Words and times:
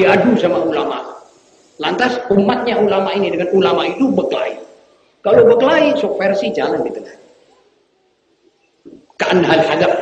diadu 0.00 0.32
sama 0.40 0.64
ulama. 0.64 1.04
Lantas 1.76 2.16
umatnya 2.32 2.80
ulama 2.80 3.12
ini 3.12 3.32
dengan 3.36 3.52
ulama 3.52 3.84
itu 3.84 4.08
berkelahi. 4.08 4.56
Kalau 5.20 5.44
berkelahi, 5.44 5.96
subversi 6.00 6.48
jalan 6.56 6.80
di 6.80 6.90
tengah. 6.92 7.16
Kan 9.20 9.44
hal 9.44 9.60
hadap. 9.68 9.92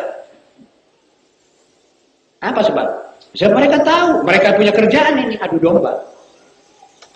Apa 2.39 2.61
sebab? 2.63 2.87
Sebab 3.35 3.53
mereka 3.59 3.83
tahu, 3.83 4.23
mereka 4.23 4.55
punya 4.55 4.71
kerjaan 4.71 5.15
ini 5.27 5.35
adu 5.43 5.59
domba. 5.59 5.99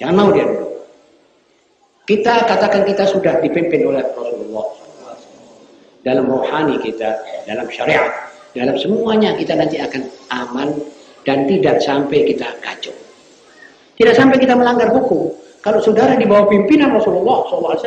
Jangan 0.02 0.14
mau 0.18 0.30
dia 0.34 0.42
dulu. 0.42 0.66
Kita 2.02 2.42
katakan 2.50 2.82
kita 2.82 3.06
sudah 3.06 3.38
dipimpin 3.38 3.86
oleh 3.86 4.02
Rasulullah 4.02 4.66
dalam 6.02 6.26
rohani 6.26 6.82
kita, 6.82 7.22
dalam 7.46 7.70
syariat, 7.70 8.10
dalam 8.50 8.74
semuanya 8.74 9.38
kita 9.38 9.54
nanti 9.54 9.78
akan 9.78 10.02
aman 10.34 10.74
dan 11.22 11.46
tidak 11.46 11.78
sampai 11.82 12.26
kita 12.26 12.48
kacau. 12.62 12.94
Tidak 13.98 14.14
sampai 14.14 14.36
kita 14.38 14.58
melanggar 14.58 14.90
hukum. 14.90 15.30
Kalau 15.62 15.78
saudara 15.78 16.18
di 16.18 16.26
bawah 16.26 16.50
pimpinan 16.50 16.90
Rasulullah 16.90 17.46
SAW, 17.46 17.78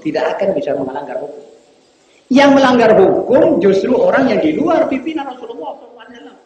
tidak 0.00 0.24
akan 0.36 0.48
bisa 0.56 0.72
melanggar 0.72 1.20
hukum. 1.20 1.44
Yang 2.32 2.50
melanggar 2.56 2.90
hukum 2.96 3.60
justru 3.60 3.92
orang 3.92 4.32
yang 4.32 4.40
di 4.40 4.56
luar 4.56 4.88
pimpinan 4.88 5.28
Rasulullah 5.28 5.76
SAW. 5.76 6.36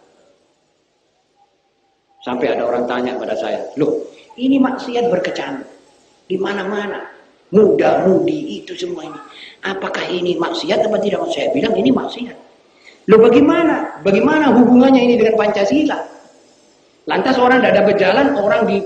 Sampai 2.19 2.51
ada 2.51 2.67
orang 2.67 2.85
tanya 2.91 3.15
pada 3.15 3.39
saya, 3.39 3.63
loh 3.79 4.03
ini 4.35 4.59
maksiat 4.59 5.07
berkecamuk 5.07 5.67
di 6.27 6.35
mana-mana, 6.35 7.07
muda, 7.55 8.05
mudi 8.05 8.59
itu 8.59 8.75
semua 8.75 9.07
ini. 9.07 9.21
Apakah 9.63 10.07
ini 10.11 10.35
maksiat 10.35 10.83
atau 10.83 10.99
tidak? 10.99 11.23
Saya 11.31 11.55
bilang 11.55 11.79
ini 11.79 11.95
maksiat. 11.95 12.48
Loh 13.09 13.19
bagaimana? 13.25 14.05
Bagaimana 14.05 14.53
hubungannya 14.53 15.01
ini 15.01 15.15
dengan 15.17 15.35
Pancasila? 15.41 15.97
Lantas 17.09 17.41
orang 17.41 17.65
tidak 17.65 17.73
ada 17.73 17.83
berjalan, 17.89 18.27
orang 18.37 18.63
di 18.69 18.85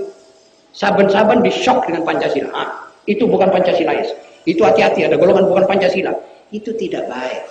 saban-saban 0.71 1.43
di 1.43 1.51
shock 1.51 1.83
dengan 1.91 2.07
Pancasila. 2.07 2.49
Ah, 2.55 2.87
itu 3.03 3.27
bukan 3.27 3.51
Pancasilais. 3.51 4.15
Itu 4.47 4.63
hati-hati, 4.63 5.03
ada 5.03 5.19
golongan 5.19 5.51
bukan 5.51 5.67
Pancasila. 5.67 6.15
Itu 6.55 6.71
tidak 6.79 7.11
baik. 7.11 7.43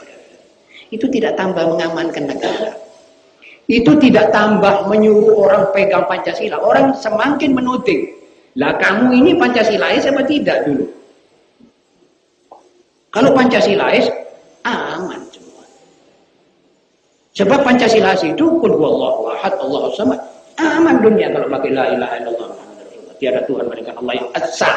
Itu 0.88 1.12
tidak 1.12 1.36
tambah 1.36 1.77
mengamankan 1.77 2.24
negara. 2.24 2.72
Itu 3.68 3.96
tidak 4.00 4.33
tambah 4.33 4.89
menyuruh 4.89 5.44
orang 5.44 5.62
pegang 5.77 6.08
Pancasila. 6.08 6.56
Orang 6.56 6.96
semakin 6.96 7.52
menuding. 7.52 8.16
Lah 8.61 8.77
kamu 8.77 9.16
ini 9.16 9.33
Pancasilais 9.41 10.05
apa 10.05 10.28
tidak 10.28 10.68
dulu? 10.68 10.84
Kalau 13.12 13.33
Pancasilais, 13.33 14.08
aman. 14.64 15.31
Sebab 17.33 17.64
Pancasila 17.64 18.12
itu 18.20 18.44
kul 18.61 18.72
huwallahu 18.77 19.33
ahad 19.33 19.56
Allahu 19.56 19.88
samad. 19.97 20.20
Aman 20.61 21.00
dunia 21.00 21.33
kalau 21.33 21.48
pakai 21.48 21.72
la 21.72 21.89
ilaha 21.97 22.14
illallah 22.20 22.48
Tiada 23.16 23.41
Tuhan 23.48 23.70
melainkan 23.70 23.97
Allah 23.97 24.14
yang 24.20 24.28
esa. 24.36 24.72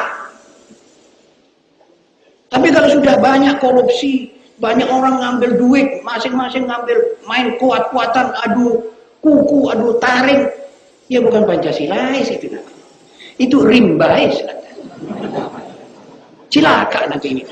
Tapi 2.46 2.68
kalau 2.70 2.88
sudah 2.94 3.18
banyak 3.18 3.58
korupsi, 3.58 4.30
banyak 4.62 4.86
orang 4.86 5.18
ngambil 5.18 5.50
duit, 5.58 5.88
masing-masing 6.06 6.64
ngambil 6.64 6.96
main 7.26 7.58
kuat-kuatan, 7.58 8.32
adu 8.46 8.86
kuku, 9.18 9.66
adu 9.68 9.98
taring, 9.98 10.46
ya 11.10 11.18
bukan 11.20 11.42
Pancasilais 11.42 12.30
itu 12.30 12.54
namanya. 12.54 12.84
Itu 13.36 13.66
rimbais. 13.66 14.40
Cilaka 16.48 17.10
nanti 17.10 17.34
ini. 17.34 17.42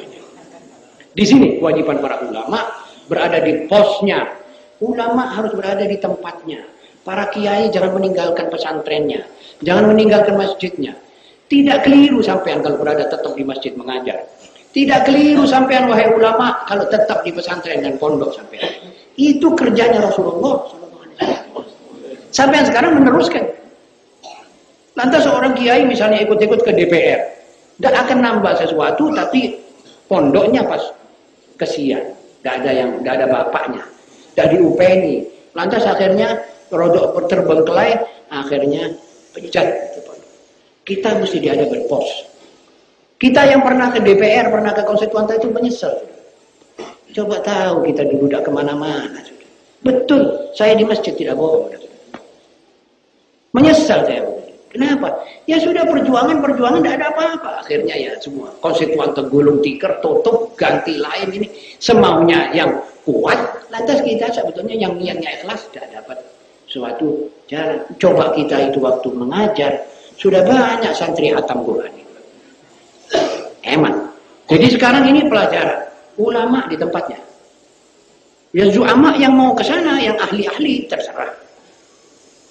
Di 1.14 1.24
sini 1.26 1.58
kewajiban 1.58 1.98
para 1.98 2.22
ulama 2.22 2.70
berada 3.10 3.42
di 3.42 3.66
posnya. 3.66 4.43
Ulama 4.82 5.30
harus 5.30 5.54
berada 5.54 5.86
di 5.86 5.98
tempatnya. 6.00 6.66
Para 7.04 7.28
kiai 7.28 7.68
jangan 7.68 8.00
meninggalkan 8.00 8.48
pesantrennya. 8.48 9.28
Jangan 9.60 9.92
meninggalkan 9.92 10.34
masjidnya. 10.40 10.96
Tidak 11.46 11.84
keliru 11.84 12.24
sampean 12.24 12.64
kalau 12.64 12.80
berada 12.80 13.06
tetap 13.06 13.36
di 13.36 13.44
masjid 13.44 13.76
mengajar. 13.76 14.24
Tidak 14.74 15.06
keliru 15.06 15.46
sampean 15.46 15.86
wahai 15.86 16.10
ulama 16.10 16.66
kalau 16.66 16.88
tetap 16.90 17.22
di 17.22 17.30
pesantren 17.30 17.84
dan 17.84 17.94
pondok 18.00 18.34
sampean. 18.34 18.66
Itu 19.14 19.54
kerjanya 19.54 20.02
Rasulullah 20.02 20.82
Sampean 22.34 22.66
sekarang 22.66 22.98
meneruskan. 22.98 23.46
Lantas 24.98 25.22
seorang 25.22 25.54
kiai 25.54 25.86
misalnya 25.86 26.26
ikut-ikut 26.26 26.66
ke 26.66 26.74
DPR. 26.74 27.20
Tidak 27.78 27.94
akan 27.94 28.18
nambah 28.18 28.58
sesuatu 28.58 29.14
tapi 29.14 29.54
pondoknya 30.10 30.66
pas 30.66 30.82
kesian. 31.54 32.02
Tidak 32.42 32.54
ada 32.58 32.70
yang, 32.74 32.90
tidak 32.98 33.12
ada 33.22 33.26
bapaknya. 33.30 33.82
Tidak 34.34 34.48
diupeni. 34.50 35.22
Lantas 35.54 35.86
akhirnya 35.86 36.42
rodok 36.74 37.30
terbengkelai, 37.30 37.94
akhirnya 38.34 38.90
pecat. 39.30 39.94
Kita 40.84 41.16
mesti 41.16 41.38
diada 41.40 41.64
berpos. 41.70 42.34
Kita 43.16 43.46
yang 43.46 43.62
pernah 43.64 43.88
ke 43.94 44.02
DPR, 44.02 44.50
pernah 44.50 44.74
ke 44.74 44.82
konstituan 44.84 45.30
itu 45.30 45.48
menyesal. 45.48 45.94
Coba 47.14 47.38
tahu 47.40 47.86
kita 47.86 48.02
dulu 48.10 48.26
tidak 48.26 48.42
ke 48.42 48.50
mana-mana. 48.50 49.22
Betul, 49.86 50.50
saya 50.52 50.74
di 50.74 50.82
masjid 50.82 51.14
tidak 51.14 51.38
bohong. 51.38 51.70
Menyesal 53.54 54.02
saya. 54.02 54.26
Kenapa? 54.74 55.14
Ya 55.46 55.62
sudah 55.62 55.86
perjuangan-perjuangan 55.86 56.82
tidak 56.82 56.94
ada 56.98 57.06
apa-apa. 57.14 57.50
Akhirnya 57.62 57.94
ya 57.94 58.12
semua 58.18 58.50
konstituan 58.58 59.14
tergulung 59.14 59.62
tikar, 59.62 60.02
tutup, 60.02 60.58
ganti 60.58 60.98
lain 60.98 61.30
ini. 61.30 61.46
Semaunya 61.78 62.50
yang 62.50 62.74
kuat. 63.06 63.38
Lantas 63.72 63.98
kita 64.04 64.28
sebetulnya 64.32 64.76
yang 64.76 64.96
niatnya 64.96 65.40
ikhlas 65.40 65.68
tidak 65.72 65.92
dapat 65.92 66.18
suatu 66.68 67.28
jalan. 67.48 67.80
Coba 67.96 68.34
kita 68.34 68.72
itu 68.72 68.78
waktu 68.82 69.08
mengajar, 69.14 69.72
sudah 70.18 70.42
banyak 70.42 70.92
santri 70.96 71.30
hatam 71.30 71.62
Quran. 71.62 71.92
Eman. 73.64 73.94
Jadi 74.50 74.76
sekarang 74.76 75.08
ini 75.08 75.24
pelajaran. 75.26 75.88
Ulama 76.20 76.68
di 76.70 76.76
tempatnya. 76.78 77.18
Ya 78.54 78.70
zu'ama 78.70 79.18
yang 79.18 79.34
mau 79.34 79.50
ke 79.56 79.66
sana, 79.66 79.98
yang 79.98 80.14
ahli-ahli 80.14 80.86
terserah. 80.86 81.34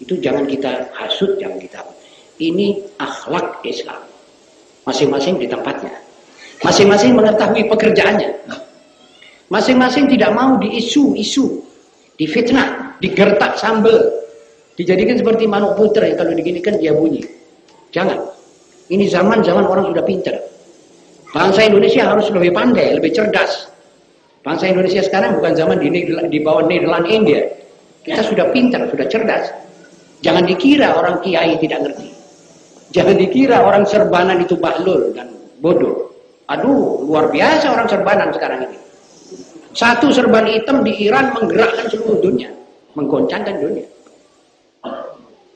Itu 0.04 0.20
jangan 0.20 0.44
kita 0.44 0.92
hasut, 0.92 1.40
jangan 1.40 1.56
kita. 1.64 1.80
Ini 2.44 2.76
akhlak 3.00 3.64
Islam. 3.64 4.04
Masing-masing 4.84 5.40
di 5.40 5.48
tempatnya. 5.48 5.96
Masing-masing 6.60 7.16
mengetahui 7.16 7.72
pekerjaannya. 7.72 8.30
Masing-masing 9.54 10.10
tidak 10.10 10.34
mau 10.34 10.58
diisu-isu 10.58 11.62
difitnah, 12.18 12.98
digertak 12.98 13.54
sambel, 13.62 14.02
dijadikan 14.74 15.14
seperti 15.14 15.46
manuk 15.46 15.78
putra 15.78 16.10
yang 16.10 16.18
kalau 16.18 16.34
diginikan 16.34 16.82
dia 16.82 16.90
bunyi. 16.90 17.22
Jangan. 17.94 18.18
Ini 18.90 19.06
zaman-zaman 19.14 19.64
orang 19.70 19.94
sudah 19.94 20.02
pintar. 20.02 20.42
Bangsa 21.34 21.70
Indonesia 21.70 22.10
harus 22.10 22.34
lebih 22.34 22.50
pandai, 22.54 22.98
lebih 22.98 23.14
cerdas. 23.14 23.70
Bangsa 24.42 24.74
Indonesia 24.74 25.06
sekarang 25.06 25.38
bukan 25.38 25.54
zaman 25.54 25.78
di, 25.78 25.90
di 26.10 26.40
bawah 26.42 26.66
Nederland 26.66 27.06
India. 27.06 27.46
Kita 28.04 28.26
sudah 28.26 28.52
pintar, 28.52 28.90
sudah 28.90 29.08
cerdas. 29.08 29.54
Jangan 30.26 30.50
dikira 30.50 30.98
orang 30.98 31.22
kiai 31.22 31.56
tidak 31.62 31.80
ngerti. 31.88 32.10
Jangan 32.92 33.16
dikira 33.18 33.64
orang 33.64 33.88
serbanan 33.88 34.44
itu 34.44 34.60
bahlul 34.60 35.16
dan 35.16 35.32
bodoh. 35.64 36.12
Aduh, 36.52 37.08
luar 37.08 37.32
biasa 37.32 37.72
orang 37.72 37.88
serbanan 37.88 38.30
sekarang 38.36 38.68
ini. 38.68 38.83
Satu 39.74 40.14
serban 40.14 40.46
hitam 40.46 40.86
di 40.86 40.94
Iran 41.10 41.34
menggerakkan 41.34 41.90
seluruh 41.90 42.22
dunia. 42.22 42.50
Menggoncangkan 42.94 43.58
dunia. 43.58 43.88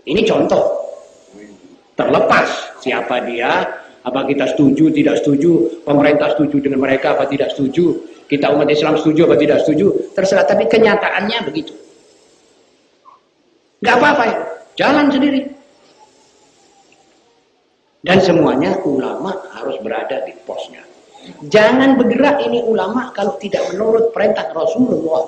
Ini 0.10 0.22
contoh. 0.26 0.66
Terlepas 1.94 2.78
siapa 2.82 3.26
dia, 3.26 3.66
apa 4.06 4.22
kita 4.26 4.54
setuju, 4.54 4.94
tidak 4.94 5.22
setuju, 5.22 5.82
pemerintah 5.82 6.34
setuju 6.38 6.62
dengan 6.62 6.86
mereka, 6.86 7.18
apa 7.18 7.26
tidak 7.26 7.54
setuju, 7.54 7.98
kita 8.30 8.54
umat 8.54 8.70
Islam 8.70 8.98
setuju, 8.98 9.26
apa 9.30 9.36
tidak 9.38 9.58
setuju, 9.66 9.88
terserah. 10.14 10.46
Tapi 10.46 10.66
kenyataannya 10.70 11.40
begitu. 11.46 11.74
Gak 13.82 13.98
apa-apa 14.02 14.24
ya, 14.26 14.38
jalan 14.78 15.14
sendiri. 15.14 15.42
Dan 18.02 18.18
semuanya 18.24 18.78
ulama 18.88 19.36
harus 19.54 19.78
berada 19.84 20.24
di 20.24 20.34
posnya. 20.48 20.97
Jangan 21.48 22.00
bergerak 22.00 22.44
ini 22.48 22.64
ulama 22.64 23.12
kalau 23.12 23.36
tidak 23.38 23.68
menurut 23.72 24.16
perintah 24.16 24.48
Rasulullah 24.52 25.28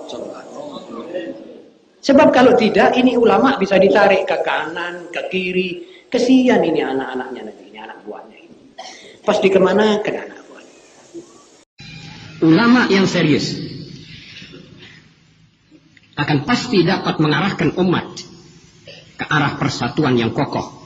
Sebab 1.99 2.31
kalau 2.31 2.55
tidak 2.55 2.95
ini 2.95 3.19
ulama 3.19 3.59
bisa 3.59 3.75
ditarik 3.75 4.23
ke 4.23 4.37
kanan, 4.39 5.11
ke 5.11 5.21
kiri. 5.27 5.71
Kesian 6.09 6.65
ini 6.65 6.81
anak-anaknya 6.81 7.41
nanti, 7.53 7.69
ini 7.69 7.77
anak 7.77 8.01
buahnya 8.01 8.37
ini. 8.39 8.57
Pas 9.21 9.37
ke 9.37 9.59
anak 10.09 10.41
buahnya. 10.49 10.75
Ulama 12.41 12.89
yang 12.89 13.05
serius 13.05 13.53
akan 16.17 16.49
pasti 16.49 16.81
dapat 16.81 17.21
mengarahkan 17.21 17.77
umat 17.77 18.07
ke 19.19 19.25
arah 19.27 19.59
persatuan 19.59 20.17
yang 20.17 20.33
kokoh. 20.33 20.79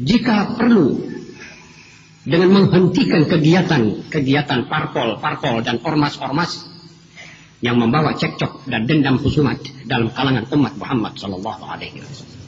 Jika 0.00 0.56
perlu 0.56 1.19
dengan 2.24 2.52
menghentikan 2.52 3.24
kegiatan-kegiatan 3.24 4.68
parpol-parpol 4.68 5.64
dan 5.64 5.80
ormas-ormas 5.80 6.68
yang 7.60 7.76
membawa 7.76 8.16
cekcok 8.16 8.68
dan 8.68 8.84
dendam 8.84 9.20
husumat 9.20 9.60
dalam 9.84 10.12
kalangan 10.12 10.48
umat 10.52 10.76
Muhammad 10.76 11.12
Sallallahu 11.16 11.62
Alaihi 11.64 12.00
Wasallam. 12.00 12.40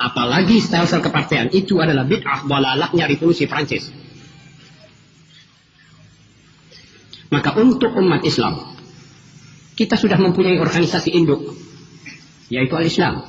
Apalagi 0.00 0.56
style-style 0.64 1.04
kepartean 1.04 1.48
itu 1.52 1.76
adalah 1.76 2.08
bid'ah 2.08 2.48
balalahnya 2.48 3.04
revolusi 3.04 3.44
Prancis. 3.44 3.92
Maka 7.28 7.52
untuk 7.60 7.92
umat 8.00 8.24
Islam, 8.24 8.74
kita 9.76 10.00
sudah 10.00 10.16
mempunyai 10.16 10.56
organisasi 10.56 11.12
induk, 11.12 11.52
yaitu 12.48 12.72
al-Islam. 12.72 13.28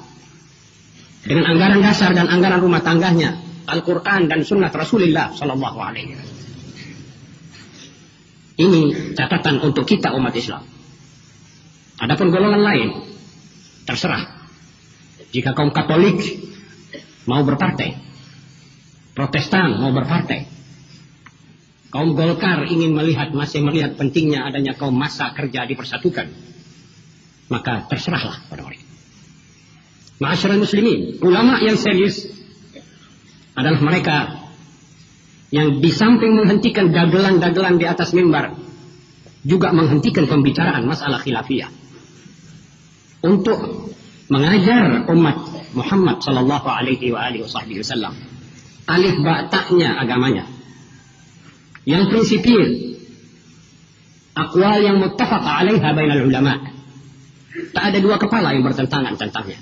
Dengan 1.22 1.54
anggaran 1.54 1.84
dasar 1.84 2.16
dan 2.16 2.32
anggaran 2.32 2.64
rumah 2.64 2.82
tangganya, 2.82 3.51
Al-Quran 3.72 4.28
dan 4.28 4.44
Sunnah 4.44 4.68
Rasulullah 4.68 5.32
Sallallahu 5.32 5.80
Alaihi 5.80 6.20
Ini 8.60 8.82
catatan 9.16 9.64
untuk 9.64 9.88
kita 9.88 10.12
umat 10.14 10.36
Islam. 10.36 10.62
Adapun 11.98 12.30
golongan 12.30 12.62
lain, 12.62 12.90
terserah. 13.88 14.28
Jika 15.32 15.56
kaum 15.56 15.72
Katolik 15.72 16.20
mau 17.26 17.42
berpartai. 17.42 17.98
Protestan 19.16 19.80
mau 19.80 19.90
berpartai. 19.96 20.52
Kaum 21.92 22.16
Golkar 22.16 22.64
ingin 22.72 22.96
melihat, 22.96 23.36
masih 23.36 23.60
melihat 23.66 24.00
pentingnya 24.00 24.48
adanya 24.48 24.80
kaum 24.80 24.96
masa 24.96 25.36
kerja 25.36 25.68
dipersatukan. 25.68 26.32
Maka 27.52 27.84
terserahlah 27.92 28.48
pada 28.48 28.64
mereka. 28.64 28.88
Masyarakat 30.22 30.60
muslimin, 30.62 31.20
ulama 31.20 31.60
yang 31.60 31.76
serius 31.76 32.41
adalah 33.56 33.80
mereka 33.84 34.18
yang 35.52 35.84
di 35.84 35.92
samping 35.92 36.40
menghentikan 36.40 36.96
dagelan-dagelan 36.96 37.76
di 37.76 37.86
atas 37.86 38.16
mimbar, 38.16 38.56
juga 39.44 39.76
menghentikan 39.76 40.24
pembicaraan 40.30 40.88
masalah 40.88 41.20
khilafiyah. 41.20 41.68
Untuk 43.22 43.92
mengajar 44.32 45.06
umat 45.12 45.38
Muhammad 45.76 46.24
sallallahu 46.24 46.68
alaihi 46.68 47.12
wa 47.12 47.28
alihi 47.28 47.44
wasallam. 47.84 48.16
Alif 48.88 49.20
bataknya 49.20 50.00
agamanya. 50.00 50.48
Yang 51.84 52.04
prinsipil. 52.16 52.64
Akwal 54.32 54.80
yang 54.80 55.04
muttafaq 55.04 55.44
alaiha 55.44 55.92
bainal 55.92 56.24
ulama. 56.24 56.64
Tak 57.76 57.84
ada 57.92 58.00
dua 58.00 58.16
kepala 58.16 58.56
yang 58.56 58.64
bertentangan 58.64 59.20
tentangnya. 59.20 59.60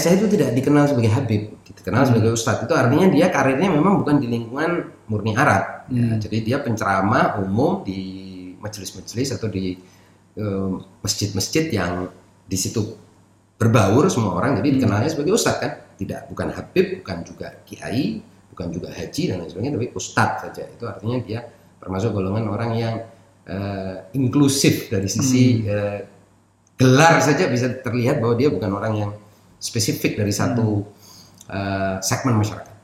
Saya 0.00 0.16
itu 0.16 0.26
tidak 0.32 0.56
dikenal 0.56 0.88
sebagai 0.88 1.12
Habib, 1.12 1.42
dikenal 1.62 2.02
hmm. 2.02 2.08
sebagai 2.10 2.30
Ustadz. 2.32 2.64
Itu 2.64 2.74
artinya 2.74 3.06
dia 3.12 3.28
karirnya 3.28 3.68
memang 3.68 4.00
bukan 4.00 4.16
di 4.18 4.26
lingkungan 4.26 4.88
murni 5.06 5.36
Arab. 5.36 5.86
Hmm. 5.92 5.96
Ya, 5.96 6.08
jadi 6.16 6.38
dia 6.40 6.56
penceramah 6.64 7.38
umum 7.44 7.84
di 7.84 8.00
majelis-majelis 8.58 9.36
atau 9.36 9.52
di 9.52 9.76
masjid-masjid 11.04 11.68
uh, 11.68 11.74
yang 11.74 11.92
di 12.48 12.56
situ 12.56 12.96
berbaur 13.60 14.08
semua 14.08 14.40
orang. 14.40 14.56
Jadi 14.56 14.68
hmm. 14.72 14.76
dikenalnya 14.80 15.10
sebagai 15.12 15.36
Ustadz 15.36 15.60
kan, 15.60 15.72
tidak 16.00 16.26
bukan 16.32 16.48
Habib, 16.50 17.04
bukan 17.04 17.16
juga 17.28 17.48
Kiai, 17.68 18.24
bukan 18.50 18.66
juga 18.72 18.88
Haji 18.88 19.22
dan 19.28 19.36
lain 19.44 19.50
sebagainya, 19.52 19.74
tapi 19.76 19.88
Ustadz 19.92 20.40
saja. 20.48 20.64
Itu 20.64 20.84
artinya 20.88 21.20
dia 21.20 21.44
termasuk 21.80 22.16
golongan 22.16 22.48
orang 22.48 22.70
yang 22.76 22.94
uh, 23.48 23.94
inklusif 24.16 24.88
dari 24.88 25.08
sisi 25.08 25.64
hmm. 25.64 25.68
uh, 25.68 25.98
gelar 26.80 27.20
saja 27.20 27.44
bisa 27.52 27.68
terlihat 27.84 28.24
bahwa 28.24 28.34
dia 28.40 28.48
bukan 28.48 28.70
orang 28.72 28.92
yang 28.96 29.10
spesifik 29.60 30.16
dari 30.16 30.32
satu 30.32 30.82
hmm. 30.82 31.52
uh, 31.52 31.96
segmen 32.00 32.40
masyarakat. 32.40 32.74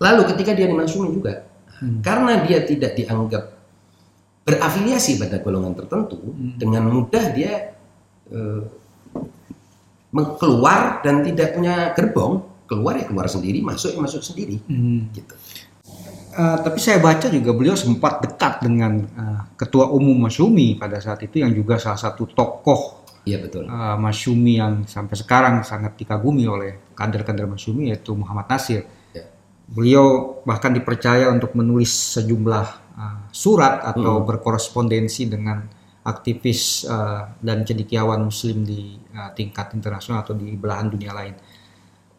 Lalu 0.00 0.22
ketika 0.34 0.56
dia 0.56 0.66
dimaksumi 0.68 1.08
juga, 1.12 1.44
hmm. 1.80 2.00
karena 2.00 2.40
dia 2.44 2.64
tidak 2.64 2.96
dianggap 2.96 3.44
berafiliasi 4.48 5.20
pada 5.20 5.40
golongan 5.44 5.76
tertentu, 5.76 6.16
hmm. 6.16 6.56
dengan 6.56 6.88
mudah 6.88 7.24
dia 7.36 7.76
uh, 8.32 8.64
keluar 10.40 11.04
dan 11.04 11.20
tidak 11.20 11.52
punya 11.52 11.92
gerbong, 11.92 12.40
keluar 12.64 12.96
ya 12.96 13.04
keluar 13.04 13.28
sendiri, 13.28 13.60
masuk 13.60 13.92
ya 13.92 14.00
masuk 14.00 14.24
sendiri, 14.24 14.56
hmm. 14.64 15.12
gitu. 15.12 15.34
Uh, 16.36 16.60
tapi 16.60 16.76
saya 16.76 17.00
baca 17.00 17.32
juga 17.32 17.56
beliau 17.56 17.72
sempat 17.72 18.20
dekat 18.20 18.60
dengan 18.60 19.08
uh, 19.16 19.40
ketua 19.56 19.88
umum 19.88 20.28
Masumi 20.28 20.76
pada 20.76 21.00
saat 21.00 21.24
itu 21.24 21.40
yang 21.40 21.48
juga 21.56 21.80
salah 21.80 21.96
satu 21.96 22.28
tokoh 22.28 23.05
Iya 23.26 23.42
betul. 23.42 23.66
Uh, 23.66 23.98
Masyumi 23.98 24.62
yang 24.62 24.86
sampai 24.86 25.18
sekarang 25.18 25.66
sangat 25.66 25.98
dikagumi 25.98 26.46
oleh 26.46 26.94
kader-kader 26.94 27.50
Masyumi 27.50 27.90
yaitu 27.90 28.14
Muhammad 28.14 28.46
Nasir. 28.46 28.86
Ya. 29.10 29.26
Beliau 29.66 30.38
bahkan 30.46 30.70
dipercaya 30.70 31.26
untuk 31.34 31.58
menulis 31.58 31.90
sejumlah 31.90 32.66
uh, 32.94 33.18
surat 33.34 33.82
atau 33.82 34.22
hmm. 34.22 34.26
berkorespondensi 34.30 35.26
dengan 35.26 35.66
aktivis 36.06 36.86
uh, 36.86 37.34
dan 37.42 37.66
cendekiawan 37.66 38.22
Muslim 38.22 38.62
di 38.62 38.94
uh, 39.10 39.34
tingkat 39.34 39.74
internasional 39.74 40.22
atau 40.22 40.38
di 40.38 40.54
belahan 40.54 40.86
dunia 40.86 41.10
lain. 41.10 41.34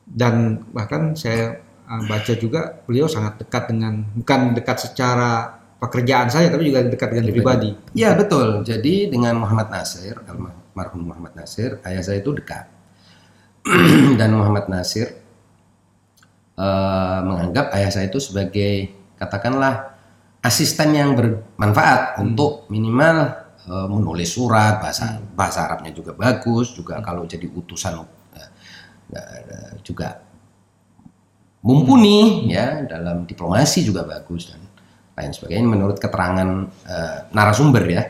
Dan 0.04 0.60
bahkan 0.76 1.16
saya 1.16 1.56
uh, 1.88 2.04
baca 2.04 2.36
juga 2.36 2.84
beliau 2.84 3.08
sangat 3.08 3.48
dekat 3.48 3.72
dengan 3.72 4.04
bukan 4.12 4.52
dekat 4.52 4.92
secara 4.92 5.56
pekerjaan 5.80 6.28
saya 6.28 6.52
tapi 6.52 6.68
juga 6.68 6.84
dekat 6.84 7.16
dengan 7.16 7.32
pribadi. 7.32 7.72
Iya 7.96 8.12
betul. 8.20 8.68
Jadi 8.68 9.08
dengan 9.08 9.40
Muhammad 9.40 9.72
Nasir 9.72 10.20
almarhum 10.28 10.67
marhum 10.78 11.10
Muhammad 11.10 11.34
Nasir, 11.34 11.82
ayah 11.90 12.06
saya 12.06 12.22
itu 12.22 12.30
dekat. 12.38 12.70
dan 14.20 14.30
Muhammad 14.32 14.70
Nasir 14.70 15.12
uh, 16.56 17.20
menganggap 17.24 17.74
ayah 17.76 17.92
saya 17.92 18.06
itu 18.08 18.20
sebagai 18.22 18.94
katakanlah 19.18 19.98
asisten 20.46 20.96
yang 20.96 21.18
bermanfaat 21.18 22.16
hmm. 22.16 22.24
untuk 22.24 22.70
minimal 22.72 23.34
uh, 23.68 23.88
menulis 23.90 24.32
surat 24.32 24.80
bahasa 24.80 25.20
bahasa 25.36 25.68
Arabnya 25.68 25.92
juga 25.92 26.16
bagus, 26.16 26.72
juga 26.72 27.02
hmm. 27.02 27.04
kalau 27.04 27.24
jadi 27.28 27.48
utusan 27.50 27.94
uh, 28.00 28.50
uh, 29.14 29.72
juga 29.84 30.24
mumpuni 31.66 32.48
hmm. 32.48 32.52
ya 32.54 32.68
dalam 32.88 33.28
diplomasi 33.28 33.84
juga 33.84 34.08
bagus 34.08 34.54
dan 34.54 34.62
lain 35.18 35.34
sebagainya 35.34 35.66
menurut 35.66 35.98
keterangan 35.98 36.50
uh, 36.70 37.20
narasumber 37.34 37.84
ya. 37.90 38.04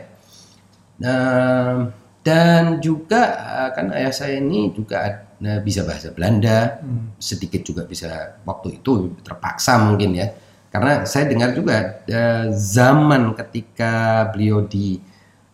Nah, 0.98 1.88
dan 2.28 2.76
juga 2.84 3.22
eh, 3.40 3.70
kan 3.72 3.88
ayah 3.96 4.12
saya 4.12 4.36
ini 4.36 4.68
juga 4.76 5.24
nah, 5.40 5.64
bisa 5.64 5.88
bahasa 5.88 6.12
Belanda 6.12 6.76
hmm. 6.84 7.16
sedikit 7.16 7.64
juga 7.64 7.88
bisa 7.88 8.36
waktu 8.44 8.84
itu 8.84 9.16
terpaksa 9.24 9.80
mungkin 9.80 10.12
ya 10.12 10.28
karena 10.68 11.08
saya 11.08 11.24
dengar 11.32 11.56
juga 11.56 12.04
uh, 12.04 12.52
zaman 12.52 13.32
ketika 13.32 14.28
beliau 14.36 14.68
di 14.68 15.00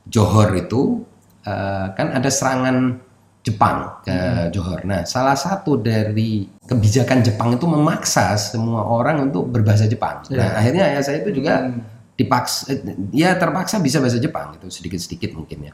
Johor 0.04 0.50
itu 0.59 1.07
uh, 1.47 1.87
kan 1.95 2.19
ada 2.19 2.26
serangan 2.28 2.99
Jepang 3.45 4.00
ke 4.00 4.11
hmm. 4.11 4.49
Johor. 4.57 4.81
Nah, 4.88 5.04
salah 5.04 5.37
satu 5.37 5.76
dari 5.76 6.49
kebijakan 6.64 7.21
Jepang 7.21 7.52
itu 7.52 7.69
memaksa 7.69 8.40
semua 8.40 8.88
orang 8.88 9.28
untuk 9.28 9.52
berbahasa 9.52 9.85
Jepang. 9.85 10.25
Yeah. 10.33 10.40
Nah, 10.40 10.50
akhirnya 10.64 10.85
ayah 10.97 11.02
saya 11.04 11.21
itu 11.21 11.45
juga 11.45 11.61
hmm. 11.69 11.81
dipaksa, 12.16 12.73
ya 13.12 13.37
terpaksa 13.37 13.85
bisa 13.85 14.00
bahasa 14.00 14.16
Jepang 14.16 14.57
itu 14.57 14.73
sedikit-sedikit 14.73 15.37
mungkin 15.37 15.71
ya. 15.71 15.73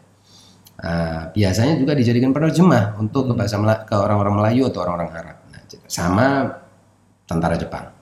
Uh, 0.81 1.29
biasanya 1.37 1.77
juga 1.77 1.93
dijadikan 1.93 2.33
penerjemah 2.33 2.97
untuk 2.97 3.29
ke 3.29 3.33
bahasa 3.37 3.61
Mela 3.61 3.85
ke 3.85 3.93
orang-orang 3.93 4.41
Melayu 4.41 4.73
atau 4.73 4.81
orang-orang 4.81 5.13
Arab. 5.13 5.37
Nah, 5.53 5.61
sama 5.85 6.27
tentara 7.29 7.61
Jepang. 7.61 7.93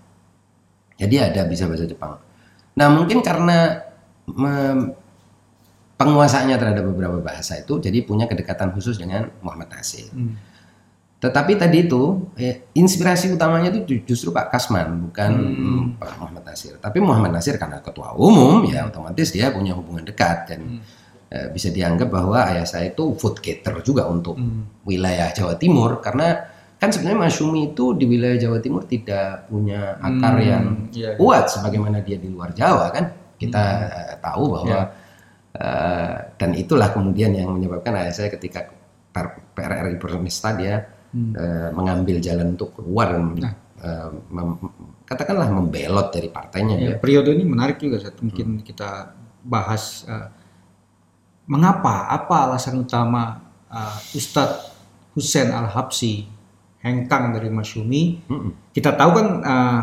Jadi 0.94 1.18
ada 1.18 1.42
bisa 1.50 1.66
bahasa 1.66 1.90
Jepang. 1.90 2.23
Nah 2.78 2.87
mungkin 2.87 3.18
karena 3.18 3.82
penguasaannya 5.99 6.54
terhadap 6.54 6.85
beberapa 6.87 7.18
bahasa 7.18 7.58
itu, 7.58 7.82
jadi 7.82 8.06
punya 8.06 8.30
kedekatan 8.30 8.70
khusus 8.70 8.94
dengan 8.94 9.26
Muhammad 9.42 9.75
Nasir. 9.75 10.06
Hmm. 10.14 10.38
Tetapi 11.18 11.58
tadi 11.58 11.82
itu 11.82 12.30
eh, 12.38 12.70
inspirasi 12.78 13.35
utamanya 13.35 13.75
itu 13.75 14.06
justru 14.06 14.30
Pak 14.30 14.54
Kasman, 14.54 15.11
bukan 15.11 15.30
hmm. 15.35 15.85
Pak 15.99 16.23
Muhammad 16.23 16.47
Nasir. 16.47 16.78
Tapi 16.78 17.02
Muhammad 17.02 17.35
Nasir 17.35 17.58
karena 17.58 17.82
ketua 17.82 18.14
umum 18.14 18.62
ya 18.70 18.87
otomatis 18.87 19.35
dia 19.35 19.50
punya 19.50 19.75
hubungan 19.75 20.06
dekat 20.06 20.47
dan 20.47 20.62
hmm 20.78 21.07
Eh, 21.28 21.52
bisa 21.52 21.68
dianggap 21.68 22.08
bahwa 22.08 22.40
ayah 22.49 22.64
saya 22.64 22.88
itu 22.88 23.12
food 23.12 23.44
cater 23.44 23.85
juga 23.85 24.08
untuk 24.08 24.40
hmm. 24.40 24.88
wilayah 24.88 25.28
Jawa 25.28 25.61
Timur 25.61 26.00
karena 26.00 26.40
kan 26.80 26.88
sebenarnya 26.88 27.28
Masyumi 27.28 27.76
itu 27.76 27.92
di 27.92 28.08
wilayah 28.08 28.49
Jawa 28.49 28.64
Timur 28.64 28.88
tidak 28.88 29.44
punya 29.44 30.00
akar 30.00 30.40
hmm, 30.40 30.49
yang 30.49 30.64
yeah, 30.88 31.12
iya. 31.12 31.20
kuat 31.20 31.52
sebagaimana 31.52 32.00
dia 32.00 32.16
di 32.16 32.32
luar 32.32 32.56
Jawa 32.56 32.88
kan 32.97 33.12
kita 33.37 33.61
hmm. 33.61 33.85
uh, 33.92 34.16
tahu 34.25 34.44
bahwa 34.56 34.73
yeah. 34.73 34.87
Iya. 35.52 35.61
uh, 35.61 36.14
dan 36.40 36.50
itulah 36.56 36.88
kemudian 36.97 37.37
yang 37.37 37.52
menyebabkan 37.52 37.92
ayah 38.00 38.14
saya 38.16 38.32
ketika 38.32 38.73
PRRI 39.52 40.00
Permesta 40.00 40.56
dia 40.56 40.80
hmm. 41.12 41.32
uh, 41.37 41.70
mengambil 41.76 42.25
jalan 42.25 42.56
untuk 42.56 42.73
keluar 42.73 43.12
dan 43.12 43.37
nah. 43.37 43.52
uh, 43.85 44.08
mem, 44.32 44.56
katakanlah 45.04 45.52
membelot 45.52 46.08
dari 46.08 46.32
partainya 46.32 46.80
ya, 46.80 46.88
ya. 46.88 46.97
periode 46.97 47.37
ini 47.37 47.44
menarik 47.44 47.76
juga 47.76 48.00
mungkin 48.16 48.47
hmm. 48.56 48.64
kita 48.64 49.12
bahas 49.44 50.08
uh, 50.08 50.38
mengapa? 51.49 52.07
Apa 52.12 52.47
alasan 52.49 52.85
utama 52.85 53.40
uh, 53.73 53.99
Ustadz 54.14 54.71
Hussein 55.17 55.50
Al 55.50 55.67
Habsi 55.73 56.28
hengkang 56.85 57.35
dari 57.35 57.49
Masyumi? 57.49 58.23
Mm-mm. 58.28 58.71
Kita 58.71 58.95
tahu 58.95 59.11
kan 59.17 59.28
uh, 59.43 59.83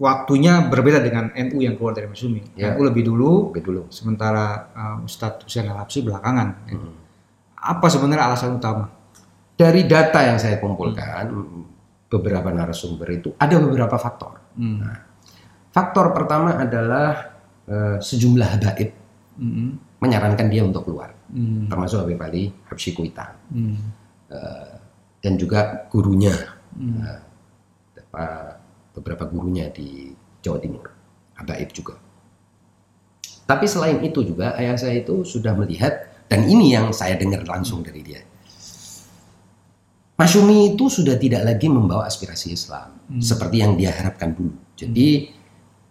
waktunya 0.00 0.64
berbeda 0.70 1.04
dengan 1.04 1.28
NU 1.36 1.60
yang 1.60 1.76
keluar 1.76 1.92
dari 1.92 2.08
Masyumi. 2.08 2.56
Ya. 2.56 2.72
NU 2.72 2.86
lebih 2.86 3.04
dulu, 3.04 3.52
Oke 3.52 3.60
dulu. 3.60 3.90
sementara 3.90 4.70
uh, 4.72 4.96
Ustadz 5.04 5.44
Hussein 5.44 5.68
Al 5.68 5.82
Habsi 5.82 6.06
belakangan. 6.06 6.48
Mm. 6.70 6.92
Apa 7.60 7.92
sebenarnya 7.92 8.32
alasan 8.32 8.56
utama? 8.56 8.88
Dari 9.60 9.84
data 9.84 10.24
yang 10.24 10.40
saya 10.40 10.56
kumpulkan, 10.56 11.28
beberapa 12.10 12.50
narasumber 12.50 13.08
itu 13.14 13.30
ada 13.38 13.56
beberapa 13.62 13.94
faktor. 14.00 14.42
Hmm. 14.58 14.82
Faktor 15.70 16.10
pertama 16.10 16.58
adalah 16.58 17.38
eh, 17.70 17.96
sejumlah 18.02 18.48
habaib 18.58 18.90
Hmm. 19.40 19.80
Menyarankan 20.00 20.48
dia 20.48 20.64
untuk 20.64 20.88
keluar, 20.88 21.12
Hmm. 21.28 21.68
termasuk 21.68 22.02
Habib 22.02 22.20
Ali 22.24 22.48
Habsyi 22.66 22.96
Kuitang 22.96 23.36
Hmm. 23.52 23.76
dan 25.20 25.32
juga 25.36 25.84
gurunya, 25.92 26.32
Hmm. 26.72 27.04
apa, 28.10 28.56
beberapa 28.96 29.28
gurunya 29.28 29.68
di 29.68 30.16
Jawa 30.40 30.58
Timur, 30.58 30.88
habaib 31.36 31.68
juga. 31.76 31.94
Tapi 33.44 33.66
selain 33.66 34.00
itu 34.00 34.22
juga 34.22 34.54
ayah 34.56 34.78
saya 34.78 35.02
itu 35.02 35.26
sudah 35.26 35.52
melihat 35.58 36.06
dan 36.30 36.46
ini 36.46 36.70
yang 36.72 36.94
saya 36.94 37.18
dengar 37.18 37.42
langsung 37.44 37.82
dari 37.82 38.00
dia. 38.00 38.22
Masyumi 40.16 40.76
itu 40.76 40.86
sudah 40.92 41.16
tidak 41.16 41.42
lagi 41.48 41.66
membawa 41.66 42.04
aspirasi 42.06 42.52
Islam 42.52 42.92
Hmm. 43.08 43.20
seperti 43.24 43.56
yang 43.64 43.74
dia 43.74 43.90
harapkan 43.90 44.36
dulu. 44.36 44.52
Jadi 44.76 45.32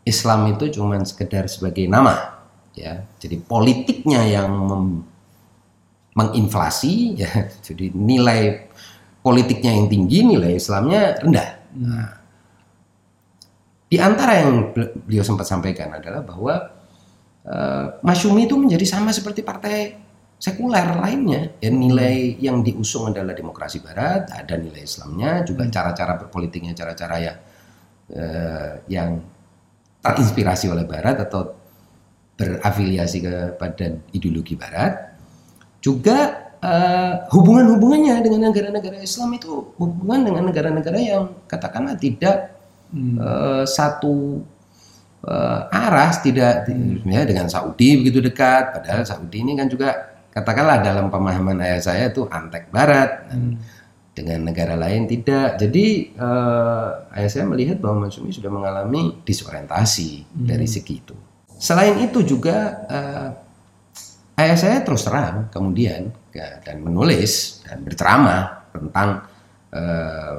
Islam 0.07 0.55
itu 0.55 0.71
cuma 0.79 0.95
sekedar 1.03 1.45
sebagai 1.51 1.83
nama, 1.89 2.38
ya. 2.79 3.03
Jadi 3.19 3.35
politiknya 3.43 4.23
yang 4.23 4.49
mem- 4.55 5.03
menginflasi, 6.15 7.19
ya. 7.19 7.31
Jadi 7.67 7.91
nilai 7.91 8.71
politiknya 9.19 9.75
yang 9.75 9.87
tinggi, 9.91 10.19
nilai 10.23 10.55
Islamnya 10.55 11.19
rendah. 11.19 11.49
Nah, 11.75 12.09
di 13.89 13.97
antara 13.97 14.33
yang 14.39 14.71
bel- 14.71 14.95
beliau 15.03 15.25
sempat 15.25 15.49
sampaikan 15.49 15.91
adalah 15.97 16.21
bahwa 16.23 16.53
eh, 17.43 17.85
Masyumi 18.05 18.47
itu 18.47 18.55
menjadi 18.55 18.85
sama 18.87 19.11
seperti 19.11 19.41
partai 19.43 19.77
sekuler 20.39 20.95
lainnya. 20.95 21.59
Ya, 21.59 21.69
nilai 21.69 22.39
yang 22.39 22.63
diusung 22.63 23.11
adalah 23.11 23.35
demokrasi 23.35 23.83
Barat, 23.83 24.31
ada 24.31 24.55
nilai 24.55 24.87
Islamnya, 24.87 25.43
juga 25.43 25.67
cara-cara 25.67 26.15
berpolitiknya, 26.15 26.71
cara-cara 26.71 27.15
yang 27.19 27.37
eh, 28.15 28.73
yang 28.87 29.19
terinspirasi 29.99 30.71
oleh 30.71 30.87
Barat 30.87 31.19
atau 31.27 31.58
berafiliasi 32.39 33.19
kepada 33.19 33.99
ideologi 34.15 34.55
Barat. 34.55 35.11
Juga 35.83 36.47
eh, 36.59 37.13
hubungan-hubungannya 37.35 38.23
dengan 38.23 38.51
negara-negara 38.51 38.99
Islam 39.03 39.35
itu 39.35 39.75
hubungan 39.75 40.23
dengan 40.23 40.43
negara-negara 40.47 40.99
yang 40.99 41.23
katakanlah 41.47 41.99
tidak 41.99 42.55
Hmm. 42.89 43.21
eh, 43.21 43.65
satu 43.69 44.41
eh, 45.21 45.61
arah 45.69 46.09
tidak 46.25 46.65
di- 46.65 47.05
ya, 47.05 47.21
dengan 47.21 47.45
Saudi 47.45 48.01
begitu 48.01 48.17
dekat 48.17 48.73
padahal 48.73 49.05
Saudi 49.05 49.45
ini 49.45 49.53
kan 49.53 49.69
juga 49.69 49.93
katakanlah 50.33 50.81
dalam 50.81 51.13
pemahaman 51.13 51.61
ayah 51.61 51.81
saya 51.85 52.09
itu 52.09 52.25
antek 52.33 52.73
barat 52.73 53.29
dan 53.29 53.61
dengan 54.17 54.49
negara 54.49 54.73
lain 54.73 55.05
tidak 55.05 55.61
jadi 55.61 55.85
eh, 56.17 56.89
ayah 57.21 57.29
saya 57.29 57.45
melihat 57.45 57.77
bahwa 57.77 58.09
Mansumi 58.09 58.33
sudah 58.33 58.49
mengalami 58.49 59.21
disorientasi 59.21 60.25
dari 60.33 60.65
segi 60.65 60.95
itu 60.97 61.13
selain 61.59 61.99
itu 61.99 62.23
juga 62.23 62.57
eh, 62.87 63.29
ayah 64.39 64.57
saya 64.57 64.79
terus 64.81 65.03
terang 65.03 65.51
kemudian 65.51 66.09
ya, 66.31 66.63
dan 66.63 66.79
menulis 66.79 67.59
dan 67.67 67.83
berceramah 67.83 68.71
tentang 68.71 69.27
eh, 69.75 70.37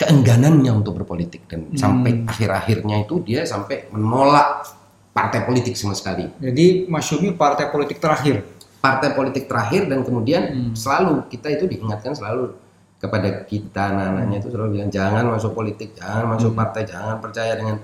keengganannya 0.00 0.72
untuk 0.72 0.98
berpolitik. 0.98 1.46
Dan 1.46 1.76
sampai 1.78 2.26
akhir-akhirnya 2.26 3.06
itu 3.06 3.22
dia 3.22 3.46
sampai 3.46 3.86
menolak 3.94 4.66
partai 5.14 5.46
politik 5.46 5.78
sama 5.78 5.94
sekali. 5.94 6.26
Jadi 6.40 6.90
Masyumi 6.90 7.36
partai 7.36 7.70
politik 7.70 8.00
terakhir. 8.02 8.42
partai 8.82 9.14
politik 9.14 9.46
terakhir 9.46 9.86
dan 9.86 10.02
kemudian 10.02 10.74
selalu 10.74 11.30
kita 11.30 11.54
itu 11.54 11.70
diingatkan 11.70 12.18
selalu 12.18 12.50
kepada 12.98 13.46
kita 13.46 13.94
anak-anaknya 13.94 14.42
itu 14.42 14.48
selalu 14.50 14.68
bilang 14.74 14.90
jangan 14.90 15.24
masuk 15.30 15.54
politik 15.54 15.94
jangan 15.94 16.34
masuk 16.34 16.50
partai 16.50 16.82
jangan 16.82 17.22
percaya 17.22 17.54
dengan 17.54 17.78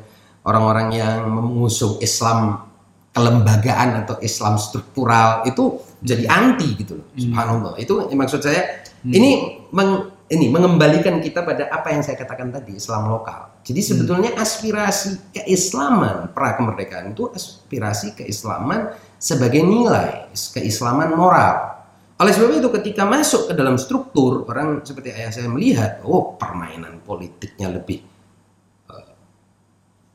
orang-orang 0.48 0.96
yang 0.96 1.28
mengusung 1.28 2.00
Islam 2.00 2.64
kelembagaan 3.12 4.04
atau 4.06 4.16
Islam 4.24 4.56
struktural 4.56 5.44
itu 5.44 5.84
jadi 6.00 6.24
anti 6.30 6.68
gitu 6.80 7.02
loh 7.02 7.06
subhanallah. 7.12 7.74
Itu 7.76 8.08
maksud 8.08 8.40
saya 8.40 8.80
ini 9.04 9.60
meng- 9.68 10.16
ini 10.28 10.52
mengembalikan 10.52 11.20
kita 11.24 11.40
pada 11.40 11.72
apa 11.72 11.88
yang 11.92 12.04
saya 12.04 12.20
katakan 12.20 12.52
tadi 12.52 12.76
Islam 12.76 13.08
lokal. 13.08 13.48
Jadi 13.64 13.80
sebetulnya 13.80 14.30
aspirasi 14.36 15.32
keislaman 15.32 16.32
pra 16.36 16.56
kemerdekaan 16.56 17.16
itu 17.16 17.32
aspirasi 17.32 18.16
keislaman 18.16 18.92
sebagai 19.16 19.64
nilai 19.64 20.28
keislaman 20.32 21.16
moral. 21.16 21.80
Oleh 22.18 22.34
sebab 22.34 22.50
itu 22.60 22.68
ketika 22.82 23.06
masuk 23.06 23.48
ke 23.50 23.52
dalam 23.54 23.78
struktur 23.78 24.42
orang 24.50 24.82
seperti 24.82 25.14
ayah 25.14 25.30
saya 25.30 25.48
melihat 25.48 26.02
oh 26.02 26.34
permainan 26.34 26.98
politiknya 27.06 27.70
lebih 27.72 28.02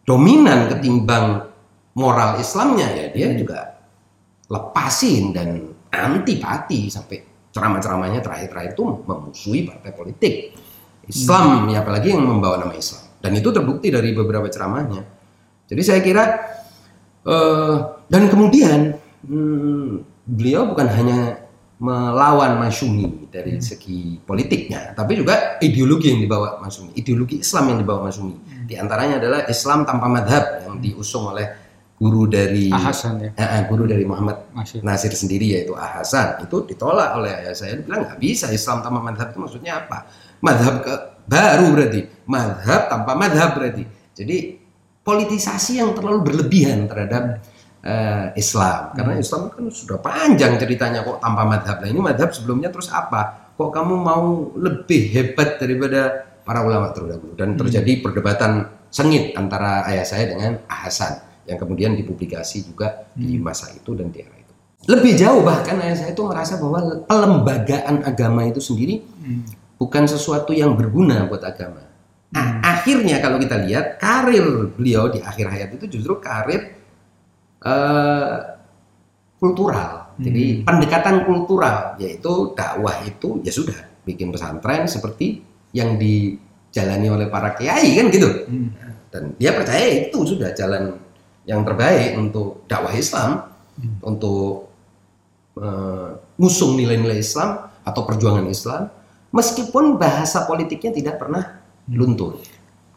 dominan 0.04 0.72
ketimbang 0.72 1.48
moral 1.96 2.40
Islamnya 2.40 2.88
ya 2.92 3.06
dia 3.12 3.28
juga 3.36 3.80
lepasin 4.52 5.32
dan 5.32 5.74
antipati 5.94 6.90
sampai 6.90 7.22
ceramah-ceramahnya 7.54 8.20
terakhir-terakhir 8.26 8.74
itu 8.74 8.84
memusuhi 9.06 9.60
partai 9.70 9.92
politik. 9.94 10.34
Islam 11.04 11.68
ya 11.68 11.84
apalagi 11.84 12.16
yang 12.16 12.24
membawa 12.24 12.64
nama 12.64 12.74
Islam. 12.74 13.04
Dan 13.20 13.36
itu 13.36 13.52
terbukti 13.52 13.92
dari 13.92 14.12
beberapa 14.16 14.48
ceramahnya. 14.48 15.04
Jadi 15.68 15.82
saya 15.84 16.00
kira 16.04 16.24
eh, 17.24 17.76
dan 18.08 18.24
kemudian 18.28 18.96
hmm, 19.28 20.04
beliau 20.28 20.72
bukan 20.72 20.88
hanya 20.92 21.44
melawan 21.84 22.64
Masyumi 22.64 23.28
dari 23.28 23.60
segi 23.60 24.16
politiknya, 24.24 24.96
tapi 24.96 25.20
juga 25.20 25.60
ideologi 25.60 26.16
yang 26.16 26.24
dibawa 26.24 26.64
Masyumi, 26.64 26.96
ideologi 26.96 27.44
Islam 27.44 27.76
yang 27.76 27.80
dibawa 27.84 28.08
Masyumi. 28.08 28.36
Di 28.64 28.76
antaranya 28.80 29.20
adalah 29.20 29.40
Islam 29.46 29.84
tanpa 29.84 30.08
madhab 30.08 30.64
yang 30.64 30.80
diusung 30.80 31.36
oleh 31.36 31.64
guru 32.04 32.28
dari 32.28 32.68
Ahasan 32.68 33.22
ya. 33.22 33.32
Eh, 33.38 33.64
guru 33.70 33.88
dari 33.88 34.04
Muhammad 34.04 34.52
Masih. 34.52 34.84
Nasir 34.84 35.14
sendiri 35.16 35.56
yaitu 35.56 35.72
Ahasan. 35.78 36.44
Itu 36.44 36.68
ditolak 36.68 37.16
oleh 37.16 37.32
ayah 37.44 37.56
saya. 37.56 37.80
Bilang 37.80 38.04
nggak 38.04 38.20
bisa 38.20 38.52
Islam 38.52 38.84
tanpa 38.84 39.00
madhab 39.00 39.32
itu 39.32 39.40
maksudnya 39.40 39.88
apa? 39.88 40.10
Madhab 40.44 40.84
ke 40.84 40.94
baru 41.24 41.72
berarti. 41.72 42.02
Madhab 42.28 42.82
tanpa 42.92 43.12
madhab 43.16 43.56
berarti. 43.56 43.84
Jadi 44.12 44.38
politisasi 45.04 45.80
yang 45.80 45.96
terlalu 45.96 46.28
berlebihan 46.28 46.92
terhadap 46.92 47.40
eh, 47.86 48.36
Islam. 48.36 48.92
Karena 48.92 49.14
Islam 49.16 49.42
kan 49.54 49.64
sudah 49.72 49.98
panjang 50.04 50.60
ceritanya 50.60 51.08
kok 51.08 51.24
tanpa 51.24 51.48
madhab. 51.48 51.80
Nah 51.80 51.88
ini 51.88 52.02
madhab 52.04 52.36
sebelumnya 52.36 52.68
terus 52.68 52.92
apa? 52.92 53.54
Kok 53.54 53.70
kamu 53.70 53.96
mau 53.96 54.52
lebih 54.58 55.14
hebat 55.14 55.62
daripada 55.62 56.33
para 56.44 56.64
ulama 56.64 56.92
terdahulu 56.92 57.34
dan 57.36 57.56
terjadi 57.56 58.04
perdebatan 58.04 58.68
sengit 58.94 59.34
antara 59.34 59.88
ayah 59.90 60.06
saya 60.06 60.30
dengan 60.30 60.62
Ahasan 60.70 61.24
yang 61.50 61.60
kemudian 61.60 61.92
dipublikasi 61.98 62.72
juga 62.72 63.10
di 63.12 63.36
masa 63.40 63.72
itu 63.76 63.92
dan 63.98 64.14
di 64.14 64.24
era 64.24 64.36
itu. 64.36 64.54
Lebih 64.88 65.16
jauh 65.16 65.42
bahkan 65.44 65.80
ayah 65.80 65.96
saya 65.96 66.12
itu 66.12 66.24
merasa 66.24 66.60
bahwa 66.60 67.04
pelembagaan 67.08 68.04
agama 68.04 68.48
itu 68.48 68.60
sendiri 68.60 69.04
bukan 69.80 70.04
sesuatu 70.08 70.52
yang 70.56 70.76
berguna 70.76 71.28
buat 71.28 71.44
agama. 71.44 71.84
Nah, 72.34 72.60
akhirnya 72.66 73.22
kalau 73.22 73.38
kita 73.38 73.62
lihat 73.62 74.02
karir 74.02 74.74
beliau 74.74 75.12
di 75.12 75.22
akhir 75.22 75.46
hayat 75.54 75.70
itu 75.78 76.00
justru 76.00 76.18
karir 76.18 76.76
eh, 77.64 78.38
kultural. 79.38 80.14
Jadi 80.14 80.62
pendekatan 80.62 81.26
kultural 81.26 81.98
yaitu 81.98 82.54
dakwah 82.54 83.02
itu 83.02 83.42
ya 83.42 83.50
sudah 83.50 83.76
bikin 84.06 84.30
pesantren 84.30 84.86
seperti 84.86 85.42
yang 85.74 85.98
dijalani 85.98 87.08
oleh 87.10 87.28
para 87.28 87.58
kiai 87.58 87.98
kan 87.98 88.08
gitu. 88.14 88.30
Dan 89.10 89.38
dia 89.38 89.54
percaya 89.54 90.10
itu 90.10 90.18
sudah 90.26 90.54
jalan 90.54 90.98
yang 91.44 91.62
terbaik 91.68 92.16
untuk 92.16 92.64
dakwah 92.70 92.94
Islam, 92.96 93.46
untuk 94.00 94.72
eh, 95.60 96.10
ngusung 96.40 96.80
nilai-nilai 96.80 97.20
Islam 97.20 97.68
atau 97.84 98.02
perjuangan 98.08 98.48
Islam, 98.48 98.90
meskipun 99.34 100.00
bahasa 100.00 100.46
politiknya 100.48 100.94
tidak 100.94 101.16
pernah 101.20 101.62
luntur. 101.90 102.40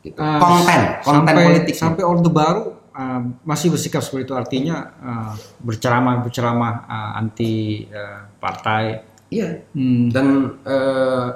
Gitu. 0.04 0.14
Ah, 0.22 0.38
konten, 0.38 0.80
konten 1.02 1.34
sampai, 1.34 1.44
politik. 1.50 1.74
Sampai 1.74 2.02
Orde 2.06 2.30
Baru 2.30 2.78
uh, 2.94 3.22
masih 3.42 3.74
bersikap 3.74 4.06
seperti 4.06 4.30
itu 4.30 4.34
artinya 4.38 4.76
uh, 5.02 5.32
berceramah 5.58 6.22
berceramah 6.22 6.86
uh, 6.86 7.12
anti 7.18 7.84
uh, 7.90 8.30
partai. 8.38 9.02
Iya. 9.26 9.66
Hmm. 9.74 10.06
Dan 10.14 10.54
eh, 10.62 11.28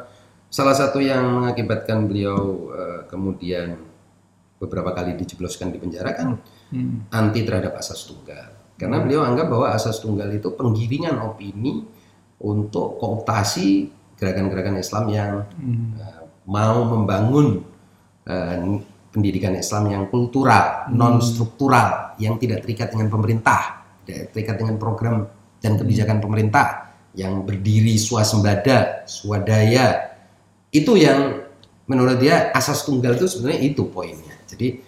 salah 0.51 0.75
satu 0.75 0.99
yang 0.99 1.25
mengakibatkan 1.41 2.05
beliau 2.11 2.69
eh, 2.75 3.01
kemudian 3.07 3.79
beberapa 4.61 4.93
kali 4.93 5.17
dijebloskan 5.17 5.73
di 5.73 5.79
penjara 5.81 6.13
kan 6.13 6.37
Hmm. 6.71 7.11
anti 7.11 7.43
terhadap 7.43 7.75
asas 7.83 8.07
tunggal. 8.07 8.55
Karena 8.79 9.03
beliau 9.03 9.27
anggap 9.27 9.51
bahwa 9.51 9.75
asas 9.75 9.99
tunggal 9.99 10.31
itu 10.31 10.55
penggiringan 10.55 11.19
opini 11.21 11.85
untuk 12.41 12.97
kooptasi 12.97 13.91
gerakan-gerakan 14.17 14.79
Islam 14.81 15.05
yang 15.11 15.33
uh, 15.99 16.23
mau 16.49 16.87
membangun 16.89 17.61
uh, 18.25 18.59
pendidikan 19.11 19.53
Islam 19.59 19.91
yang 19.91 20.05
kultural, 20.09 20.89
non 20.95 21.19
struktural, 21.21 22.15
yang 22.23 22.39
tidak 22.39 22.63
terikat 22.65 22.95
dengan 22.95 23.11
pemerintah, 23.11 23.83
tidak 24.07 24.31
terikat 24.33 24.57
dengan 24.63 24.79
program 24.79 25.27
dan 25.61 25.77
kebijakan 25.77 26.23
pemerintah 26.23 26.95
yang 27.19 27.43
berdiri 27.43 27.99
swasembada, 27.99 29.05
swadaya. 29.11 30.10
Itu 30.71 30.95
yang 30.95 31.47
menurut 31.91 32.23
dia 32.23 32.55
asas 32.55 32.87
tunggal 32.87 33.19
itu 33.19 33.27
sebenarnya 33.27 33.61
itu 33.67 33.83
poinnya. 33.91 34.39
Jadi 34.47 34.79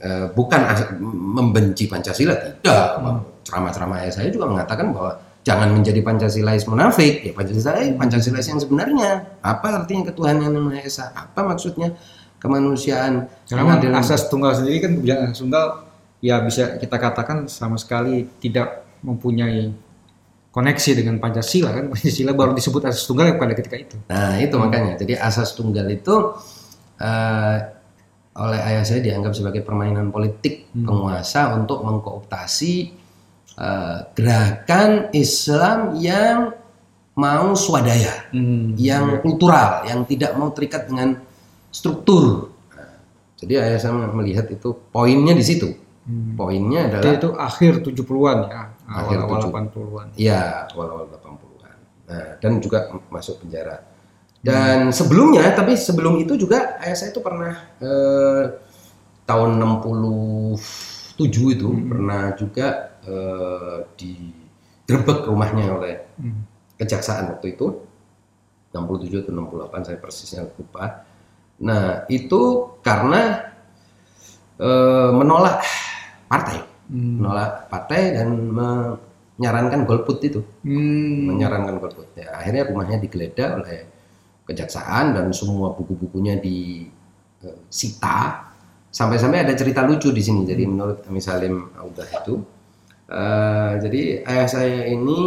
uh, 0.00 0.32
bukan 0.32 0.60
as- 0.64 0.96
membenci 1.00 1.88
Pancasila 1.88 2.36
tidak. 2.36 3.04
Ceramah-ceramah 3.44 4.08
saya 4.10 4.28
juga 4.32 4.48
mengatakan 4.48 4.90
bahwa 4.90 5.20
jangan 5.44 5.70
menjadi 5.76 6.00
Pancasilais 6.00 6.64
munafik. 6.66 7.22
Ya 7.22 7.32
Pancasila 7.36 7.76
Pancasilais 7.94 8.46
yang 8.48 8.60
sebenarnya. 8.60 9.38
Apa 9.44 9.84
artinya 9.84 10.08
ketuhanan 10.08 10.50
yang 10.52 10.64
Maha 10.64 10.80
Esa? 10.82 11.12
Apa 11.12 11.44
maksudnya 11.44 11.92
kemanusiaan? 12.40 13.28
Karena 13.46 13.76
pengadilan? 13.76 14.00
asas 14.00 14.26
tunggal 14.32 14.52
sendiri 14.56 14.80
kan 14.80 14.90
kebijakan 14.96 15.24
asas 15.30 15.40
tunggal 15.40 15.66
ya 16.24 16.40
bisa 16.40 16.80
kita 16.80 16.96
katakan 16.96 17.46
sama 17.46 17.76
sekali 17.76 18.26
tidak 18.40 18.88
mempunyai 19.04 19.70
koneksi 20.56 20.90
dengan 21.04 21.20
Pancasila 21.20 21.68
kan 21.76 21.92
Pancasila 21.92 22.32
baru 22.32 22.56
disebut 22.56 22.88
asas 22.88 23.04
tunggal 23.04 23.36
pada 23.36 23.52
ketika 23.52 23.76
itu. 23.76 23.96
Nah 24.08 24.40
itu 24.40 24.56
makanya. 24.56 24.96
Jadi 24.96 25.12
asas 25.20 25.52
tunggal 25.52 25.84
itu 25.92 26.32
eh, 26.96 27.56
oleh 28.36 28.60
ayah 28.64 28.84
saya 28.88 29.04
dianggap 29.04 29.36
sebagai 29.36 29.60
permainan 29.60 30.08
politik 30.08 30.72
penguasa 30.72 31.52
untuk 31.52 31.84
mengkooptasi 31.84 32.74
eh, 33.60 33.98
gerakan 34.16 35.12
Islam 35.12 36.00
yang 36.00 36.56
mau 37.16 37.56
swadaya, 37.56 38.28
yang 38.76 39.24
kultural, 39.24 39.88
yang 39.88 40.04
tidak 40.04 40.36
mau 40.36 40.52
terikat 40.52 40.84
dengan 40.84 41.16
struktur. 41.72 42.52
Nah, 42.76 43.00
jadi 43.40 43.64
ayah 43.64 43.80
saya 43.80 43.92
melihat 44.12 44.52
itu 44.52 44.76
poinnya 44.92 45.32
di 45.32 45.40
situ. 45.40 45.68
Poinnya 46.36 46.86
Jadi 46.86 46.92
adalah 47.02 47.16
itu 47.18 47.28
akhir 47.34 47.72
70-an 47.82 48.38
ya, 48.46 48.62
Akhir 48.86 49.18
70. 49.26 49.50
80-an. 49.50 50.06
Iya, 50.14 50.70
awal-awal 50.70 51.10
80-an. 51.10 51.76
Nah, 52.06 52.28
dan 52.38 52.52
juga 52.62 52.94
masuk 53.10 53.42
penjara. 53.42 53.82
Dan 54.46 54.94
sebelumnya, 54.94 55.42
tapi 55.58 55.74
sebelum 55.74 56.22
itu 56.22 56.38
juga 56.38 56.78
ayah 56.78 56.94
saya 56.94 57.10
itu 57.10 57.18
pernah 57.18 57.66
eh, 57.82 58.42
tahun 59.26 59.58
67 59.58 61.18
itu 61.58 61.68
pernah 61.90 62.30
juga 62.38 62.94
eh, 63.02 63.78
digerebek 63.98 65.26
rumahnya 65.26 65.66
oleh 65.74 65.94
kejaksaan 66.78 67.34
waktu 67.34 67.58
itu. 67.58 67.82
67 68.70 69.26
atau 69.26 69.32
68 69.34 69.86
saya 69.88 69.98
persisnya 69.98 70.46
lupa. 70.46 71.02
Nah, 71.66 72.06
itu 72.06 72.70
karena 72.86 73.50
eh, 74.62 75.10
menolak 75.10 75.66
partai, 76.30 76.62
menolak 76.88 77.66
partai 77.66 78.14
dan 78.14 78.30
menyarankan 78.48 79.84
golput 79.84 80.22
itu 80.22 80.40
Hmm. 80.62 81.34
menyarankan 81.34 81.78
golput. 81.78 82.06
Ya, 82.14 82.34
akhirnya 82.34 82.66
rumahnya 82.66 82.98
digeledah 82.98 83.48
oleh 83.58 83.78
kejaksaan 84.46 85.12
dan 85.12 85.26
semua 85.34 85.74
buku-bukunya 85.74 86.38
disita. 86.38 88.48
Sampai-sampai 88.88 89.44
ada 89.44 89.52
cerita 89.52 89.84
lucu 89.84 90.08
di 90.08 90.24
sini. 90.24 90.48
Jadi 90.48 90.64
menurut 90.64 91.04
Ami 91.04 91.20
Salim 91.20 91.68
Audah 91.76 92.06
itu, 92.06 92.40
eh, 93.06 93.72
jadi 93.76 94.02
ayah 94.24 94.48
saya 94.48 94.88
ini 94.88 95.20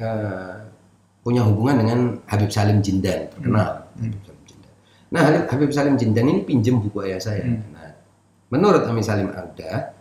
eh, 0.00 0.56
punya 1.20 1.44
hubungan 1.44 1.76
dengan 1.76 1.98
Habib 2.24 2.48
Salim 2.48 2.80
Jindan, 2.80 3.28
terkenal. 3.28 3.92
Habib 3.92 4.24
Salim 4.24 4.42
Jindan. 4.48 4.72
Nah, 5.12 5.20
Habib- 5.52 5.74
Salim 5.74 5.94
Jindan 6.00 6.32
ini 6.32 6.40
pinjem 6.48 6.80
buku 6.80 7.04
ayah 7.04 7.20
saya. 7.20 7.44
Nah, 7.44 7.92
menurut 8.48 8.88
Ami 8.88 9.04
Salim 9.04 9.28
Audah, 9.28 9.92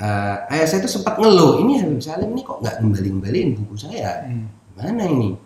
eh, 0.00 0.36
ayah 0.54 0.66
saya 0.66 0.82
itu 0.82 0.90
sempat 0.90 1.18
ngeluh, 1.20 1.62
ini 1.62 1.82
Habib 1.82 2.02
Salim 2.02 2.34
ini 2.34 2.42
kok 2.42 2.58
nggak 2.62 2.82
kembali-kembaliin 2.82 3.48
buku 3.58 3.74
saya? 3.78 4.26
Mana 4.74 5.04
ini? 5.06 5.38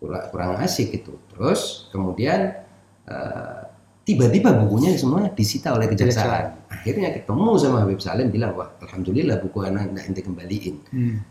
Kurang, 0.00 0.24
kurang 0.32 0.50
asik 0.60 0.96
gitu. 0.96 1.20
Terus 1.32 1.92
kemudian 1.92 2.54
eh, 3.04 3.60
tiba-tiba 4.04 4.56
bukunya 4.56 4.96
semua 4.96 5.28
disita 5.30 5.76
oleh 5.76 5.86
kejaksaan. 5.86 6.58
akhirnya 6.70 7.12
ketemu 7.12 7.60
sama 7.60 7.84
Habib 7.84 8.00
Salim 8.00 8.32
bilang 8.32 8.56
wah 8.56 8.72
alhamdulillah 8.80 9.36
buku 9.44 9.58
anak 9.68 9.92
nggak 9.92 10.04
ente 10.08 10.20
kembaliin. 10.24 10.76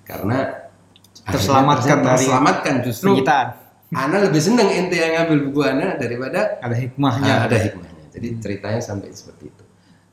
Karena 0.06 0.70
akhirnya 1.26 1.36
Terselamatkan 1.36 1.98
dari 2.00 2.10
terselamatkan 2.16 2.74
justru. 2.86 3.08
Penyitaan. 3.14 3.48
Ana 3.90 4.18
lebih 4.22 4.38
seneng 4.38 4.70
ente 4.70 5.02
yang 5.02 5.18
ngambil 5.18 5.50
buku 5.50 5.60
Ana 5.66 5.98
daripada 5.98 6.62
Ada 6.62 6.76
hikmahnya. 6.78 7.26
Ah, 7.34 7.40
ada 7.50 7.58
hikmahnya. 7.58 8.04
Jadi 8.14 8.28
ceritanya 8.38 8.82
sampai 8.82 9.10
seperti 9.10 9.50
itu. 9.50 9.64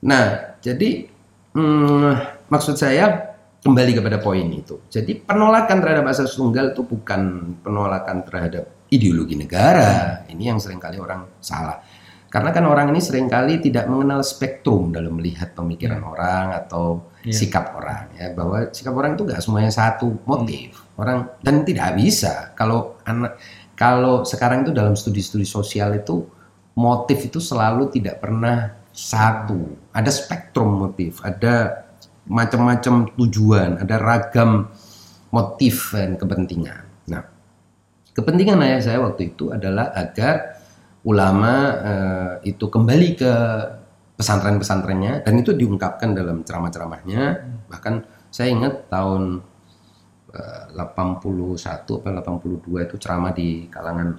Nah, 0.05 0.57
jadi 0.64 1.12
hmm, 1.57 2.12
maksud 2.53 2.77
saya 2.77 3.35
kembali 3.64 3.99
kepada 3.99 4.21
poin 4.21 4.47
itu. 4.53 4.85
Jadi 4.92 5.25
penolakan 5.25 5.81
terhadap 5.81 6.05
asas 6.12 6.37
tunggal 6.37 6.77
itu 6.77 6.85
bukan 6.85 7.55
penolakan 7.64 8.23
terhadap 8.23 8.87
ideologi 8.92 9.35
negara. 9.35 10.23
Ini 10.29 10.55
yang 10.55 10.61
sering 10.61 10.79
kali 10.79 11.01
orang 11.01 11.40
salah. 11.40 11.81
Karena 12.31 12.53
kan 12.53 12.69
orang 12.69 12.92
ini 12.92 13.01
sering 13.01 13.33
kali 13.33 13.59
tidak 13.64 13.88
mengenal 13.88 14.21
spektrum 14.21 14.92
dalam 14.92 15.16
melihat 15.16 15.57
pemikiran 15.57 16.05
orang 16.05 16.53
atau 16.53 17.16
sikap 17.27 17.75
orang 17.75 18.14
ya 18.14 18.31
bahwa 18.35 18.71
sikap 18.71 18.95
orang 18.95 19.19
itu 19.19 19.27
nggak 19.27 19.42
semuanya 19.42 19.73
satu 19.73 20.14
motif 20.31 20.79
orang 20.95 21.27
dan 21.42 21.66
tidak 21.66 21.99
bisa 21.99 22.55
kalau 22.55 22.99
anak 23.03 23.40
kalau 23.75 24.23
sekarang 24.23 24.62
itu 24.62 24.71
dalam 24.71 24.95
studi-studi 24.95 25.42
sosial 25.42 25.99
itu 25.99 26.23
motif 26.79 27.27
itu 27.27 27.42
selalu 27.42 27.90
tidak 27.90 28.23
pernah 28.23 28.79
satu. 28.96 29.92
Ada 29.92 30.09
spektrum 30.09 30.80
motif 30.80 31.20
ada 31.20 31.85
macam-macam 32.26 33.12
tujuan 33.14 33.78
ada 33.85 34.00
ragam 34.00 34.72
motif 35.28 35.92
dan 35.92 36.16
kepentingan. 36.16 36.82
Nah 37.12 37.22
kepentingan 38.16 38.56
ayah 38.64 38.80
saya 38.80 38.98
waktu 39.04 39.37
itu 39.37 39.52
adalah 39.52 39.92
agar 39.92 40.64
ulama 41.04 41.52
eh, 41.85 42.32
itu 42.50 42.66
kembali 42.66 43.09
ke 43.14 43.32
pesantren-pesantrennya 44.16 45.28
dan 45.28 45.35
itu 45.37 45.52
diungkapkan 45.52 46.16
dalam 46.16 46.40
ceramah-ceramahnya. 46.40 47.22
Bahkan 47.68 47.94
saya 48.32 48.48
ingat 48.48 48.88
tahun 48.88 49.44
eh, 50.32 50.64
81 50.72 51.20
atau 51.20 52.00
82 52.00 52.88
itu 52.88 52.96
ceramah 52.96 53.37
di 53.37 53.68
kalangan 53.68 54.16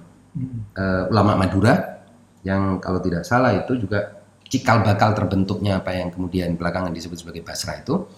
eh, 0.78 1.04
ulama 1.10 1.34
Madura 1.34 1.98
yang 2.46 2.78
kalau 2.78 3.02
tidak 3.02 3.26
salah 3.26 3.50
itu 3.52 3.74
juga 3.74 4.17
cikal 4.48 4.80
bakal 4.80 5.12
terbentuknya 5.12 5.80
apa 5.80 5.92
yang 5.92 6.08
kemudian 6.08 6.56
belakangan 6.56 6.92
disebut 6.92 7.20
sebagai 7.20 7.44
Basra 7.44 7.78
itu 7.80 8.08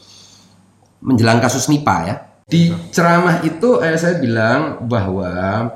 menjelang 1.03 1.43
kasus 1.43 1.67
Nipa 1.67 1.97
ya 2.07 2.17
di 2.51 2.75
ceramah 2.91 3.47
itu 3.47 3.79
eh, 3.79 3.95
saya 3.95 4.19
bilang 4.19 4.83
bahwa 4.91 5.71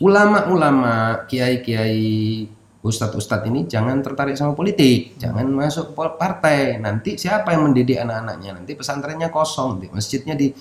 ulama-ulama 0.00 1.28
kiai-kiai 1.28 2.48
ustadz-ustadz 2.80 3.50
ini 3.50 3.66
jangan 3.66 3.98
tertarik 4.00 4.38
sama 4.38 4.54
politik, 4.54 5.18
jangan 5.20 5.44
masuk 5.50 5.92
partai. 5.92 6.78
Nanti 6.80 7.18
siapa 7.18 7.52
yang 7.52 7.68
mendidik 7.68 8.00
anak-anaknya? 8.00 8.62
Nanti 8.62 8.72
pesantrennya 8.78 9.28
kosong, 9.28 9.76
nanti 9.76 9.86
masjidnya 9.92 10.34
di 10.38 10.54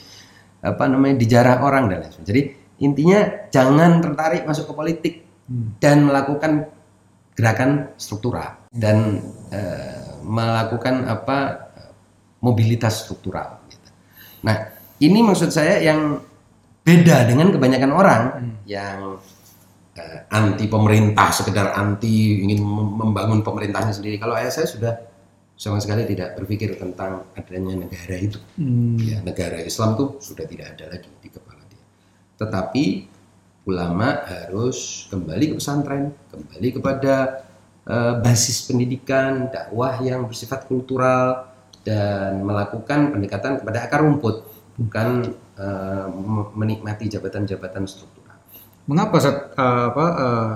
apa 0.65 0.89
namanya 0.89 1.15
dijarah 1.21 1.61
orang 1.61 1.87
dan 1.87 2.03
lain 2.03 2.11
sebagainya. 2.11 2.27
Jadi 2.27 2.41
intinya 2.81 3.19
jangan 3.53 4.03
tertarik 4.03 4.43
masuk 4.43 4.65
ke 4.67 4.73
politik 4.73 5.13
dan 5.79 6.09
melakukan 6.09 6.67
gerakan 7.35 7.91
struktural 7.99 8.65
dan 8.71 9.19
eh, 9.51 10.19
melakukan 10.23 11.05
apa 11.05 11.67
mobilitas 12.39 13.05
struktural. 13.05 13.59
gitu. 13.67 13.89
Nah 14.47 14.71
ini 15.03 15.19
maksud 15.21 15.51
saya 15.51 15.83
yang 15.83 16.23
beda 16.85 17.27
dengan 17.27 17.51
kebanyakan 17.51 17.91
orang 17.91 18.23
yang 18.63 19.19
eh, 19.99 20.19
anti 20.31 20.65
pemerintah 20.71 21.29
sekedar 21.35 21.75
anti 21.75 22.41
ingin 22.41 22.63
mem- 22.63 22.95
membangun 23.03 23.43
pemerintahnya 23.43 23.91
sendiri. 23.91 24.15
Kalau 24.15 24.37
ayah 24.39 24.53
saya 24.53 24.65
sudah 24.69 24.93
sama 25.55 25.79
sekali 25.79 26.03
tidak 26.03 26.35
berpikir 26.35 26.75
tentang 26.75 27.31
adanya 27.31 27.87
negara 27.87 28.15
itu. 28.19 28.39
Ya, 28.99 29.23
negara 29.23 29.63
Islam 29.63 29.95
tuh 29.95 30.19
sudah 30.19 30.43
tidak 30.43 30.75
ada 30.75 30.91
lagi 30.91 31.07
di 31.23 31.31
kepala 31.31 31.63
dia. 31.71 31.79
Tetapi 32.35 32.83
ulama 33.65 34.23
harus 34.29 35.09
kembali 35.09 35.51
ke 35.51 35.53
pesantren, 35.57 36.13
kembali 36.29 36.67
kepada 36.79 37.45
eh, 37.85 38.13
basis 38.21 38.69
pendidikan, 38.69 39.49
dakwah 39.49 39.97
yang 40.05 40.29
bersifat 40.29 40.69
kultural 40.69 41.49
dan 41.85 42.41
melakukan 42.45 43.13
pendekatan 43.13 43.61
kepada 43.61 43.85
akar 43.85 44.01
rumput, 44.05 44.45
bukan 44.77 45.33
me- 46.11 46.51
menikmati 46.51 47.07
jabatan-jabatan 47.07 47.87
struktural. 47.87 48.35
Mengapa 48.85 49.17
Ustaz, 49.17 49.37
eh, 49.57 49.85
apa, 49.89 50.05
eh, 50.13 50.53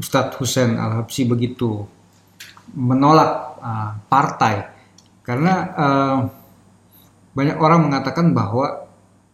Ustadz 0.00 0.36
Hussein 0.40 0.80
Al-Habsyi 0.80 1.28
begitu 1.28 1.84
menolak 2.72 3.60
eh, 3.60 3.90
partai? 4.08 4.54
Karena 5.20 5.54
eh, 5.76 6.18
banyak 7.36 7.56
orang 7.60 7.90
mengatakan 7.90 8.32
bahwa 8.32 8.85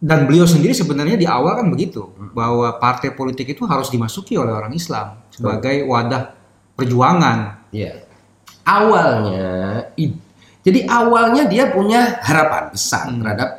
dan 0.02 0.26
beliau 0.26 0.50
sendiri 0.50 0.74
sebenarnya 0.74 1.14
di 1.14 1.30
awal 1.30 1.62
kan 1.62 1.70
begitu 1.70 2.10
bahwa 2.34 2.74
partai 2.82 3.14
politik 3.14 3.54
itu 3.54 3.62
harus 3.70 3.86
dimasuki 3.86 4.34
oleh 4.34 4.50
orang 4.50 4.74
Islam 4.74 5.22
sebagai 5.30 5.86
wadah 5.86 6.34
perjuangan. 6.74 7.70
Iya. 7.70 8.02
Awalnya, 8.66 9.50
jadi 10.62 10.86
awalnya 10.90 11.46
dia 11.46 11.70
punya 11.70 12.18
harapan 12.22 12.74
besar 12.74 13.10
terhadap 13.14 13.50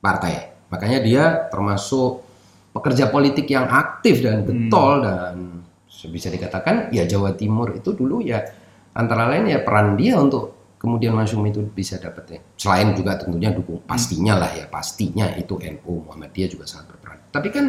partai. 0.00 0.52
Makanya 0.68 0.98
dia 1.00 1.24
termasuk 1.48 2.24
pekerja 2.72 3.08
politik 3.08 3.48
yang 3.48 3.68
aktif 3.68 4.20
dan 4.20 4.44
getol 4.44 5.00
dan 5.00 5.64
bisa 6.12 6.28
dikatakan 6.28 6.92
ya 6.92 7.08
Jawa 7.08 7.32
Timur 7.32 7.74
itu 7.74 7.96
dulu 7.96 8.22
ya 8.22 8.44
antara 8.92 9.28
lain 9.28 9.50
ya 9.50 9.64
peran 9.64 9.96
dia 9.98 10.20
untuk 10.20 10.57
kemudian 10.78 11.12
Masyum 11.12 11.44
itu 11.50 11.60
bisa 11.68 11.98
dapat 11.98 12.38
ya. 12.38 12.40
Selain 12.56 12.94
juga 12.94 13.18
tentunya 13.18 13.50
dukung 13.50 13.82
pastinya 13.84 14.38
lah 14.38 14.50
ya 14.54 14.70
pastinya 14.70 15.28
itu 15.34 15.58
NU 15.58 16.06
Muhammadiyah 16.06 16.48
juga 16.48 16.64
sangat 16.64 16.94
berperan. 16.94 17.18
Tapi 17.34 17.48
kan 17.50 17.64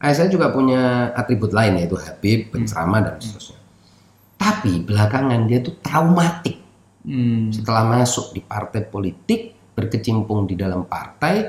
saya 0.00 0.28
juga 0.32 0.52
punya 0.52 1.12
atribut 1.12 1.52
lain 1.52 1.80
yaitu 1.80 1.96
Habib, 1.96 2.52
penceramah 2.52 3.00
dan 3.04 3.14
seterusnya. 3.20 3.58
Tapi 4.40 4.84
belakangan 4.84 5.44
dia 5.44 5.60
tuh 5.60 5.76
traumatik 5.84 6.60
Hmm. 7.00 7.48
setelah 7.48 7.88
masuk 7.88 8.36
di 8.36 8.44
partai 8.44 8.84
politik, 8.84 9.56
berkecimpung 9.72 10.44
di 10.44 10.52
dalam 10.52 10.84
partai, 10.84 11.48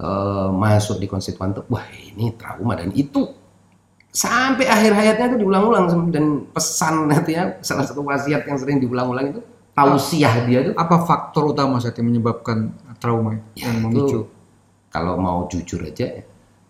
eh, 0.00 0.48
masuk 0.48 0.96
di 0.96 1.04
konstituan 1.04 1.52
tuh, 1.52 1.68
wah 1.68 1.84
ini 1.92 2.32
trauma 2.32 2.72
dan 2.80 2.88
itu 2.96 3.28
sampai 4.08 4.64
akhir 4.64 4.96
hayatnya 4.96 5.36
itu 5.36 5.38
diulang-ulang 5.44 6.08
dan 6.08 6.48
pesan 6.48 7.12
nanti 7.12 7.36
ya 7.36 7.60
salah 7.60 7.84
satu 7.84 8.00
wasiat 8.00 8.48
yang 8.48 8.56
sering 8.56 8.80
diulang-ulang 8.80 9.36
itu 9.36 9.40
tausiah 9.76 10.34
dia 10.42 10.64
itu 10.64 10.72
Apa 10.72 11.04
faktor 11.04 11.52
utama 11.52 11.76
saat 11.76 11.94
yang 11.94 12.08
menyebabkan 12.08 12.72
trauma 12.96 13.36
itu 13.36 13.44
Ya, 13.54 13.68
yang 13.68 13.76
itu- 13.76 13.86
memicu? 13.86 14.20
kalau 14.88 15.14
mau 15.16 15.44
jujur 15.44 15.84
aja 15.84 16.24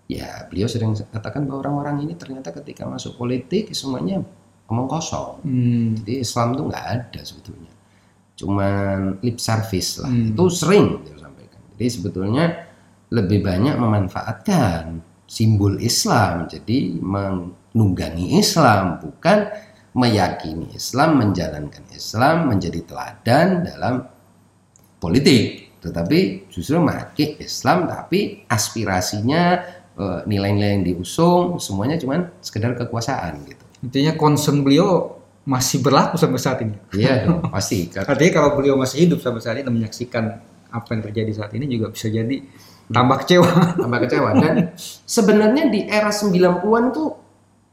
ya 0.07 0.29
beliau 0.47 0.67
sering 0.67 0.91
katakan 1.09 1.47
bahwa 1.47 1.63
orang-orang 1.63 2.03
ini 2.03 2.15
ternyata 2.15 2.51
ketika 2.53 2.83
masuk 2.85 3.15
politik 3.15 3.71
semuanya 3.71 4.19
omong 4.67 4.87
kosong 4.87 5.39
Hmm. 5.41 5.95
Jadi 5.97 6.21
Islam 6.21 6.49
tuh 6.53 6.65
nggak 6.67 6.87
ada 6.91 7.21
sebetulnya. 7.23 7.71
Cuman 8.35 9.23
lip 9.23 9.39
service 9.39 9.99
lah. 9.99 10.11
Hmm. 10.11 10.35
Itu 10.35 10.51
sering 10.51 11.01
dia 11.01 11.15
sampaikan. 11.17 11.63
Jadi 11.79 11.87
sebetulnya 11.89 12.45
lebih 13.09 13.41
banyak 13.41 13.79
memanfaatkan 13.79 14.99
simbol 15.25 15.79
Islam. 15.79 16.45
Jadi 16.45 16.99
menunggangi 16.99 18.37
Islam 18.37 18.99
bukan 19.01 19.39
meyakini 19.97 20.77
Islam, 20.77 21.17
menjalankan 21.17 21.89
Islam 21.97 22.53
menjadi 22.53 22.85
teladan 22.85 23.65
dalam 23.65 23.95
politik. 25.01 25.81
Tetapi 25.81 26.51
justru 26.53 26.77
memakai 26.77 27.41
Islam 27.41 27.89
tapi 27.89 28.45
aspirasinya 28.45 29.43
eh, 29.97 30.21
nilai-nilai 30.29 30.71
yang 30.77 30.85
diusung 30.85 31.57
semuanya 31.57 31.97
cuman 31.97 32.29
sekedar 32.45 32.77
kekuasaan 32.77 33.49
gitu. 33.49 33.65
Intinya 33.89 34.13
concern 34.21 34.61
beliau 34.61 35.17
masih 35.49 35.81
berlaku 35.81 36.21
sampai 36.21 36.41
saat 36.43 36.59
ini. 36.61 36.77
Iya 36.93 37.25
dong, 37.25 37.49
pasti. 37.55 37.89
Artinya 37.97 38.33
kalau 38.37 38.51
beliau 38.61 38.77
masih 38.77 39.09
hidup 39.09 39.25
sampai 39.25 39.41
saat 39.41 39.57
ini 39.57 39.65
dan 39.65 39.75
menyaksikan 39.81 40.25
apa 40.69 40.89
yang 40.93 41.03
terjadi 41.09 41.33
saat 41.33 41.53
ini 41.57 41.65
juga 41.71 41.95
bisa 41.95 42.13
jadi 42.13 42.37
tambah 42.93 43.17
kecewa. 43.25 43.53
tambah 43.87 44.01
kecewa 44.05 44.31
dan 44.43 44.55
sebenarnya 45.09 45.73
di 45.73 45.89
era 45.89 46.13
90-an 46.13 46.85
tuh 46.93 47.11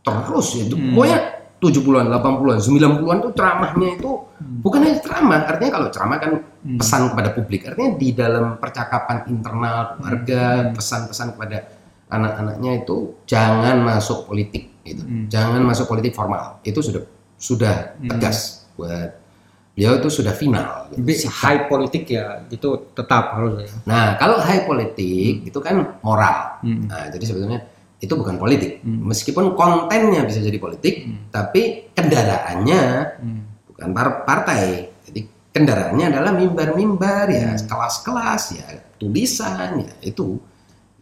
terus 0.03 0.47
ya 0.59 0.67
itu 0.67 0.75
pokoknya 0.75 1.42
70-an, 1.63 2.12
80-an, 2.12 2.60
90-an 2.60 3.17
tuh 3.23 3.32
ceramahnya 3.32 3.88
itu 3.95 4.12
bukan 4.60 4.84
hanya 4.84 4.99
ceramah, 4.99 5.39
artinya 5.47 5.71
kalau 5.80 5.88
ceramah 5.88 6.17
kan 6.19 6.32
pesan 6.76 7.02
kepada 7.15 7.30
publik, 7.32 7.62
artinya 7.71 7.91
di 7.95 8.10
dalam 8.12 8.60
percakapan 8.60 9.23
internal 9.32 9.95
keluarga, 9.95 10.76
pesan-pesan 10.76 11.39
kepada 11.39 11.58
anak-anaknya 12.12 12.86
itu 12.86 13.17
jangan 13.26 13.82
masuk 13.82 14.30
politik 14.30 14.69
gitu. 14.86 15.02
Jangan 15.32 15.63
masuk 15.63 15.89
politik 15.89 16.13
formal. 16.13 16.62
Itu 16.62 16.84
sudah 16.84 17.02
sudah 17.39 17.97
tegas 17.97 18.69
buat 18.78 19.23
beliau 19.73 19.97
itu 19.97 20.10
sudah 20.21 20.38
final 20.38 20.93
gitu. 20.93 21.26
High 21.34 21.65
politik 21.65 22.06
ya 22.06 22.45
itu 22.45 22.93
tetap 22.93 23.34
harus 23.34 23.65
ya. 23.65 23.69
Nah, 23.89 24.06
kalau 24.21 24.38
high 24.38 24.69
politik 24.69 25.49
itu 25.49 25.60
kan 25.60 25.97
moral. 26.06 26.62
Hmm. 26.62 26.86
Nah, 26.86 27.10
jadi 27.10 27.26
sebetulnya 27.26 27.65
itu 28.04 28.13
bukan 28.20 28.36
politik. 28.36 28.84
Meskipun 28.84 29.56
kontennya 29.56 30.28
bisa 30.28 30.44
jadi 30.44 30.60
politik, 30.60 31.08
tapi 31.32 31.88
kendaraannya 31.96 32.84
Hmm. 33.24 33.42
bukan 33.72 33.88
par- 33.96 34.28
partai. 34.28 34.92
Jadi 35.08 35.22
kendaraannya 35.56 36.12
adalah 36.12 36.36
mimbar-mimbar 36.36 37.32
ya, 37.32 37.56
Hmm. 37.56 37.63
kelas-kelas 37.63 38.44
ya, 38.60 38.68
tulisan 39.00 39.88
ya, 39.88 39.94
itu 40.04 40.36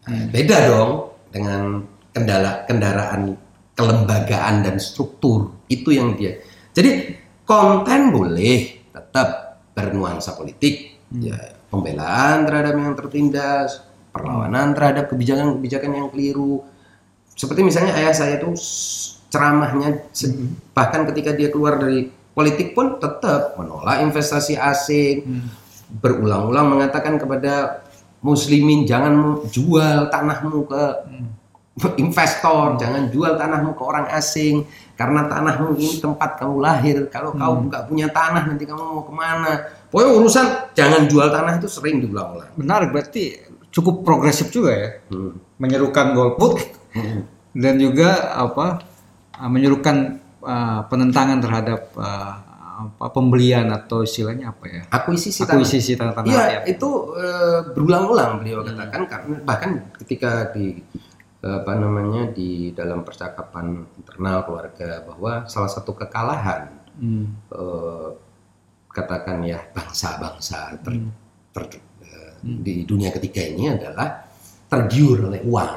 Nah, 0.01 0.17
Hmm. 0.17 0.33
beda 0.33 0.57
dong 0.65 0.91
dengan 1.29 1.61
kendala 2.09 2.65
kendaraan 2.65 3.37
kelembagaan 3.77 4.65
dan 4.65 4.81
struktur. 4.81 5.53
Itu 5.69 5.93
yang 5.93 6.17
dia. 6.17 6.41
Jadi 6.73 7.17
konten 7.45 8.09
boleh 8.09 8.89
tetap 8.89 9.61
bernuansa 9.77 10.33
politik, 10.33 11.05
Hmm. 11.13 11.21
ya 11.21 11.37
pembelaan 11.69 12.49
terhadap 12.49 12.73
yang 12.81 12.97
tertindas, 12.97 13.85
perlawanan 14.11 14.73
terhadap 14.73 15.07
kebijakan-kebijakan 15.13 15.91
yang 15.93 16.07
keliru. 16.09 16.65
Seperti 17.41 17.65
misalnya 17.65 17.97
ayah 17.97 18.13
saya 18.13 18.37
itu 18.37 18.53
ceramahnya 19.33 20.05
se- 20.13 20.37
bahkan 20.77 21.09
ketika 21.09 21.33
dia 21.33 21.49
keluar 21.49 21.81
dari 21.81 22.13
politik 22.37 22.77
pun 22.77 23.01
tetap 23.01 23.57
menolak 23.57 24.05
investasi 24.05 24.53
asing, 24.61 25.25
berulang-ulang 26.05 26.77
mengatakan 26.77 27.17
kepada 27.17 27.81
muslimin 28.21 28.85
jangan 28.85 29.41
jual 29.49 30.13
tanahmu 30.13 30.69
ke 30.69 30.83
investor, 32.03 32.77
jangan 32.77 33.09
jual 33.09 33.33
tanahmu 33.33 33.73
ke 33.73 33.83
orang 33.89 34.05
asing 34.13 34.61
karena 34.93 35.25
tanahmu 35.25 35.73
ini 35.81 35.97
tempat 35.97 36.37
kamu 36.37 36.61
lahir. 36.61 37.09
Kalau 37.09 37.33
kau 37.33 37.57
nggak 37.57 37.89
punya 37.89 38.05
tanah 38.13 38.53
nanti 38.53 38.69
kamu 38.69 38.85
mau 38.85 39.01
ke 39.01 39.13
mana? 39.17 39.65
Pokoknya 39.89 40.11
urusan 40.13 40.47
jangan 40.77 41.09
jual 41.09 41.25
tanah 41.33 41.57
itu 41.57 41.65
sering 41.65 42.05
diulang-ulang. 42.05 42.53
Menarik 42.53 42.93
berarti 42.93 43.49
cukup 43.73 44.05
progresif 44.05 44.53
juga 44.53 44.77
ya. 44.77 44.89
Hmm. 45.09 45.41
Menyerukan 45.57 46.13
golput 46.13 46.61
dan 47.53 47.75
juga 47.75 48.09
apa 48.33 48.79
uh, 49.35 49.49
menyerukan 49.49 49.97
uh, 50.39 50.87
penentangan 50.87 51.39
terhadap 51.39 51.81
uh, 51.95 52.33
apa 52.81 53.13
pembelian 53.13 53.69
atau 53.69 54.01
istilahnya 54.01 54.49
apa 54.49 54.65
ya? 54.65 54.81
Akuisisi 54.89 55.45
tanah. 55.45 55.53
Akuisisi 55.53 55.93
tanah-tanah 55.93 56.25
Iya, 56.25 56.41
rakyat. 56.41 56.61
itu 56.65 56.89
eh, 57.13 57.59
berulang-ulang 57.77 58.41
beliau 58.41 58.65
katakan 58.65 59.05
karena 59.05 59.35
bahkan 59.45 59.71
ketika 60.01 60.49
di 60.49 60.81
eh, 61.45 61.55
apa 61.61 61.77
namanya 61.77 62.33
di 62.33 62.73
dalam 62.73 63.05
percakapan 63.05 63.85
internal 63.85 64.41
keluarga 64.49 65.05
bahwa 65.05 65.45
salah 65.45 65.69
satu 65.69 65.93
kekalahan 65.93 66.73
Hmm. 66.97 67.37
eh, 67.53 68.09
katakan 68.89 69.45
ya 69.45 69.61
bangsa-bangsa 69.71 70.81
ter, 70.81 71.05
ter- 71.53 71.85
eh, 72.01 72.33
di 72.41 72.81
dunia 72.81 73.13
ketiga 73.13 73.45
ini 73.45 73.77
adalah 73.77 74.25
tergiur 74.65 75.29
oleh 75.29 75.45
uang, 75.45 75.73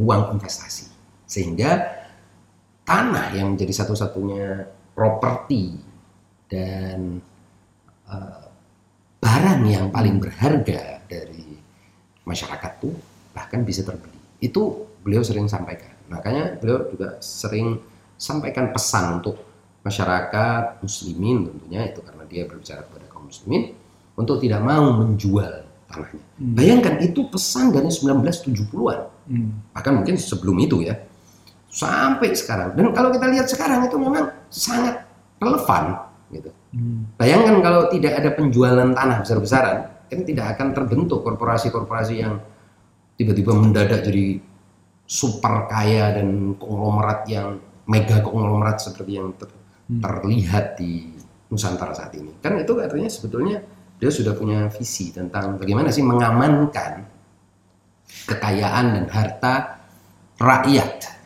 uang 0.00 0.22
investasi, 0.32 0.87
sehingga 1.28 2.00
tanah 2.88 3.36
yang 3.36 3.52
menjadi 3.52 3.84
satu-satunya 3.84 4.64
properti 4.96 5.76
dan 6.48 7.20
eh, 8.08 8.44
barang 9.20 9.62
yang 9.68 9.92
paling 9.92 10.16
berharga 10.16 11.04
dari 11.04 11.60
masyarakat 12.24 12.72
tuh 12.80 12.96
bahkan 13.36 13.60
bisa 13.62 13.84
terbeli. 13.84 14.16
Itu 14.40 14.88
beliau 15.04 15.20
sering 15.20 15.46
sampaikan. 15.46 15.92
Makanya 16.08 16.56
beliau 16.56 16.88
juga 16.88 17.20
sering 17.20 17.76
sampaikan 18.16 18.72
pesan 18.72 19.20
untuk 19.20 19.36
masyarakat 19.84 20.82
muslimin 20.82 21.46
tentunya 21.46 21.86
itu 21.86 22.00
karena 22.02 22.24
dia 22.26 22.42
berbicara 22.44 22.82
kepada 22.82 23.06
kaum 23.06 23.30
muslimin 23.30 23.72
untuk 24.18 24.42
tidak 24.42 24.60
mau 24.64 24.90
menjual 24.98 25.64
tanahnya. 25.86 26.24
Bayangkan 26.36 26.94
itu 27.00 27.30
pesan 27.30 27.70
dari 27.70 27.88
1970-an. 27.88 29.00
Hmm. 29.30 29.50
Bahkan 29.72 29.92
mungkin 30.02 30.18
sebelum 30.18 30.58
itu 30.60 30.82
ya. 30.84 30.98
Sampai 31.78 32.34
sekarang. 32.34 32.74
Dan 32.74 32.90
kalau 32.90 33.14
kita 33.14 33.30
lihat 33.30 33.46
sekarang 33.46 33.86
itu 33.86 33.94
memang 33.94 34.34
sangat 34.50 35.06
relevan 35.38 35.94
gitu. 36.34 36.50
Hmm. 36.74 37.06
Bayangkan 37.14 37.62
kalau 37.62 37.86
tidak 37.86 38.18
ada 38.18 38.30
penjualan 38.34 38.90
tanah 38.90 39.22
besar-besaran, 39.22 39.76
kan 40.10 40.20
tidak 40.26 40.58
akan 40.58 40.74
terbentuk 40.74 41.22
korporasi-korporasi 41.22 42.14
yang 42.18 42.42
tiba-tiba 43.14 43.54
mendadak 43.54 44.02
jadi 44.02 44.42
super 45.06 45.70
kaya 45.70 46.18
dan 46.18 46.58
konglomerat 46.58 47.24
yang 47.30 47.62
mega 47.86 48.20
konglomerat 48.20 48.82
seperti 48.82 49.16
yang 49.16 49.32
ter- 49.38 49.54
terlihat 49.88 50.76
di 50.76 51.14
Nusantara 51.48 51.96
saat 51.96 52.12
ini. 52.18 52.36
Kan 52.42 52.60
itu 52.60 52.76
artinya 52.76 53.08
sebetulnya 53.08 53.62
dia 53.96 54.10
sudah 54.12 54.36
punya 54.36 54.68
visi 54.68 55.10
tentang 55.10 55.56
bagaimana 55.56 55.88
sih 55.88 56.04
mengamankan 56.04 57.08
kekayaan 58.28 58.86
dan 58.98 59.06
harta 59.08 59.54
rakyat. 60.36 61.17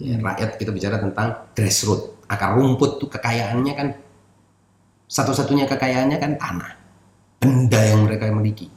Ya, 0.00 0.16
rakyat 0.16 0.56
kita 0.56 0.72
bicara 0.72 0.96
tentang 0.96 1.52
grassroots, 1.52 2.24
akar 2.24 2.56
rumput 2.56 2.96
tuh 2.96 3.08
kekayaannya 3.12 3.72
kan 3.76 3.88
satu-satunya 5.04 5.68
kekayaannya 5.68 6.16
kan 6.16 6.40
tanah, 6.40 6.72
benda 7.36 7.80
yang 7.82 8.08
mereka 8.08 8.30
miliki, 8.30 8.70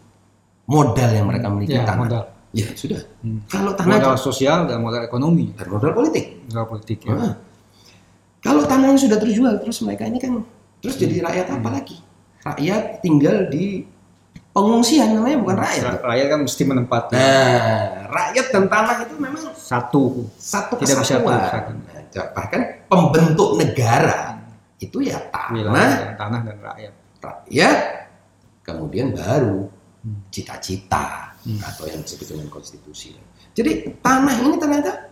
modal 0.65 1.09
yang 1.09 1.23
mereka 1.23 1.47
miliki 1.47 1.77
Ya, 1.77 1.87
tanah. 1.87 2.03
modal. 2.03 2.23
Ya 2.53 2.67
sudah. 2.75 3.01
Hmm. 3.23 3.39
Kalau 3.47 3.73
tanah 3.73 3.97
Modal 3.97 4.17
sosial 4.19 4.67
dan 4.67 4.77
modal 4.77 5.01
ekonomi, 5.01 5.55
dan 5.57 5.71
modal 5.71 5.89
politik. 5.89 6.43
modal 6.45 6.65
politik 6.67 6.99
ya. 7.01 7.13
Ah. 7.15 7.33
Kalau 8.43 8.67
tanahnya 8.67 8.99
sudah 8.99 9.17
terjual, 9.17 9.57
terus 9.57 9.79
mereka 9.81 10.03
ini 10.03 10.19
kan 10.19 10.43
terus 10.77 10.99
jadi 10.99 11.23
rakyat 11.23 11.47
apa 11.49 11.69
lagi? 11.71 11.97
Rakyat 12.43 12.99
tinggal 12.99 13.47
di 13.47 13.87
pengungsian 14.53 15.17
namanya 15.17 15.37
bukan 15.41 15.57
rakyat. 15.57 15.83
Rakyat 15.99 16.27
kan 16.29 16.39
mesti 16.45 16.63
menempati 16.63 17.11
Nah, 17.17 18.05
rakyat 18.07 18.45
dan 18.53 18.63
tanah 18.69 18.95
itu 19.03 19.15
memang 19.17 19.41
satu. 19.57 20.29
satu 20.37 20.73
Tidak 20.77 20.97
bisa. 21.01 21.17
Nah, 21.19 22.25
bahkan 22.37 22.61
pembentuk 22.85 23.57
negara 23.57 24.37
itu 24.77 25.01
ya 25.01 25.17
tanah, 25.33 25.73
dan 25.73 26.13
tanah 26.15 26.39
dan 26.45 26.57
rakyat. 26.61 26.93
rakyat, 27.23 27.79
kemudian 28.61 29.15
baru 29.15 29.67
Hmm. 30.03 30.19
cita-cita 30.27 31.31
atau 31.63 31.87
yang 31.87 32.03
disebut 32.03 32.35
dengan 32.35 32.51
konstitusi. 32.51 33.15
Jadi 33.55 34.03
tanah 34.03 34.35
ini 34.43 34.59
ternyata 34.59 35.07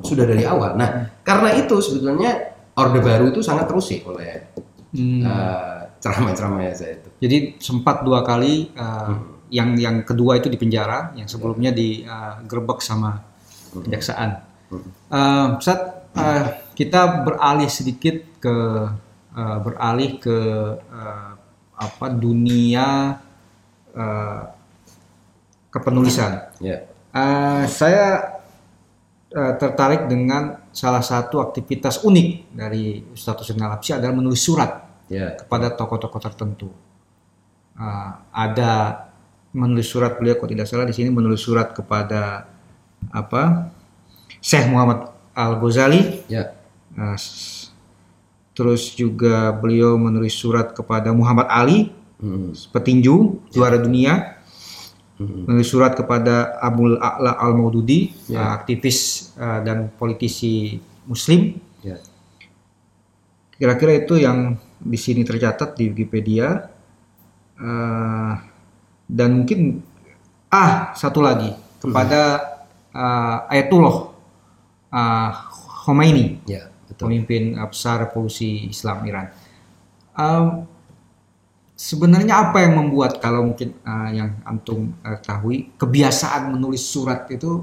sudah 0.00 0.24
dari 0.24 0.48
awal. 0.48 0.80
Nah, 0.80 1.20
karena 1.20 1.52
itu 1.52 1.76
sebetulnya 1.84 2.56
Orde 2.72 3.04
Baru 3.04 3.28
itu 3.28 3.44
sangat 3.44 3.68
terusik 3.68 4.08
oleh 4.08 4.48
Hmm. 4.96 5.20
eh, 5.20 5.87
ceramah-ceramah 5.98 6.70
saya 6.74 6.98
itu. 6.98 7.08
Jadi 7.18 7.38
sempat 7.58 8.06
dua 8.06 8.22
kali 8.22 8.70
uh, 8.78 8.86
Hmm. 9.08 9.40
yang 9.48 9.68
yang 9.80 9.96
kedua 10.04 10.36
itu 10.36 10.52
di 10.52 10.60
penjara, 10.60 11.16
yang 11.16 11.24
sebelumnya 11.24 11.72
digerebek 11.72 12.84
sama 12.84 13.24
kejaksaan. 13.72 14.44
Hmm. 14.68 14.84
Uh, 15.08 15.46
Ustaz, 15.56 15.80
uh, 16.12 16.44
kita 16.76 17.24
beralih 17.24 17.70
sedikit 17.72 18.20
ke 18.38 18.56
uh, 19.32 19.58
beralih 19.64 20.20
ke 20.20 20.38
uh, 20.76 21.30
apa 21.78 22.06
dunia 22.12 23.16
uh, 23.96 24.42
kepenulisan. 25.72 26.52
Ya. 26.60 26.84
Uh, 27.08 27.64
saya 27.64 28.36
uh, 29.32 29.52
tertarik 29.56 30.06
dengan 30.12 30.68
salah 30.76 31.00
satu 31.00 31.40
aktivitas 31.40 32.04
unik 32.04 32.28
dari 32.52 33.00
Ustadz 33.16 33.48
Hussein 33.48 33.64
adalah 33.64 34.12
menulis 34.12 34.44
surat 34.44 34.87
Ya. 35.08 35.34
kepada 35.40 35.72
tokoh-tokoh 35.72 36.20
tertentu. 36.20 36.68
Uh, 37.78 38.10
ada 38.28 39.04
menulis 39.56 39.88
surat 39.88 40.18
beliau 40.20 40.36
kalau 40.36 40.52
tidak 40.52 40.68
salah 40.68 40.84
di 40.84 40.92
sini 40.92 41.08
menulis 41.08 41.40
surat 41.40 41.72
kepada 41.72 42.44
apa 43.08 43.72
Syekh 44.44 44.68
Muhammad 44.68 45.08
Al 45.32 45.56
Ghazali. 45.56 46.28
Ya. 46.28 46.52
Uh, 46.92 47.16
terus 48.52 48.92
juga 48.92 49.54
beliau 49.54 49.94
menulis 49.96 50.34
surat 50.36 50.74
kepada 50.76 51.10
Muhammad 51.16 51.48
Ali 51.48 51.94
Hmm. 52.18 52.50
petinju 52.74 53.46
juara 53.54 53.78
dunia. 53.78 54.42
Hmm. 55.22 55.46
Menulis 55.46 55.70
surat 55.70 55.94
kepada 55.94 56.58
Abdul 56.58 56.98
A'la 56.98 57.38
Al 57.38 57.54
Maududi, 57.54 58.10
Ya. 58.26 58.58
aktivis 58.58 59.30
uh, 59.38 59.62
dan 59.62 59.86
politisi 59.94 60.82
Muslim. 61.06 61.62
Ya. 61.78 62.02
Kira-kira 63.54 64.02
itu 64.02 64.18
yang 64.18 64.58
di 64.78 64.98
sini 64.98 65.22
tercatat 65.26 65.74
di 65.74 65.90
Wikipedia. 65.90 66.48
Eh, 67.58 68.32
dan 69.08 69.30
mungkin 69.42 69.82
ah 70.48 70.94
satu 70.94 71.18
lagi 71.20 71.50
kepada 71.82 72.20
eh, 72.94 73.36
Ayatullah 73.52 73.96
eh, 74.94 75.30
Khomeini, 75.84 76.44
Ya, 76.44 76.68
betul. 76.86 77.08
pemimpin 77.08 77.56
besar 77.66 78.04
revolusi 78.06 78.68
Islam 78.68 79.02
Iran. 79.08 79.26
Em, 80.18 80.68
sebenarnya 81.78 82.50
apa 82.50 82.60
yang 82.66 82.74
membuat 82.78 83.22
kalau 83.22 83.46
mungkin 83.46 83.72
eh, 83.74 84.10
yang 84.14 84.38
antum 84.44 84.92
ketahui 85.00 85.70
kebiasaan 85.78 86.52
menulis 86.54 86.82
surat 86.82 87.24
itu 87.30 87.62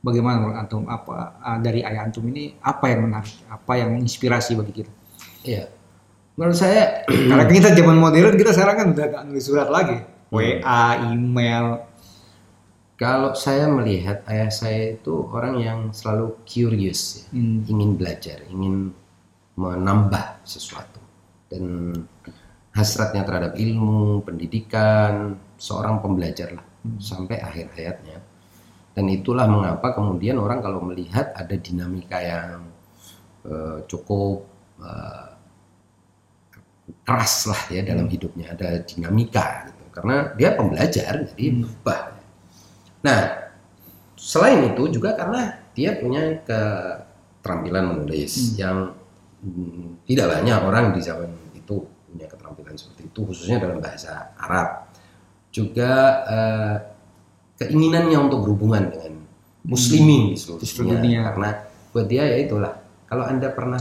bagaimana 0.00 0.40
menurut 0.40 0.56
antum 0.58 0.82
apa 0.88 1.36
eh, 1.40 1.58
dari 1.60 1.80
ayah 1.84 2.08
antum 2.08 2.24
ini 2.28 2.56
apa 2.60 2.90
yang 2.92 3.06
menarik 3.08 3.36
apa 3.46 3.72
yang 3.76 3.88
menginspirasi 3.96 4.56
bagi 4.56 4.72
kita 4.82 4.92
Iya. 5.46 5.64
Menurut 6.36 6.56
saya 6.56 7.02
karena 7.32 7.44
kita 7.48 7.72
zaman 7.72 7.96
modern 7.96 8.36
kita 8.36 8.52
sekarang 8.52 8.76
kan 8.76 8.86
udah 8.92 9.06
gak 9.08 9.22
nulis 9.24 9.44
surat 9.44 9.68
lagi 9.72 10.04
WA 10.28 10.84
email 11.12 11.80
kalau 12.96 13.36
saya 13.36 13.68
melihat 13.68 14.24
ayah 14.24 14.48
saya 14.48 14.96
itu 14.96 15.28
orang 15.28 15.60
yang 15.60 15.78
selalu 15.92 16.32
curious, 16.48 17.28
ya. 17.28 17.36
Hmm. 17.36 17.60
ingin 17.68 17.92
belajar, 17.92 18.40
ingin 18.48 18.88
menambah 19.52 20.40
sesuatu 20.48 20.96
dan 21.52 21.92
hasratnya 22.72 23.28
terhadap 23.28 23.52
ilmu, 23.52 24.24
pendidikan, 24.24 25.36
seorang 25.60 26.00
pembelajar 26.00 26.56
lah 26.56 26.64
sampai 26.96 27.36
akhir 27.36 27.76
hayatnya. 27.76 28.24
Dan 28.96 29.12
itulah 29.12 29.44
mengapa 29.44 29.92
kemudian 29.92 30.40
orang 30.40 30.64
kalau 30.64 30.80
melihat 30.80 31.36
ada 31.36 31.52
dinamika 31.52 32.16
yang 32.16 32.64
eh, 33.44 33.84
cukup 33.92 34.40
eh, 34.80 35.35
keras 37.02 37.50
lah 37.50 37.60
ya 37.70 37.82
dalam 37.82 38.06
hidupnya 38.06 38.54
ada 38.54 38.78
dinamika 38.82 39.70
gitu. 39.70 39.84
karena 39.90 40.16
dia 40.38 40.54
pembelajar 40.54 41.12
jadi 41.34 41.44
berubah. 41.62 42.00
Nah 43.02 43.20
selain 44.16 44.74
itu 44.74 44.82
juga 44.98 45.14
karena 45.14 45.60
dia 45.76 45.98
punya 45.98 46.40
keterampilan 46.42 47.94
menulis 47.94 48.56
yang 48.56 48.96
hmm, 49.44 50.06
tidak 50.08 50.26
banyak 50.40 50.58
orang 50.62 50.84
di 50.96 51.00
zaman 51.04 51.30
itu 51.52 51.84
punya 51.84 52.26
keterampilan 52.26 52.74
seperti 52.74 53.12
itu 53.12 53.20
khususnya 53.22 53.60
dalam 53.60 53.78
bahasa 53.78 54.32
Arab 54.40 54.88
juga 55.52 55.92
eh, 56.26 56.76
keinginannya 57.60 58.18
untuk 58.18 58.44
berhubungan 58.44 58.88
dengan 58.92 59.12
muslimin 59.66 60.32
di 60.32 60.38
seluruh 60.38 60.60
Di 60.62 60.66
seluruh 60.68 60.96
dunia. 60.96 61.02
dunia. 61.02 61.20
karena 61.32 61.48
buat 61.92 62.06
dia 62.06 62.24
ya 62.24 62.36
itulah 62.40 62.74
kalau 63.08 63.24
anda 63.24 63.48
pernah 63.52 63.80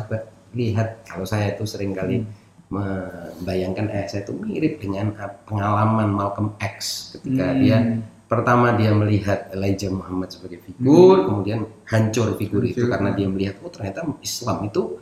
lihat 0.55 1.03
kalau 1.03 1.27
saya 1.27 1.53
itu 1.55 1.67
sering 1.67 1.91
kali 1.91 2.23
membayangkan 2.65 3.93
eh 3.93 4.05
saya 4.09 4.25
itu 4.25 4.33
mirip 4.33 4.81
dengan 4.81 5.13
eh, 5.13 5.31
pengalaman 5.45 6.09
Malcolm 6.11 6.57
X 6.57 7.13
ketika 7.17 7.53
Hmm. 7.53 7.61
dia 7.61 7.77
pertama 8.25 8.73
dia 8.73 8.89
melihat 8.89 9.53
Elijah 9.53 9.93
Muhammad 9.93 10.33
sebagai 10.33 10.57
figur 10.65 11.29
kemudian 11.29 11.69
hancur 11.85 12.33
figur 12.41 12.65
itu 12.65 12.89
karena 12.89 13.13
dia 13.13 13.29
melihat 13.29 13.61
oh 13.61 13.69
ternyata 13.69 14.01
Islam 14.25 14.65
itu 14.65 14.97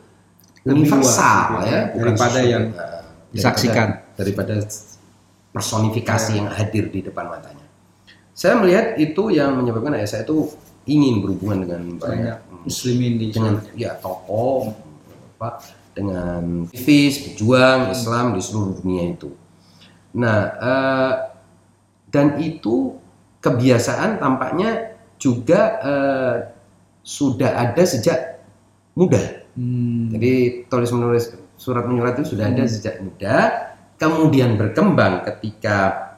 Lebih 0.64 0.88
universal 0.88 1.64
ya 1.64 1.88
gitu. 1.88 1.96
Daripada 2.04 2.36
sesuatu, 2.36 2.52
yang 2.52 2.64
eh, 2.72 3.02
disaksikan. 3.32 3.88
daripada, 4.16 4.54
daripada 4.60 4.94
personifikasi 5.54 6.30
yang 6.34 6.48
hadir 6.50 6.90
di 6.90 7.00
depan 7.00 7.30
matanya. 7.30 7.64
Saya 8.34 8.58
melihat 8.58 8.98
itu 8.98 9.30
yang 9.30 9.54
menyebabkan 9.54 9.94
ayah 9.94 10.10
saya 10.10 10.26
itu 10.26 10.50
ingin 10.84 11.22
berhubungan 11.24 11.64
dengan 11.64 11.80
banyak 11.96 12.36
banyak 12.36 12.38
muslimin 12.66 13.14
di 13.16 13.26
dengan 13.32 13.60
ya 13.76 13.96
tokoh 14.00 14.72
apa 15.36 15.60
dengan 15.94 16.66
aktivis 16.68 17.30
pejuang 17.30 17.94
Islam 17.94 18.34
di 18.34 18.40
seluruh 18.42 18.74
dunia 18.82 19.14
itu. 19.14 19.30
Nah 20.18 20.40
eh, 20.58 21.14
dan 22.10 22.38
itu 22.42 22.98
kebiasaan 23.38 24.18
tampaknya 24.18 24.98
juga 25.18 25.60
eh, 25.80 26.36
sudah 27.04 27.50
ada 27.54 27.82
sejak 27.86 28.42
muda. 28.98 29.44
Hmm. 29.54 30.10
Jadi 30.10 30.66
tulis 30.66 30.90
menulis 30.90 31.24
surat 31.54 31.86
menyurat 31.86 32.18
itu 32.18 32.34
sudah 32.34 32.50
ada 32.50 32.66
sejak 32.66 32.98
muda, 32.98 33.36
kemudian 34.00 34.58
berkembang 34.58 35.22
ketika 35.22 36.10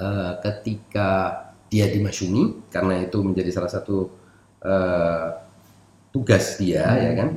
eh, 0.00 0.32
ketika 0.40 1.08
dia 1.72 1.88
di 1.88 2.04
Masyumi 2.04 2.68
karena 2.68 3.00
itu 3.00 3.18
menjadi 3.20 3.50
salah 3.52 3.72
satu 3.72 4.08
eh, 4.64 5.28
tugas 6.12 6.56
dia 6.60 6.84
ya 6.96 7.12
kan. 7.16 7.30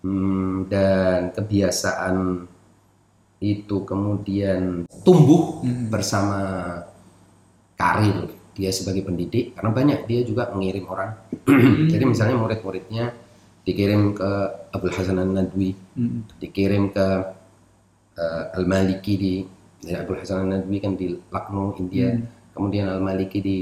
Hmm, 0.00 0.68
dan 0.68 1.32
kebiasaan 1.32 2.46
itu 3.36 3.76
kemudian 3.84 4.88
tumbuh 5.02 5.60
bersama 5.92 6.40
karir 7.76 8.32
dia 8.56 8.72
sebagai 8.72 9.04
pendidik 9.04 9.52
karena 9.52 9.68
banyak 9.68 10.00
dia 10.08 10.24
juga 10.24 10.48
mengirim 10.48 10.88
orang. 10.88 11.12
Jadi 11.92 12.04
misalnya 12.08 12.40
murid-muridnya 12.40 13.12
dikirim 13.66 14.14
ke 14.14 14.30
Abdul 14.72 14.94
Hasan 14.94 15.18
An-Nadwi, 15.18 15.74
Hmm. 15.92 16.24
dikirim 16.40 16.88
ke 16.90 17.06
eh, 18.16 18.44
Al-Maliki 18.56 19.14
di 19.20 19.34
ya, 19.82 20.00
Abdul 20.00 20.22
Hasan 20.22 20.48
An-Nadwi 20.48 20.76
kan 20.80 20.96
di 20.96 21.12
Lucknow, 21.28 21.76
India. 21.76 22.16
Kemudian 22.56 22.88
Al-Maliki 22.88 23.38
di 23.44 23.56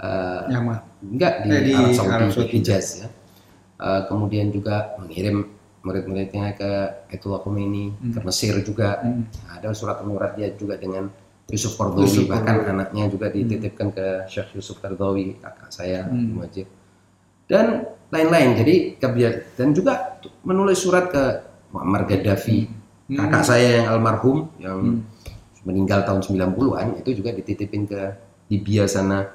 eh, 0.00 0.42
Yaman. 0.48 0.78
enggak 1.04 1.34
di, 1.44 1.48
Eh, 1.52 1.60
di 1.60 1.72
Arab 1.76 1.92
Saudi, 1.92 2.08
Arab 2.08 2.28
di 2.30 2.32
Saudi. 2.32 2.48
Hijaz 2.56 2.86
ya. 3.04 3.08
Eh, 3.82 4.02
kemudian 4.08 4.48
juga 4.48 4.96
mengirim 4.96 5.44
murid-muridnya 5.82 6.54
ke 6.54 6.70
Ayatullah 7.10 7.42
Khomeini, 7.42 7.90
ke 8.14 8.18
Mesir 8.22 8.54
juga. 8.62 9.02
Hmm. 9.02 9.26
Ada 9.50 9.74
surat 9.74 10.00
menyurat 10.00 10.34
dia 10.34 10.54
juga 10.54 10.78
dengan 10.78 11.10
Yusuf 11.50 11.74
Yusuf 11.98 12.24
bahkan 12.26 12.62
Qaradawi. 12.62 12.72
anaknya 12.72 13.04
juga 13.10 13.26
dititipkan 13.28 13.90
ke 13.90 14.06
Syekh 14.24 14.56
Yusuf 14.56 14.78
Qardawi, 14.78 15.36
kakak 15.36 15.68
saya 15.68 16.06
Hmm. 16.06 16.38
Muajir. 16.38 16.64
Dan 17.44 17.82
lain-lain. 18.08 18.56
Jadi 18.56 18.74
kebia- 18.96 19.42
dan 19.52 19.74
juga 19.74 20.16
menulis 20.42 20.78
surat 20.78 21.10
ke 21.10 21.24
Muammar 21.74 22.06
Gaddafi, 22.06 22.70
Hmm. 23.10 23.16
kakak 23.18 23.42
saya 23.44 23.68
yang 23.82 23.86
almarhum 23.90 24.48
yang 24.56 24.78
Hmm. 24.78 24.98
meninggal 25.62 26.06
tahun 26.06 26.22
90-an 26.22 26.96
itu 26.96 27.10
juga 27.12 27.34
dititipin 27.34 27.84
ke 27.84 28.00
Libya 28.48 28.86
sana. 28.86 29.26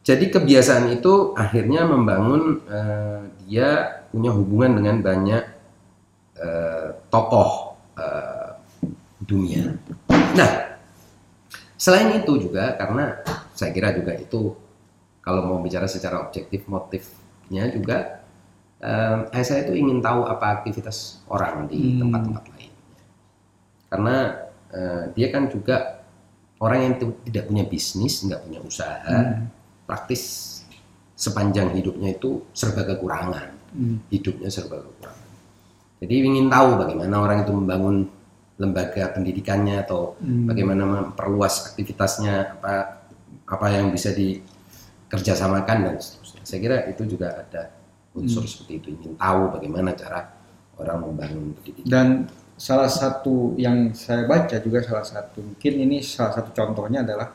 Jadi 0.00 0.32
kebiasaan 0.32 0.88
itu 0.90 1.36
akhirnya 1.36 1.84
membangun 1.84 2.64
eh, 2.64 3.20
dia 3.44 3.68
punya 4.08 4.32
hubungan 4.32 4.80
dengan 4.80 5.04
banyak 5.04 5.44
eh, 6.38 6.88
tokoh 7.10 7.74
eh, 7.98 8.50
dunia. 9.22 9.74
Nah, 10.34 10.50
selain 11.74 12.14
itu 12.14 12.32
juga 12.38 12.78
karena 12.78 13.18
saya 13.52 13.74
kira 13.74 13.90
juga 13.92 14.14
itu 14.14 14.54
kalau 15.20 15.44
mau 15.44 15.58
bicara 15.60 15.84
secara 15.84 16.22
objektif 16.22 16.64
motifnya 16.70 17.68
juga 17.68 18.22
eh, 18.78 19.42
saya 19.42 19.66
itu 19.66 19.74
ingin 19.74 19.98
tahu 19.98 20.22
apa 20.24 20.62
aktivitas 20.62 21.26
orang 21.26 21.66
di 21.66 21.98
Hmm. 21.98 22.06
tempat-tempat 22.06 22.44
lain. 22.54 22.72
Karena 23.88 24.16
eh, 24.68 25.04
dia 25.16 25.28
kan 25.32 25.48
juga 25.48 25.98
orang 26.60 26.78
yang 26.84 26.94
tidak 27.24 27.44
punya 27.48 27.64
bisnis, 27.64 28.20
nggak 28.22 28.42
punya 28.44 28.60
usaha, 28.60 29.16
Hmm. 29.34 29.48
praktis 29.88 30.54
sepanjang 31.18 31.74
hidupnya 31.74 32.14
itu 32.14 32.46
serba 32.54 32.86
kekurangan. 32.86 33.48
Hmm. 33.74 33.98
Hidupnya 34.12 34.46
serba 34.52 34.78
kekurangan. 34.78 35.17
Jadi 35.98 36.14
ingin 36.22 36.46
tahu 36.46 36.78
bagaimana 36.78 37.14
orang 37.18 37.38
itu 37.42 37.52
membangun 37.52 37.96
lembaga 38.58 39.10
pendidikannya 39.12 39.82
atau 39.82 40.14
Hmm. 40.18 40.46
bagaimana 40.46 40.82
memperluas 40.82 41.70
aktivitasnya, 41.70 42.58
apa 42.58 42.74
apa 43.48 43.66
yang 43.70 43.88
bisa 43.88 44.10
dikerjasamakan 44.12 45.76
dan 45.88 45.94
seterusnya. 45.98 46.42
Saya 46.44 46.58
kira 46.60 46.76
itu 46.86 47.02
juga 47.06 47.32
ada 47.38 47.70
unsur 48.12 48.42
Hmm. 48.44 48.50
seperti 48.50 48.72
itu 48.76 48.88
ingin 48.94 49.12
tahu 49.14 49.42
bagaimana 49.54 49.94
cara 49.94 50.20
orang 50.76 50.98
membangun 51.02 51.54
pendidikan. 51.56 51.86
Dan 51.86 52.06
salah 52.54 52.90
satu 52.90 53.54
yang 53.54 53.94
saya 53.94 54.26
baca 54.26 54.58
juga 54.58 54.82
salah 54.82 55.06
satu 55.06 55.38
mungkin 55.40 55.72
ini 55.78 56.02
salah 56.02 56.34
satu 56.34 56.50
contohnya 56.50 57.06
adalah 57.06 57.30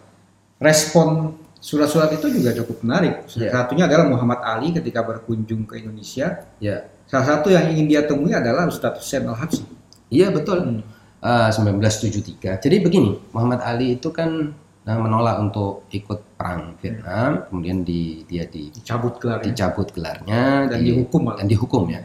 respon 0.60 1.34
surat-surat 1.58 2.12
itu 2.12 2.28
juga 2.30 2.52
cukup 2.54 2.84
menarik. 2.84 3.24
Salah 3.26 3.44
Iya. 3.48 3.52
satunya 3.56 3.84
adalah 3.88 4.06
Muhammad 4.06 4.40
Ali 4.44 4.76
ketika 4.76 5.00
berkunjung 5.02 5.64
ke 5.64 5.80
Indonesia. 5.80 6.44
Ya, 6.60 6.84
Salah 7.14 7.28
satu 7.30 7.54
yang 7.54 7.70
ingin 7.70 7.86
dia 7.86 8.02
temui 8.10 8.34
adalah 8.34 8.66
Ustadz 8.66 9.06
Hussein 9.06 9.30
Al 9.30 9.38
Habsyi. 9.38 9.62
iya 10.10 10.34
betul. 10.34 10.82
Hmm. 10.82 10.82
Eh, 11.22 11.50
1973. 11.54 12.58
Jadi 12.58 12.82
begini, 12.82 13.14
Muhammad 13.30 13.62
Ali 13.62 14.02
itu 14.02 14.10
kan 14.10 14.50
eh, 14.84 14.98
menolak 14.98 15.38
untuk 15.38 15.86
ikut 15.94 16.34
perang 16.34 16.74
Vietnam, 16.82 17.46
kemudian 17.48 17.86
di, 17.86 18.26
dia 18.26 18.50
di, 18.50 18.74
Dicabut 18.74 19.22
gelarnya 19.22 19.46
dicabut 19.46 19.88
gelarnya 19.94 20.68
dan 20.74 20.82
di- 20.82 20.90
dihukum 20.90 21.22
malah. 21.22 21.38
dan 21.38 21.46
dihukum 21.48 21.84
ya. 21.94 22.02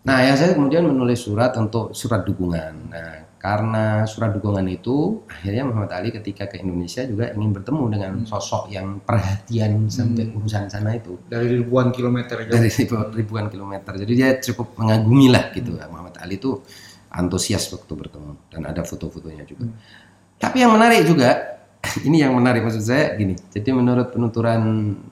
Nah, 0.00 0.18
ya 0.26 0.34
saya 0.34 0.58
kemudian 0.58 0.90
menulis 0.90 1.22
surat 1.22 1.54
untuk 1.54 1.94
surat 1.94 2.26
dukungan. 2.26 2.90
Nah, 2.90 3.29
karena 3.40 4.04
surat 4.04 4.36
dukungan 4.36 4.68
itu 4.68 5.24
akhirnya 5.24 5.64
Muhammad 5.64 5.96
Ali 5.96 6.12
ketika 6.12 6.44
ke 6.44 6.60
Indonesia 6.60 7.00
juga 7.02 7.32
ingin 7.32 7.56
bertemu 7.56 7.84
dengan 7.88 8.12
sosok 8.22 8.68
yang 8.68 9.00
perhatian 9.00 9.88
sampai 9.88 10.28
Hmm. 10.28 10.36
urusan 10.36 10.68
sana 10.68 10.92
itu 10.92 11.16
dari 11.24 11.48
ribuan 11.56 11.88
kilometer 11.88 12.44
jauh. 12.44 12.52
dari 12.52 12.68
ribu- 12.68 13.08
ribuan 13.10 13.48
kilometer. 13.48 13.96
Jadi 13.96 14.12
dia 14.12 14.36
cukup 14.36 14.76
mengagumi 14.76 15.32
lah 15.32 15.48
gitu. 15.50 15.72
Muhammad 15.72 16.20
Ali 16.20 16.36
itu 16.36 16.60
antusias 17.08 17.64
waktu 17.66 17.88
bertemu 17.90 18.36
dan 18.48 18.62
ada 18.62 18.84
foto-fotonya 18.84 19.42
juga. 19.42 19.64
Hmm. 19.64 19.76
Tapi 20.36 20.56
yang 20.60 20.76
menarik 20.76 21.08
juga, 21.08 21.30
ini 22.06 22.20
yang 22.20 22.36
menarik 22.36 22.60
maksud 22.60 22.84
saya 22.84 23.16
gini. 23.16 23.40
Jadi 23.48 23.72
menurut 23.72 24.12
penuturan 24.12 24.60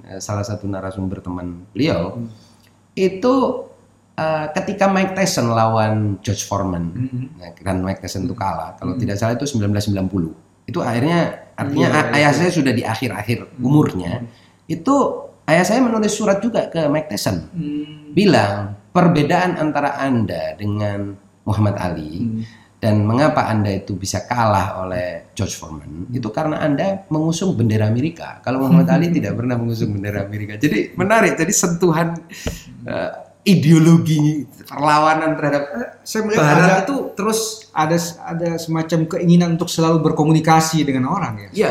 eh, 0.04 0.20
salah 0.20 0.44
satu 0.44 0.68
narasumber 0.68 1.24
teman 1.24 1.64
beliau, 1.72 2.20
Hmm. 2.20 2.28
itu 2.92 3.34
eh, 4.18 4.46
ketika 4.50 4.90
Mike 4.90 5.14
Tyson 5.14 5.54
lawan 5.54 6.18
George 6.18 6.42
Foreman, 6.42 6.90
Hmm. 6.90 7.38
nah, 7.38 7.54
dan 7.54 7.78
Mike 7.80 8.02
Tyson 8.02 8.26
itu 8.26 8.34
kalah, 8.34 8.74
kalau 8.74 8.98
Hmm. 8.98 9.00
tidak 9.00 9.16
salah 9.16 9.38
itu 9.38 9.46
1990. 9.46 10.34
Itu 10.66 10.82
akhirnya 10.82 11.48
artinya 11.54 11.88
iya. 11.88 12.02
ayah 12.18 12.32
saya 12.34 12.50
sudah 12.50 12.74
di 12.74 12.82
akhir-akhir 12.82 13.62
umurnya. 13.62 14.26
Itu 14.66 14.94
ayah 15.46 15.64
saya 15.64 15.80
menulis 15.80 16.12
surat 16.12 16.42
juga 16.42 16.66
ke 16.66 16.90
Mike 16.90 17.08
Tyson 17.08 17.46
Hmm. 17.48 18.12
bilang 18.12 18.74
perbedaan 18.90 19.54
antara 19.56 19.96
Anda 19.96 20.58
dengan 20.58 21.14
Muhammad 21.46 21.78
Ali 21.78 22.20
Hmm. 22.20 22.42
dan 22.78 23.06
mengapa 23.06 23.48
Anda 23.48 23.80
itu 23.80 23.94
bisa 23.94 24.26
kalah 24.26 24.82
oleh 24.84 25.30
George 25.32 25.56
Foreman 25.56 26.10
itu 26.10 26.28
karena 26.28 26.60
Anda 26.60 27.06
mengusung 27.08 27.56
bendera 27.56 27.88
Amerika. 27.88 28.42
Kalau 28.42 28.66
Muhammad 28.66 28.90
Ali 28.92 29.08
tidak 29.16 29.38
pernah 29.38 29.56
mengusung 29.56 29.94
bendera 29.96 30.26
Amerika. 30.26 30.58
Jadi 30.60 30.92
menarik. 30.94 31.38
Jadi 31.38 31.52
sentuhan 31.54 32.18
eh, 32.84 33.10
ideologi 33.48 34.44
perlawanan 34.68 35.32
terhadap 35.40 35.62
Saya 36.04 36.28
melihat 36.28 36.44
Barat 36.44 36.68
ada 36.68 36.76
itu 36.84 36.96
terus 37.16 37.40
ada 37.72 37.96
ada 38.28 38.50
semacam 38.60 38.98
keinginan 39.08 39.56
untuk 39.56 39.72
selalu 39.72 40.04
berkomunikasi 40.04 40.84
dengan 40.84 41.08
orang 41.08 41.48
ya. 41.48 41.50
Iya. 41.56 41.68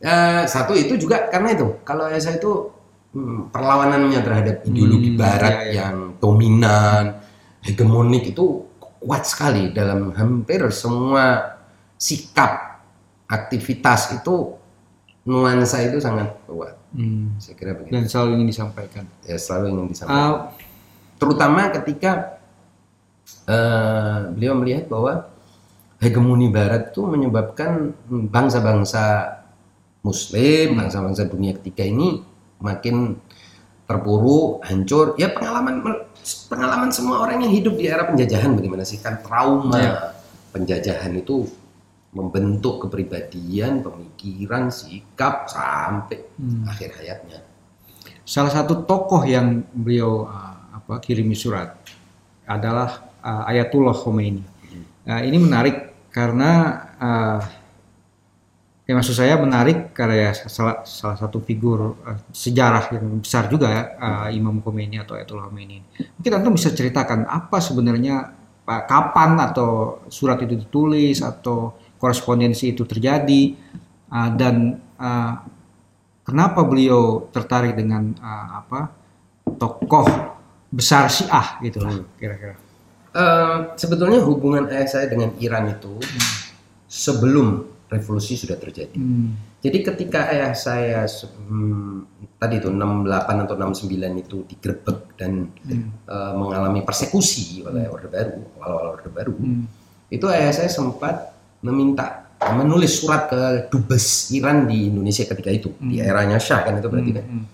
eh, 0.00 0.42
satu 0.48 0.72
itu 0.72 0.96
juga 0.96 1.28
karena 1.28 1.52
itu 1.52 1.84
kalau 1.84 2.08
saya 2.16 2.40
itu 2.40 2.72
hmm, 3.12 3.52
perlawanannya 3.52 4.20
terhadap 4.24 4.56
ideologi 4.64 5.12
Hmm, 5.14 5.20
Barat 5.20 5.52
iya, 5.52 5.60
iya. 5.68 5.72
yang 5.84 5.96
dominan, 6.18 7.20
hegemonik 7.60 8.32
itu 8.32 8.64
kuat 8.80 9.28
sekali 9.28 9.70
dalam 9.76 10.16
hampir 10.16 10.64
semua 10.72 11.56
sikap 12.00 12.80
aktivitas 13.28 14.16
itu 14.16 14.56
nuansa 15.24 15.80
itu 15.84 16.00
sangat 16.00 16.32
kuat. 16.48 16.76
Hmm. 16.92 17.36
Saya 17.40 17.54
kira 17.56 17.72
begitu. 17.76 17.92
Dan 17.92 18.04
selalu 18.08 18.40
ingin 18.40 18.48
disampaikan. 18.52 19.04
Ya 19.24 19.36
selalu 19.40 19.64
ingin 19.72 19.86
disampaikan. 19.92 20.24
Ah, 20.24 20.52
Terutama 21.24 21.72
ketika 21.72 22.36
eh, 23.48 24.18
beliau 24.28 24.54
melihat 24.60 24.92
bahwa 24.92 25.32
hegemoni 25.96 26.52
Barat 26.52 26.92
itu 26.92 27.00
menyebabkan 27.00 27.96
bangsa-bangsa 28.28 29.32
Muslim, 30.04 30.76
bangsa-bangsa 30.76 31.24
dunia 31.24 31.56
ketiga 31.56 31.80
ini 31.88 32.20
makin 32.60 33.16
terpuruk, 33.88 34.60
hancur. 34.68 35.16
Ya 35.16 35.32
pengalaman 35.32 35.80
pengalaman 36.52 36.92
semua 36.92 37.24
orang 37.24 37.40
yang 37.40 37.52
hidup 37.52 37.80
di 37.80 37.88
era 37.88 38.04
penjajahan 38.04 38.52
bagaimana 38.52 38.84
sih 38.84 39.00
kan 39.00 39.24
trauma 39.24 39.76
Iya. 39.80 39.92
penjajahan 40.52 41.12
itu 41.16 41.48
membentuk 42.12 42.84
kepribadian, 42.84 43.80
pemikiran, 43.80 44.68
sikap 44.68 45.48
sampai 45.48 46.20
Hmm. 46.36 46.68
akhir 46.68 47.00
hayatnya. 47.00 47.40
salah 48.24 48.48
satu 48.48 48.88
tokoh 48.88 49.20
yang 49.28 49.60
beliau 49.76 50.24
ah, 50.24 50.53
apa 50.84 51.00
kirimi 51.00 51.32
surat 51.32 51.72
adalah 52.44 53.08
ah, 53.24 53.48
Ayatullah 53.48 53.96
Khomeini. 53.96 54.44
Nah, 55.04 55.24
ini 55.24 55.36
menarik 55.40 56.08
karena 56.12 56.50
ah, 57.00 57.40
ya 58.84 58.92
maksud 58.92 59.16
saya 59.16 59.40
menarik 59.40 59.96
karena 59.96 60.28
ya 60.28 60.30
salah 60.36 60.84
salah 60.84 61.16
satu 61.16 61.40
figur 61.40 61.96
ah, 62.04 62.20
sejarah 62.28 62.92
yang 62.92 63.24
besar 63.24 63.48
juga 63.48 63.96
ah, 63.96 64.28
Imam 64.28 64.60
Khomeini 64.60 65.00
atau 65.00 65.16
Ayatullah 65.16 65.48
Khomeini. 65.48 65.80
Mungkin 66.20 66.32
Anda 66.36 66.52
bisa 66.52 66.68
ceritakan 66.70 67.24
apa 67.24 67.64
sebenarnya 67.64 68.36
ah, 68.68 68.82
kapan 68.84 69.40
atau 69.40 70.04
surat 70.12 70.36
itu 70.44 70.60
ditulis 70.60 71.24
atau 71.24 71.72
korespondensi 71.96 72.76
itu 72.76 72.84
terjadi 72.84 73.56
ah, 74.12 74.28
dan 74.36 74.76
ah, 75.00 75.40
kenapa 76.24 76.64
beliau 76.64 77.28
tertarik 77.30 77.76
dengan 77.76 78.16
uh, 78.18 78.64
apa 78.64 78.80
tokoh 79.60 80.08
besar 80.74 81.06
Syiah 81.06 81.62
gitu 81.62 81.78
lah 81.78 81.94
kira-kira. 82.18 82.58
Eh, 83.14 83.58
sebetulnya 83.78 84.18
hubungan 84.26 84.66
ayah 84.74 84.90
saya 84.90 85.06
dengan 85.06 85.30
Iran 85.38 85.70
itu 85.70 86.02
sebelum 86.90 87.62
revolusi 87.86 88.34
sudah 88.34 88.58
terjadi. 88.58 88.98
Hmm. 88.98 89.38
Jadi 89.62 89.78
ketika 89.86 90.28
ayah 90.34 90.50
saya 90.52 91.06
hmm, 91.06 92.26
tadi 92.36 92.58
itu 92.58 92.68
68 92.68 93.44
atau 93.46 93.54
69 93.54 94.18
itu 94.18 94.36
digerebek 94.50 94.98
dan 95.14 95.46
Hmm. 95.62 95.94
eh, 96.10 96.32
mengalami 96.34 96.82
persekusi 96.82 97.62
oleh 97.62 97.86
Orde 97.86 98.10
Baru, 98.10 98.34
awal-awal 98.58 98.98
Orde 98.98 99.10
Baru, 99.14 99.34
Hmm. 99.38 99.70
itu 100.10 100.26
ayah 100.26 100.50
saya 100.50 100.66
sempat 100.66 101.32
meminta 101.62 102.26
menulis 102.44 103.00
surat 103.00 103.30
ke 103.30 103.70
dubes 103.72 104.28
Iran 104.34 104.66
di 104.68 104.90
Indonesia 104.90 105.24
ketika 105.24 105.48
itu 105.48 105.70
di 105.80 106.02
Hmm. 106.02 106.10
eranya 106.10 106.36
Shah 106.42 106.66
kan 106.66 106.76
itu 106.82 106.88
berarti 106.90 107.12
kan. 107.14 107.24
Hmm. 107.24 107.44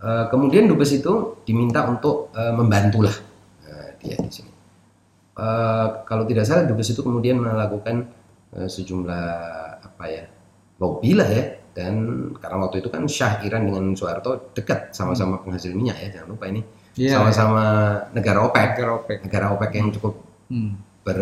Eh, 0.00 0.24
kemudian 0.32 0.64
dubes 0.64 0.90
itu 0.90 1.12
diminta 1.44 1.84
untuk 1.84 2.32
eh, 2.32 2.48
membantulah 2.50 3.12
eh, 3.62 3.88
dia 4.00 4.16
di 4.16 4.32
sini. 4.32 4.48
Eh, 5.36 5.86
kalau 6.04 6.24
tidak 6.24 6.44
salah 6.44 6.64
dubes 6.64 6.88
itu 6.88 7.00
kemudian 7.00 7.36
melakukan 7.36 8.08
eh, 8.56 8.64
sejumlah 8.64 9.26
apa 9.84 10.04
ya 10.08 10.24
lobby 10.80 11.12
lah 11.12 11.28
ya 11.28 11.44
dan 11.70 11.94
karena 12.40 12.56
waktu 12.64 12.80
itu 12.80 12.88
kan 12.88 13.04
Syah 13.04 13.44
Iran 13.44 13.68
dengan 13.68 13.92
Soeharto 13.92 14.56
dekat 14.56 14.90
sama-sama 14.90 15.38
penghasil 15.38 15.70
minyak 15.70 16.00
ya 16.00 16.08
jangan 16.16 16.28
lupa 16.32 16.48
ini 16.48 16.64
Iya, 16.96 17.20
sama-sama 17.22 17.62
negara 18.10 18.42
OPEC 18.42 18.68
Negara 18.74 18.90
OPEC. 18.98 19.18
negara 19.28 19.46
OPEC 19.54 19.70
yang 19.76 19.88
cukup 19.92 20.14
Hmm. 20.50 20.74
ber 21.06 21.18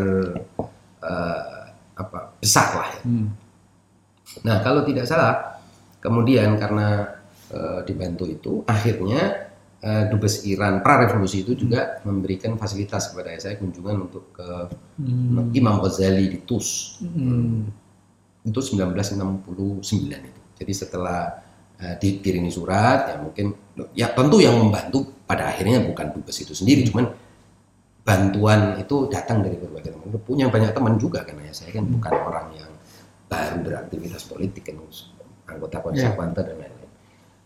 eh, 1.04 1.62
apa 1.92 2.18
besar 2.38 2.68
lah 2.78 2.88
ya. 2.94 3.00
Hmm. 3.04 3.28
Nah, 4.40 4.62
kalau 4.62 4.86
tidak 4.86 5.04
salah, 5.04 5.60
kemudian 5.98 6.56
karena 6.56 7.17
eh, 7.52 7.80
dibantu 7.84 8.24
itu, 8.28 8.52
akhirnya 8.64 9.48
eh, 9.78 10.04
dubes 10.10 10.42
Iran 10.42 10.82
pra 10.82 10.98
revolusi 10.98 11.46
itu 11.46 11.54
juga 11.54 12.02
memberikan 12.02 12.58
fasilitas 12.58 13.14
kepada 13.14 13.30
saya 13.38 13.54
kunjungan 13.56 13.96
untuk 14.10 14.34
ke 14.34 14.48
Hmm. 14.98 15.54
Imam 15.54 15.78
Ghazali 15.78 16.26
di 16.26 16.42
Tus. 16.42 16.98
Hmm. 16.98 17.70
Itu 18.42 18.58
1969 18.58 19.78
itu. 20.18 20.40
Jadi 20.58 20.72
setelah 20.74 21.38
uh, 21.78 21.94
dikirimi 22.02 22.50
surat 22.50 23.14
ya 23.14 23.16
mungkin 23.22 23.54
ya 23.94 24.10
tentu 24.10 24.42
yang 24.42 24.58
membantu 24.58 25.06
pada 25.22 25.54
akhirnya 25.54 25.78
bukan 25.86 26.10
dubes 26.18 26.34
itu 26.42 26.50
sendiri, 26.50 26.82
Hmm. 26.82 26.88
cuman 26.90 27.04
bantuan 28.02 28.60
itu 28.80 29.06
datang 29.06 29.44
dari 29.44 29.54
berbagai 29.54 29.92
teman. 29.94 30.10
Punya 30.24 30.48
banyak 30.48 30.72
teman 30.74 30.98
juga 30.98 31.22
karena 31.22 31.46
ya 31.46 31.54
saya 31.54 31.70
kan 31.70 31.84
Hmm. 31.86 31.94
bukan 32.00 32.12
orang 32.18 32.46
yang 32.56 32.70
baru 33.28 33.56
beraktivitas 33.62 34.24
politik 34.26 34.66
kan 34.66 34.80
anggota 35.46 35.76
Ya. 35.78 35.84
konservatif 35.84 36.42
dan 36.42 36.56
lain-lain. 36.58 36.77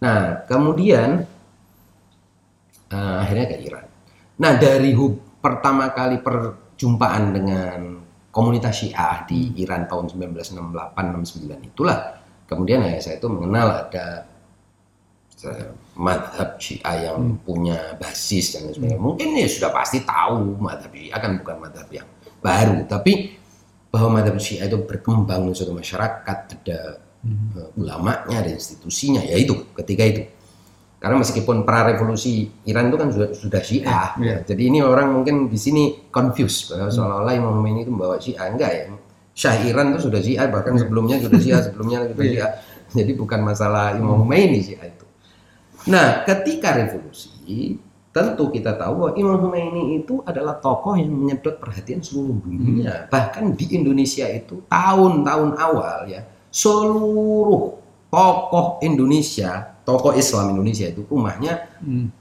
Nah 0.03 0.43
kemudian 0.51 1.23
eh, 2.91 3.17
akhirnya 3.23 3.47
ke 3.47 3.57
Iran. 3.63 3.87
Nah 4.43 4.53
dari 4.59 4.91
hub 4.99 5.39
pertama 5.39 5.95
kali 5.95 6.19
perjumpaan 6.19 7.31
dengan 7.31 7.79
komunitas 8.35 8.83
Syiah 8.83 9.23
di 9.29 9.55
Iran 9.63 9.87
tahun 9.87 10.11
1968-69 10.11 11.69
itulah 11.75 12.23
kemudian 12.49 12.81
ya 12.83 12.99
saya 12.99 13.21
itu 13.21 13.29
mengenal 13.31 13.87
ada 13.87 14.27
eh, 15.47 15.71
madhab 15.95 16.59
Syiah 16.59 17.13
yang 17.13 17.39
punya 17.47 17.95
basis 18.01 18.59
dan 18.59 18.73
sebagainya. 18.73 18.99
Mungkin 18.99 19.29
ya 19.39 19.47
sudah 19.47 19.71
pasti 19.71 20.03
tahu 20.03 20.59
madhab 20.59 20.91
Syiah 20.91 21.19
kan 21.21 21.39
bukan 21.39 21.57
madhab 21.63 21.89
yang 21.93 22.09
baru, 22.43 22.83
tapi 22.91 23.39
bahwa 23.93 24.19
madhab 24.19 24.41
Syiah 24.41 24.67
itu 24.67 24.81
berkembang 24.83 25.47
di 25.47 25.53
suatu 25.53 25.77
masyarakat 25.77 26.39
ada 26.59 26.81
eh, 27.27 27.81
ulamanya, 27.81 28.43
ada 28.43 28.51
institusinya, 28.51 29.23
ya 29.23 29.37
itu 29.39 29.55
ketika 29.79 30.03
itu. 30.05 30.23
Karena 31.03 31.19
meskipun 31.19 31.67
pra 31.67 31.83
revolusi 31.83 32.47
Iran 32.63 32.87
itu 32.87 32.97
kan 32.99 33.11
sudah 33.11 33.29
sudah 33.35 33.59
Syiah, 33.59 34.15
Iya. 34.23 34.23
ya. 34.23 34.37
jadi 34.55 34.63
ini 34.71 34.79
orang 34.87 35.11
mungkin 35.11 35.51
di 35.51 35.59
sini 35.59 36.07
confused 36.15 36.71
bahwa 36.71 36.95
seolah-olah 36.95 37.35
Imam 37.35 37.59
Khomeini 37.59 37.83
itu 37.83 37.91
membawa 37.91 38.23
Syiah 38.23 38.47
enggak 38.47 38.71
ya. 38.71 38.85
Syah 39.35 39.57
Iran 39.67 39.97
itu 39.97 40.07
sudah 40.07 40.21
Syiah, 40.23 40.47
bahkan 40.47 40.79
sebelumnya 40.79 41.19
sudah 41.19 41.41
Syiah, 41.43 41.61
sebelumnya 41.67 42.07
sudah 42.07 42.27
Syiah. 42.27 42.51
Jadi 42.95 43.13
bukan 43.19 43.41
masalah 43.43 43.99
Imam 43.99 44.23
Khomeini 44.23 44.63
Syiah 44.63 44.87
itu. 44.87 45.07
Nah, 45.91 46.23
ketika 46.23 46.79
revolusi, 46.79 47.75
tentu 48.15 48.53
kita 48.53 48.77
tahu 48.79 48.93
bahwa 49.03 49.13
Imam 49.19 49.37
Khomeini 49.43 49.99
itu 49.99 50.23
adalah 50.23 50.61
tokoh 50.63 50.95
yang 50.95 51.11
menyedot 51.11 51.59
perhatian 51.59 51.99
seluruh 51.99 52.39
dunia. 52.45 53.09
Bahkan 53.11 53.57
di 53.59 53.75
Indonesia 53.75 54.29
itu 54.31 54.63
tahun-tahun 54.71 55.51
awal 55.59 55.99
ya, 56.13 56.23
seluruh 56.53 57.81
tokoh 58.13 58.77
Indonesia, 58.85 59.73
tokoh 59.89 60.13
Islam 60.13 60.53
Indonesia 60.53 60.87
itu 60.93 61.03
rumahnya 61.09 61.73
Hmm. 61.81 62.13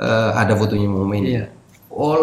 eh, 0.00 0.30
ada 0.32 0.54
fotonya 0.54 0.86
Imam 0.86 1.04
Khomeini. 1.04 1.28
Iya. 1.36 1.44
All 1.90 2.22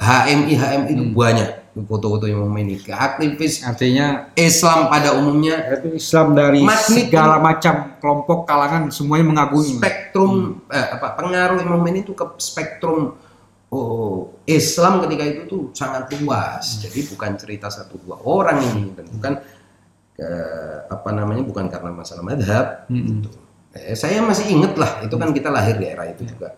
HMI 0.00 0.52
HMI 0.58 0.90
itu 0.96 1.04
banyak 1.14 1.50
foto-foto 1.86 2.24
Imam 2.26 2.48
Khomeini. 2.48 2.80
Aktivis 2.88 3.62
Artinya 3.62 4.32
Islam 4.34 4.88
pada 4.88 5.14
umumnya 5.14 5.60
itu 5.76 5.94
Islam 5.94 6.34
dari 6.34 6.64
Magnet 6.64 7.06
segala 7.06 7.36
macam 7.38 8.00
kelompok 8.00 8.48
kalangan 8.48 8.88
semuanya 8.88 9.28
mengagumi. 9.28 9.78
spektrum 9.78 10.64
eh, 10.72 10.88
apa 10.96 11.14
pengaruh 11.20 11.60
Imam 11.60 11.78
Khomeini 11.78 12.02
itu 12.02 12.16
ke 12.16 12.24
spektrum 12.40 13.14
oh, 13.72 14.36
Islam 14.48 15.04
ketika 15.06 15.24
itu 15.28 15.42
tuh 15.46 15.62
sangat 15.76 16.10
luas. 16.18 16.80
Jadi 16.80 17.08
bukan 17.12 17.30
cerita 17.40 17.68
satu 17.72 18.00
dua 18.02 18.18
orang 18.24 18.58
ini 18.72 18.92
dan 18.96 19.06
bukan 19.08 19.32
eh, 20.22 20.78
apa 20.86 21.10
namanya 21.10 21.42
bukan 21.42 21.66
karena 21.66 21.90
masalah 21.90 22.22
madhab. 22.22 22.86
Mm-mm. 22.86 23.26
gitu. 23.26 23.28
Eh, 23.72 23.96
saya 23.96 24.22
masih 24.22 24.52
inget 24.52 24.78
lah 24.78 25.02
itu 25.02 25.16
kan 25.16 25.34
kita 25.34 25.48
lahir 25.50 25.74
di 25.76 25.86
era 25.88 26.06
itu 26.06 26.22
juga 26.22 26.54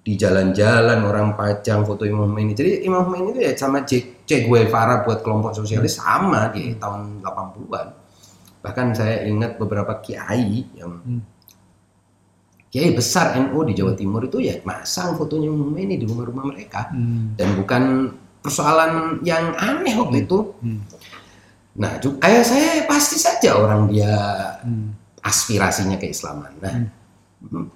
di 0.00 0.16
jalan-jalan 0.16 1.04
orang 1.04 1.36
pajang 1.36 1.84
foto 1.84 2.08
Imam 2.08 2.30
Khomeini. 2.30 2.56
Jadi 2.56 2.84
Imam 2.84 3.04
Khomeini 3.04 3.36
itu 3.36 3.40
ya 3.44 3.52
sama 3.52 3.84
Che, 3.84 4.24
che 4.24 4.48
Guevara 4.48 5.04
buat 5.04 5.20
kelompok 5.20 5.52
sosialis 5.52 6.00
sama 6.00 6.48
di 6.48 6.72
tahun 6.76 7.20
80-an. 7.20 7.86
Bahkan 8.60 8.86
saya 8.92 9.24
ingat 9.24 9.56
beberapa 9.56 10.00
kiai 10.00 10.68
yang 10.76 11.00
Hmm. 11.00 11.20
kiai 12.70 12.94
besar 12.94 13.34
NU 13.36 13.66
di 13.66 13.74
Jawa 13.74 13.98
Timur 13.98 14.22
itu 14.22 14.38
ya 14.38 14.54
masang 14.62 15.18
fotonya 15.18 15.50
Imam 15.50 15.68
Khomeini 15.68 15.98
di 15.98 16.06
rumah-rumah 16.06 16.44
mereka 16.48 16.88
Hmm. 16.94 17.34
dan 17.34 17.58
bukan 17.58 17.82
persoalan 18.40 19.20
yang 19.20 19.52
aneh 19.56 19.96
waktu 19.96 20.24
itu. 20.24 20.54
Hmm. 20.62 20.80
Nah, 21.80 21.96
juga, 21.96 22.28
ayah 22.28 22.44
saya 22.44 22.84
pasti 22.84 23.16
saja 23.16 23.56
orang 23.56 23.88
dia 23.88 24.12
Hmm. 24.60 24.92
aspirasinya 25.24 25.96
keislaman. 25.96 26.52
Nah, 26.60 26.76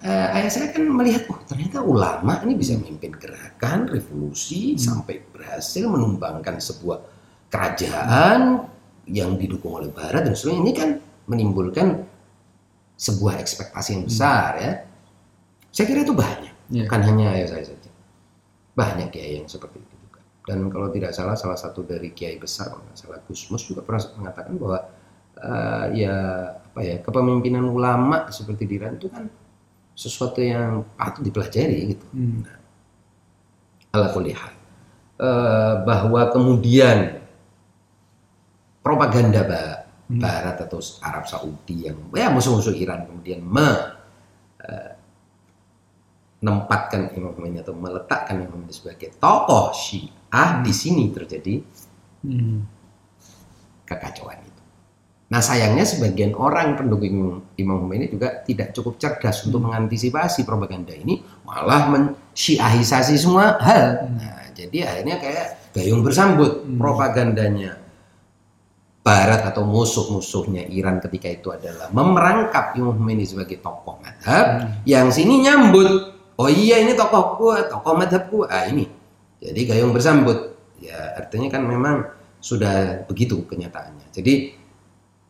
eh, 0.04 0.28
ayah 0.36 0.50
saya 0.52 0.68
kan 0.76 0.84
melihat, 0.84 1.24
oh 1.32 1.40
ternyata 1.48 1.80
ulama 1.80 2.36
ini 2.44 2.52
bisa 2.52 2.76
memimpin 2.76 3.16
gerakan 3.16 3.88
revolusi 3.88 4.76
sampai 4.76 5.24
berhasil 5.32 5.88
menumbangkan 5.88 6.60
sebuah 6.60 7.00
kerajaan 7.48 8.68
yang 9.08 9.40
didukung 9.40 9.80
oleh 9.80 9.88
Barat 9.88 10.28
dan 10.28 10.36
sebagainya. 10.36 10.60
Ini 10.60 10.72
kan 10.76 10.90
menimbulkan 11.24 12.04
sebuah 13.00 13.40
ekspektasi 13.40 13.88
yang 13.96 14.04
besar 14.04 14.50
ya. 14.60 14.72
Saya 15.72 15.86
kira 15.88 16.04
itu 16.04 16.12
banyak, 16.14 16.54
bukan 16.68 17.00
hanya 17.02 17.32
ayah 17.34 17.48
saya 17.56 17.64
saja. 17.72 17.90
Banyak 18.76 19.08
kiai 19.10 19.40
yang 19.40 19.48
seperti 19.48 19.80
itu. 19.80 19.96
Dan 20.44 20.68
kalau 20.68 20.92
tidak 20.92 21.16
salah, 21.16 21.32
salah 21.40 21.56
satu 21.56 21.88
dari 21.88 22.12
kiai 22.12 22.36
besar, 22.36 22.68
kalau 22.68 22.84
nggak 22.84 22.98
salah 23.00 23.18
Gus 23.24 23.48
Mus 23.48 23.64
juga 23.64 23.80
pernah 23.80 24.04
mengatakan 24.20 24.54
bahwa 24.60 24.78
eh, 25.40 25.86
ya 26.04 26.16
apa 26.52 26.80
ya 26.84 26.96
kepemimpinan 27.00 27.64
ulama 27.64 28.28
seperti 28.28 28.68
di 28.68 28.76
Iran 28.76 29.00
itu 29.00 29.08
kan 29.08 29.24
sesuatu 29.96 30.44
yang 30.44 30.84
patut 31.00 31.24
dipelajari 31.24 31.96
gitu. 31.96 32.06
Hmm. 32.12 32.44
Ala 33.96 34.12
kulli 34.12 34.36
hal. 34.36 34.52
Eh, 35.16 35.74
bahwa 35.86 36.28
kemudian 36.28 37.24
propaganda 38.84 39.40
ba- 39.48 39.80
Barat 40.04 40.60
atau 40.60 40.76
Arab 41.00 41.24
Saudi 41.24 41.88
yang 41.88 41.96
ya 42.12 42.28
musuh-musuh 42.28 42.76
Iran 42.76 43.08
kemudian 43.08 43.40
me, 43.40 43.70
eh, 44.60 44.92
menempatkan 46.44 47.16
Imam 47.16 47.32
Khomeini 47.32 47.64
atau 47.64 47.72
meletakkan 47.72 48.36
Imam 48.36 48.52
Khomeini 48.52 48.76
sebagai 48.76 49.16
tokoh 49.16 49.72
Syiah 49.72 50.12
di 50.62 50.72
sini 50.74 51.10
terjadi 51.10 51.54
Hmm. 52.24 52.64
kekacauan 53.84 54.40
itu. 54.40 54.62
Nah 55.28 55.40
sayangnya 55.44 55.84
sebagian 55.84 56.32
orang 56.32 56.72
pendukung 56.72 57.44
Imam- 57.56 57.80
Khomeini 57.84 58.08
juga 58.08 58.40
tidak 58.44 58.72
cukup 58.72 58.96
cerdas 58.96 59.44
untuk 59.44 59.60
mengantisipasi 59.64 60.48
propaganda 60.48 60.96
ini, 60.96 61.20
malah 61.44 61.92
mensyiahisasi 61.92 63.14
semua 63.20 63.60
hal. 63.60 64.08
Nah, 64.14 64.48
jadi 64.56 64.88
akhirnya 64.88 65.16
kayak 65.20 65.46
gayung 65.76 66.00
bersambut 66.00 66.64
propagandanya 66.76 67.80
Barat 69.04 69.44
atau 69.44 69.68
musuh-musuhnya 69.68 70.64
Iran 70.72 70.96
ketika 70.96 71.28
itu 71.28 71.52
adalah 71.52 71.92
memerangkap 71.92 72.72
Imam 72.72 72.96
Khomeini 72.96 73.28
sebagai 73.28 73.60
tokoh 73.60 74.00
madhab, 74.00 74.80
yang 74.88 75.12
sini 75.12 75.44
nyambut. 75.44 76.16
Oh 76.40 76.48
iya 76.48 76.80
ini 76.80 76.96
tokoh 76.96 77.36
gua, 77.36 77.68
tokoh 77.68 78.00
madhab 78.00 78.32
gua. 78.32 78.48
Ah 78.48 78.64
ini. 78.64 78.88
Jadi 79.44 79.60
gayung 79.68 79.92
bersambut. 79.92 80.56
Ya 80.80 81.20
artinya 81.20 81.52
kan 81.52 81.68
memang 81.68 82.08
sudah 82.40 83.04
begitu 83.04 83.44
kenyataannya. 83.44 84.08
Jadi 84.10 84.56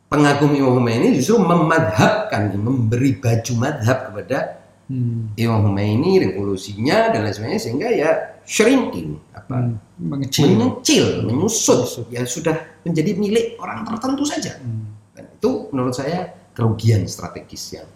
pengagum 0.07 0.55
Imam 0.55 0.79
Khomeini 0.79 1.19
justru 1.19 1.43
memadhabkan, 1.43 2.55
memberi 2.55 3.19
baju 3.19 3.53
madhab 3.59 3.99
kepada 4.11 4.63
Hmm. 4.85 5.33
Imam 5.41 5.65
Khomeini, 5.65 6.21
revolusinya 6.21 7.09
dan 7.09 7.25
lain 7.25 7.33
sebagainya 7.33 7.61
sehingga 7.61 7.89
ya 7.89 8.37
shrinking 8.45 9.17
apa 9.33 9.65
Hmm. 9.65 9.81
Mengecil. 9.97 10.53
mengecil, 10.53 11.25
menyusut, 11.25 12.05
ya 12.13 12.21
sudah 12.29 12.53
menjadi 12.85 13.17
milik 13.17 13.57
orang 13.57 13.89
tertentu 13.89 14.29
saja. 14.29 14.61
Hmm. 14.61 14.93
Dan 15.17 15.33
itu 15.33 15.73
menurut 15.73 15.97
saya 15.97 16.37
kerugian 16.53 17.09
strategis 17.09 17.81
yang 17.81 17.89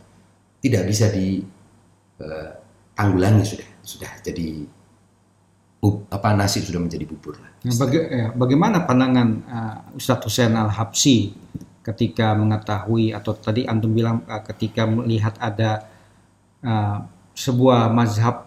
tidak 0.64 0.88
bisa 0.88 1.12
ditanggulangi 1.12 3.44
sudah, 3.44 3.68
sudah 3.84 4.08
jadi 4.24 4.64
bu- 5.78 6.04
apa 6.10 6.34
nasib 6.34 6.66
sudah 6.66 6.82
menjadi 6.82 7.04
bubur 7.06 7.38
lah. 7.38 7.50
Nah, 7.64 7.74
baga- 7.78 8.08
ya, 8.10 8.26
bagaimana 8.34 8.82
pandangan 8.84 9.28
uh, 9.46 9.76
Ustadz 9.98 10.26
Hussein 10.26 10.54
Al 10.54 10.70
Habsi 10.70 11.32
ketika 11.82 12.36
mengetahui 12.36 13.16
atau 13.16 13.32
tadi 13.32 13.64
antum 13.64 13.94
bilang 13.94 14.20
uh, 14.28 14.42
ketika 14.44 14.84
melihat 14.84 15.38
ada 15.40 15.86
uh, 16.60 16.98
sebuah 17.32 17.88
mazhab 17.88 18.44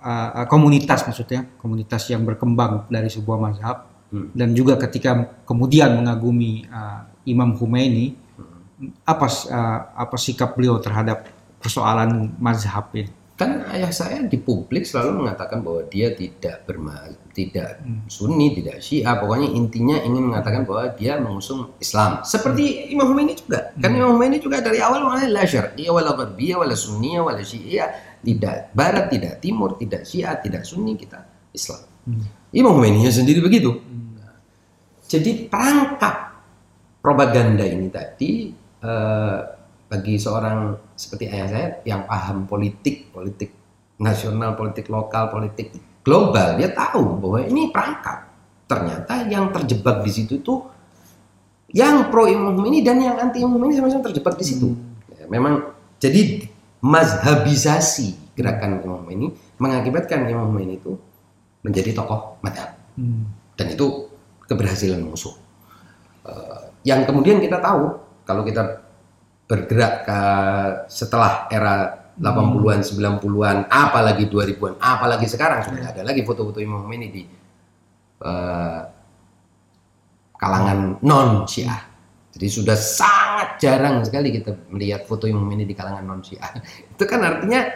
uh, 0.00 0.48
komunitas 0.48 1.04
maksudnya 1.04 1.46
komunitas 1.60 2.08
yang 2.08 2.24
berkembang 2.24 2.88
dari 2.88 3.08
sebuah 3.12 3.38
mazhab 3.38 3.78
Hmm. 4.10 4.26
dan 4.34 4.50
juga 4.58 4.74
ketika 4.74 5.22
kemudian 5.46 5.94
mengagumi 5.94 6.66
uh, 6.66 7.06
Imam 7.30 7.54
Khomeini 7.54 8.10
apa 9.06 9.26
uh, 9.30 9.78
apa 9.94 10.16
sikap 10.18 10.58
beliau 10.58 10.82
terhadap 10.82 11.30
persoalan 11.62 12.34
mazhab 12.42 12.90
ini? 12.90 13.06
Kan 13.40 13.64
ayah 13.72 13.88
saya 13.88 14.20
di 14.28 14.36
publik 14.36 14.84
selalu 14.84 15.24
mengatakan 15.24 15.64
bahwa 15.64 15.88
dia 15.88 16.12
tidak 16.12 16.68
berma 16.68 17.08
tidak 17.32 17.80
Sunni, 18.04 18.52
tidak 18.52 18.84
Syiah, 18.84 19.16
pokoknya 19.16 19.48
intinya 19.56 19.96
ingin 20.04 20.28
mengatakan 20.28 20.68
bahwa 20.68 20.92
dia 20.92 21.16
mengusung 21.16 21.72
Islam. 21.80 22.20
Seperti 22.20 22.92
Imam 22.92 23.08
Khomeini 23.08 23.32
juga. 23.32 23.72
Kan 23.80 23.96
Imam 23.96 24.12
Khomeini 24.12 24.44
juga 24.44 24.60
dari 24.60 24.84
awal 24.84 25.08
mengatakan 25.08 25.32
la 25.32 25.44
syarqiyah 25.48 25.88
wala 25.88 26.12
gharbiyah 26.12 26.56
wala 26.60 26.76
sunniyah 26.76 27.22
wala 27.24 27.40
syiah, 27.40 27.88
tidak 28.20 28.76
barat, 28.76 29.08
tidak 29.08 29.40
timur, 29.40 29.80
tidak 29.80 30.04
Syiah, 30.04 30.36
tidak 30.36 30.68
Sunni, 30.68 30.92
kita 31.00 31.24
Islam. 31.56 31.80
Imam 32.52 32.76
Khomeini 32.76 33.08
sendiri 33.08 33.40
begitu. 33.40 33.72
Jadi 35.08 35.48
perangkap 35.48 36.44
propaganda 37.00 37.64
ini 37.64 37.88
tadi 37.88 38.52
eh, 38.84 39.40
bagi 39.90 40.14
seorang 40.22 40.78
seperti 40.94 41.26
ayah 41.26 41.48
saya 41.50 41.68
yang 41.82 42.06
paham 42.06 42.46
politik, 42.46 43.10
politik 43.10 43.50
nasional, 43.98 44.54
politik 44.54 44.86
lokal, 44.86 45.26
politik 45.34 45.74
global, 46.06 46.54
dia 46.54 46.70
tahu 46.70 47.18
bahwa 47.18 47.42
ini 47.42 47.74
perangkap. 47.74 48.30
Ternyata 48.70 49.26
yang 49.26 49.50
terjebak 49.50 50.06
di 50.06 50.12
situ 50.14 50.38
tuh 50.46 50.62
yang 51.74 52.06
pro 52.06 52.30
Imam 52.30 52.54
ini 52.70 52.86
dan 52.86 53.02
yang 53.02 53.18
anti 53.18 53.42
Imam 53.42 53.58
ini 53.66 53.74
sama-sama 53.74 54.06
terjebak 54.06 54.38
di 54.38 54.46
situ. 54.46 54.78
Ya, 55.10 55.26
memang 55.26 55.74
jadi 55.98 56.46
mazhabisasi 56.78 58.38
gerakan 58.38 58.80
Imam 58.86 59.02
ini 59.10 59.34
mengakibatkan 59.58 60.22
Imam 60.30 60.54
ini 60.62 60.78
itu 60.78 60.94
menjadi 61.66 61.98
tokoh 61.98 62.38
madhab. 62.46 62.78
Hmm. 62.94 63.26
Dan 63.58 63.74
itu 63.74 64.06
keberhasilan 64.46 65.02
musuh. 65.02 65.34
Eh, 66.24 66.62
yang 66.86 67.04
kemudian 67.04 67.42
kita 67.42 67.60
tahu 67.60 68.00
kalau 68.24 68.46
kita 68.46 68.79
bergerak 69.50 70.06
ke 70.06 70.20
setelah 70.86 71.50
era 71.50 72.06
80-an, 72.14 72.86
90-an, 72.86 73.66
apalagi 73.66 74.30
2000-an, 74.30 74.78
apalagi 74.78 75.26
sekarang 75.26 75.66
sudah 75.66 75.78
nggak 75.82 75.94
ada 75.98 76.06
lagi 76.06 76.22
foto-foto 76.22 76.62
Imam 76.62 76.86
Khomeini 76.86 77.08
di 77.10 77.26
eh, 78.22 78.80
kalangan 80.38 81.02
non 81.02 81.50
Syiah. 81.50 81.82
Jadi 82.30 82.46
sudah 82.46 82.78
sangat 82.78 83.58
jarang 83.58 84.06
sekali 84.06 84.30
kita 84.30 84.54
melihat 84.70 85.02
foto 85.02 85.26
Imam 85.26 85.42
Khomeini 85.42 85.66
di 85.66 85.74
kalangan 85.74 86.06
non 86.06 86.22
Syiah. 86.22 86.54
Itu 86.94 87.02
kan 87.10 87.18
artinya 87.26 87.66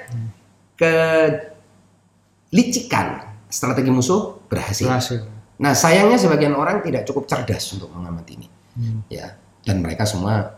kelicikan 2.54 3.34
strategi 3.50 3.90
musuh 3.90 4.46
berhasil. 4.46 4.86
Berhasil. 4.86 5.26
Nah 5.58 5.74
sayangnya 5.74 6.22
sebagian 6.22 6.54
orang 6.54 6.86
tidak 6.86 7.02
cukup 7.08 7.26
cerdas 7.26 7.66
untuk 7.74 7.90
mengamati 7.90 8.38
ini, 8.38 8.48
Hmm. 8.74 9.06
ya. 9.10 9.34
Dan 9.64 9.80
mereka 9.80 10.04
semua 10.04 10.53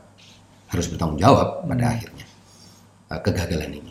harus 0.76 0.92
bertanggung 0.92 1.16
jawab 1.16 1.64
pada 1.64 1.84
Hmm. 1.88 1.94
akhirnya 1.96 2.26
uh, 3.08 3.20
kegagalan 3.24 3.72
ini. 3.72 3.90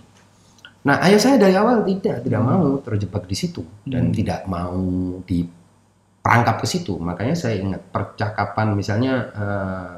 Nah 0.86 1.02
ayah 1.02 1.18
saya 1.18 1.36
dari 1.42 1.58
awal 1.58 1.82
tidak 1.82 2.22
tidak 2.22 2.42
Hmm. 2.46 2.50
mau 2.54 2.66
terjebak 2.80 3.26
di 3.26 3.34
situ 3.34 3.66
dan 3.90 4.10
Hmm. 4.10 4.14
tidak 4.14 4.46
mau 4.46 4.78
diperangkap 5.26 6.62
ke 6.62 6.68
situ. 6.70 6.94
Makanya 7.02 7.34
saya 7.34 7.58
ingat 7.58 7.82
percakapan 7.90 8.78
misalnya 8.78 9.14
uh, 9.34 9.94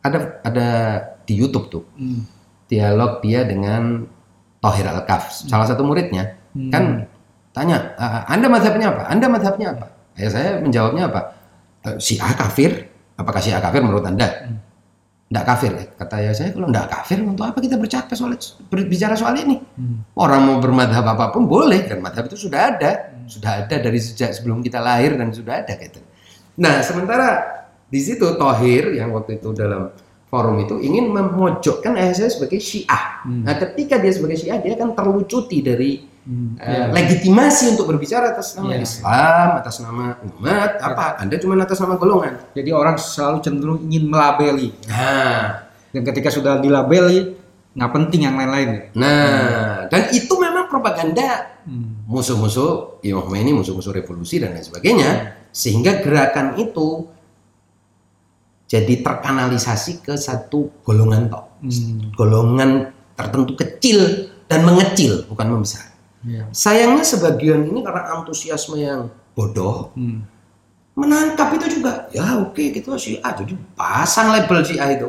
ada 0.00 0.18
ada 0.42 0.68
di 1.28 1.36
YouTube 1.36 1.68
tuh 1.68 1.84
Hmm. 1.94 2.24
dialog 2.66 3.20
dia 3.20 3.44
dengan 3.44 4.08
Tohir 4.58 4.84
Al-Kaf, 4.84 5.30
salah 5.46 5.68
satu 5.68 5.86
muridnya 5.86 6.34
Hmm. 6.56 6.72
kan 6.72 6.84
tanya 7.52 7.94
"Ah, 7.94 8.24
anda 8.26 8.48
madhabnya 8.48 8.90
apa 8.90 9.02
anda 9.06 9.26
madhabnya 9.28 9.76
apa 9.76 9.86
ya 10.16 10.28
saya 10.30 10.58
menjawabnya 10.58 11.10
apa 11.10 11.20
"Eh, 11.84 11.96
Syiah 11.98 12.32
kafir 12.34 12.86
apakah 13.14 13.38
Syiah 13.38 13.58
kafir 13.58 13.82
menurut 13.82 14.02
anda 14.02 14.26
Hmm. 14.26 14.58
Tidak 15.28 15.44
kafir 15.44 15.72
ya 15.76 15.84
kata 15.92 16.16
ya 16.24 16.32
saya. 16.32 16.50
Kalau 16.56 16.72
tidak 16.72 16.88
kafir 16.88 17.18
untuk 17.20 17.44
apa 17.44 17.58
kita 17.60 17.76
bercakap 17.76 18.16
soal 18.16 18.32
berbicara 18.72 19.12
soal 19.12 19.36
ini? 19.36 19.60
Hmm. 19.60 20.00
orang 20.16 20.40
mau 20.48 20.56
bermadhab 20.56 21.04
apa 21.04 21.28
pun 21.28 21.44
boleh 21.44 21.84
dan 21.84 22.00
madhab 22.00 22.32
itu 22.32 22.48
sudah 22.48 22.72
ada. 22.72 23.12
Sudah 23.28 23.68
ada 23.68 23.76
dari 23.76 24.00
sejak 24.00 24.32
sebelum 24.32 24.64
kita 24.64 24.80
lahir 24.80 25.20
dan 25.20 25.28
sudah 25.28 25.60
ada 25.60 25.76
gitu. 25.76 26.00
Nah 26.56 26.80
sementara 26.80 27.44
di 27.92 28.00
situ 28.00 28.24
Tohir 28.40 28.96
yang 28.96 29.12
waktu 29.12 29.36
itu 29.36 29.52
dalam 29.52 29.92
forum 30.32 30.64
itu 30.64 30.80
ingin 30.80 31.12
memojokkan 31.12 31.96
ayah 32.00 32.16
saya 32.16 32.32
sebagai 32.32 32.60
Syiah. 32.60 33.20
Hmm. 33.24 33.44
nah 33.44 33.56
ketika 33.56 34.00
dia 34.00 34.12
sebagai 34.12 34.40
Syiah 34.40 34.60
dia 34.64 34.80
kan 34.80 34.96
terlucuti 34.96 35.60
dari 35.60 36.04
Hmm. 36.28 36.60
eh, 36.60 36.68
Ya. 36.68 36.92
legitimasi 36.92 37.72
untuk 37.72 37.88
berbicara 37.88 38.36
atas 38.36 38.52
nama 38.52 38.76
Ya. 38.76 38.84
Islam, 38.84 39.48
atas 39.56 39.80
nama 39.80 40.12
umat, 40.20 40.76
apa? 40.76 41.16
Anda 41.16 41.40
cuma 41.40 41.56
atas 41.56 41.80
nama 41.80 41.96
golongan. 41.96 42.52
Jadi 42.52 42.68
orang 42.68 43.00
selalu 43.00 43.40
cenderung 43.40 43.80
ingin 43.80 44.12
melabeli. 44.12 44.76
Nah, 44.84 45.64
Dan 45.88 46.04
ketika 46.04 46.28
sudah 46.28 46.60
dilabeli, 46.60 47.32
nggak 47.72 47.90
penting 47.90 48.28
yang 48.28 48.36
lain-lain. 48.36 48.92
nah, 48.92 49.88
dan 49.88 50.12
itu 50.12 50.36
memang 50.36 50.68
propaganda 50.68 51.48
Hmm. 51.64 52.04
musuh-musuh 52.04 53.00
Imam 53.00 53.24
Khomeini, 53.24 53.56
musuh-musuh 53.56 53.88
revolusi 53.90 54.36
dan 54.36 54.52
lain 54.52 54.60
sebagainya, 54.62 55.10
sehingga 55.48 55.96
gerakan 55.98 56.56
itu 56.56 57.08
jadi 58.68 59.00
terkanalisasi 59.00 60.04
ke 60.04 60.14
satu 60.14 60.84
golongan 60.84 61.32
tok, 61.32 61.44
Hmm. 61.64 62.12
golongan 62.12 62.70
tertentu 63.16 63.56
kecil 63.56 64.28
dan 64.44 64.64
mengecil, 64.64 65.24
bukan 65.24 65.48
membesar. 65.50 65.88
Ya. 66.26 66.50
Sayangnya 66.50 67.06
sebagian 67.06 67.62
ini 67.62 67.78
karena 67.78 68.10
antusiasme 68.10 68.74
yang 68.74 69.06
bodoh, 69.38 69.94
Hmm. 69.94 70.26
menangkap 70.98 71.54
itu 71.54 71.78
juga 71.78 72.10
ya 72.10 72.42
oke 72.42 72.58
gitu 72.74 72.90
Syiah 72.98 73.30
jadi 73.30 73.54
pasang 73.78 74.34
label 74.34 74.66
Syiah 74.66 74.90
itu 74.90 75.06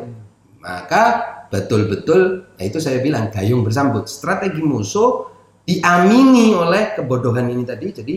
maka 0.62 1.18
betul-betul 1.50 2.46
nah 2.54 2.62
itu 2.62 2.78
saya 2.78 3.02
bilang 3.02 3.26
gayung 3.26 3.66
bersambut 3.66 4.06
strategi 4.06 4.62
musuh 4.62 5.26
diamini 5.66 6.54
oleh 6.54 6.94
kebodohan 6.94 7.50
ini 7.50 7.66
tadi 7.66 7.90
jadi 7.90 8.14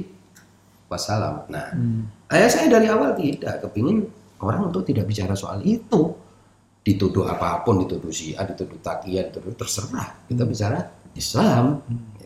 wassalam 0.86 1.50
nah 1.50 1.74
Hmm. 1.74 2.06
ayah 2.30 2.46
saya 2.46 2.70
dari 2.70 2.86
awal 2.94 3.18
tidak 3.18 3.66
kepingin 3.66 4.06
orang 4.38 4.70
untuk 4.70 4.86
tidak 4.86 5.10
bicara 5.10 5.34
soal 5.34 5.58
itu 5.66 6.14
dituduh 6.86 7.26
apa 7.26 7.66
pun 7.66 7.82
dituduh 7.82 8.14
Syiah 8.14 8.46
dituduh 8.46 8.78
Takiyah 8.78 9.34
dituduh 9.34 9.58
terserah 9.58 10.14
kita 10.30 10.46
bicara 10.46 10.78
Islam 11.18 11.82
Gitu. 12.22 12.23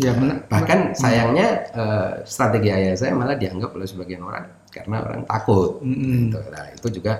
Ya, 0.00 0.16
benar. 0.16 0.36
Bahkan 0.48 0.96
sayangnya 0.96 1.46
eh, 1.76 2.10
strategi 2.24 2.72
ayah 2.72 2.96
saya 2.96 3.12
malah 3.12 3.36
dianggap 3.36 3.76
oleh 3.76 3.84
sebagian 3.84 4.24
orang 4.24 4.48
karena 4.72 4.96
orang 5.04 5.20
takut. 5.28 5.76
Mm-mm. 5.84 6.32
Gitu. 6.32 6.38
Nah, 6.48 6.64
itu 6.72 6.88
juga 7.00 7.12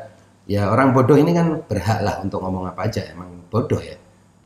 ya 0.49 0.73
orang 0.73 0.97
bodoh 0.97 1.15
ini 1.21 1.37
kan 1.37 1.61
berhak 1.69 2.01
lah 2.01 2.25
untuk 2.25 2.41
ngomong 2.41 2.73
apa 2.73 2.89
aja 2.89 3.05
emang 3.13 3.45
bodoh 3.53 3.79
ya. 3.79 3.97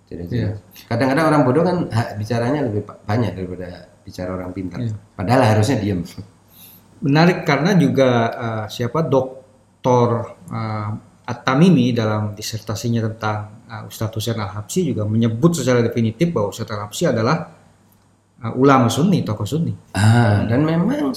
Jadi 0.05 0.23
Iya. 0.37 0.61
kadang-kadang 0.91 1.27
orang 1.33 1.43
bodoh 1.49 1.63
kan 1.65 1.77
hak 1.89 2.21
bicaranya 2.21 2.61
lebih 2.67 2.85
banyak 2.85 3.33
daripada 3.33 3.89
bicara 4.05 4.31
orang 4.37 4.51
pintar. 4.53 4.79
Iya. 4.85 4.93
Padahal 5.17 5.43
harusnya 5.57 5.77
diem. 5.81 6.01
Menarik 7.05 7.45
karena 7.49 7.73
juga 7.79 8.11
eh, 8.33 8.65
siapa 8.69 9.05
Doktor 9.07 10.09
eh, 10.51 10.91
At-Tamimi 11.25 11.97
dalam 11.97 12.37
disertasinya 12.37 13.01
tentang 13.09 13.65
eh, 13.65 13.89
Ustadz 13.89 14.17
Hussein 14.17 14.37
Al-Habsyi 14.37 14.93
juga 14.93 15.09
menyebut 15.09 15.57
secara 15.57 15.81
definitif 15.81 16.29
bahwa 16.35 16.53
Ustadz 16.53 16.73
Al-Habsyi 16.73 17.09
adalah 17.13 17.64
eh, 18.45 18.53
ulama 18.55 18.93
sunni, 18.93 19.25
tokoh 19.25 19.49
sunni. 19.49 19.73
Ah, 19.97 20.45
dan 20.45 20.61
memang 20.63 21.17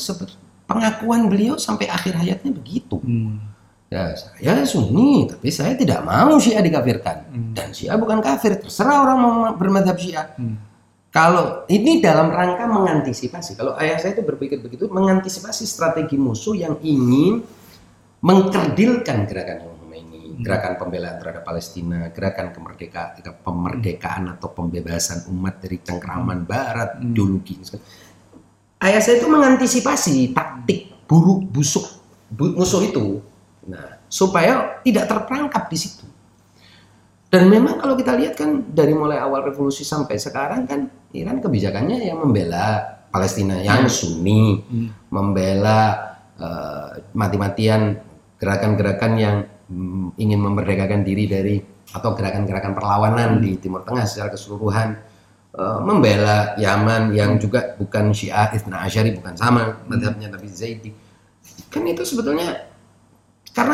pengakuan 0.67 1.27
beliau 1.27 1.59
sampai 1.59 1.91
akhir 1.91 2.15
hayatnya 2.15 2.55
begitu. 2.55 2.99
Hmm. 3.03 3.39
Ya, 3.87 4.11
saya 4.19 4.67
Sunni, 4.67 5.31
tapi 5.31 5.47
saya 5.47 5.71
tidak 5.79 6.03
mau 6.03 6.35
Syiah 6.35 6.59
dikafirkan. 6.59 7.17
Hmm. 7.31 7.51
Dan 7.55 7.71
Syiah 7.71 7.95
bukan 7.95 8.19
kafir, 8.19 8.59
terserah 8.59 8.99
orang 8.99 9.17
mau 9.17 9.35
bermadhab 9.55 9.95
Syiah. 9.95 10.35
Hmm. 10.35 10.59
Kalau 11.07 11.63
ini 11.71 12.03
dalam 12.03 12.27
rangka 12.27 12.67
mengantisipasi, 12.67 13.55
kalau 13.55 13.79
ayah 13.79 13.95
saya 13.95 14.19
itu 14.19 14.27
berpikir 14.27 14.59
begitu, 14.59 14.91
mengantisipasi 14.91 15.63
strategi 15.63 16.19
musuh 16.19 16.51
yang 16.51 16.75
ingin 16.83 17.47
mengkerdilkan 18.19 19.23
gerakan 19.23 19.76
gerakan 20.39 20.73
pembelaan 20.77 21.17
terhadap 21.17 21.43
Palestina, 21.43 22.09
gerakan 22.13 22.53
kemerdekaan, 22.53 23.17
pemerdekaan 23.41 24.23
atau 24.37 24.53
pembebasan 24.53 25.25
umat 25.33 25.59
dari 25.61 25.81
cengkraman 25.81 26.45
Barat, 26.45 27.01
Hmm. 27.01 27.11
ideologi. 27.11 27.57
Ayah 28.77 29.01
saya 29.01 29.17
itu 29.17 29.27
mengantisipasi 29.27 30.37
taktik 30.37 30.93
buruk 31.09 31.49
busuk 31.49 31.85
bu- 32.29 32.53
musuh 32.53 32.85
itu, 32.85 33.23
nah 33.65 33.97
supaya 34.05 34.79
tidak 34.85 35.09
terperangkap 35.09 35.65
di 35.67 35.77
situ. 35.79 36.05
Dan 37.27 37.51
memang 37.51 37.75
kalau 37.81 37.99
kita 37.99 38.15
lihat 38.15 38.39
kan 38.39 38.63
dari 38.71 38.95
mulai 38.95 39.19
awal 39.19 39.43
revolusi 39.43 39.83
sampai 39.83 40.15
sekarang 40.15 40.63
kan 40.63 40.87
Iran 41.11 41.43
kebijakannya 41.43 42.07
yang 42.07 42.23
membela 42.23 42.79
Palestina 43.11 43.59
yang 43.59 43.89
Sunni, 43.89 44.61
Hmm. 44.63 44.89
membela 45.11 46.05
eh, 46.37 47.01
mati-matian 47.17 47.97
gerakan-gerakan 48.37 49.13
yang 49.17 49.35
ingin 50.17 50.39
memerdekakan 50.39 51.03
diri 51.03 51.27
dari 51.27 51.55
atau 51.91 52.11
gerakan-gerakan 52.15 52.75
perlawanan 52.75 53.39
di 53.39 53.55
Timur 53.59 53.83
Tengah 53.87 54.03
secara 54.03 54.31
keseluruhan, 54.31 54.95
Eh, 55.57 55.79
membela 55.81 56.53
Yaman 56.61 57.17
yang 57.17 57.41
juga 57.41 57.73
bukan 57.81 58.13
Syiah 58.13 58.53
Ithna 58.53 58.85
Asyari 58.85 59.09
bukan 59.17 59.33
sama 59.33 59.81
madhabnya 59.89 60.29
tapi 60.29 60.45
Zaidi. 60.53 60.93
Kan 61.73 61.81
itu 61.89 62.05
sebetulnya 62.05 62.69
karena 63.57 63.73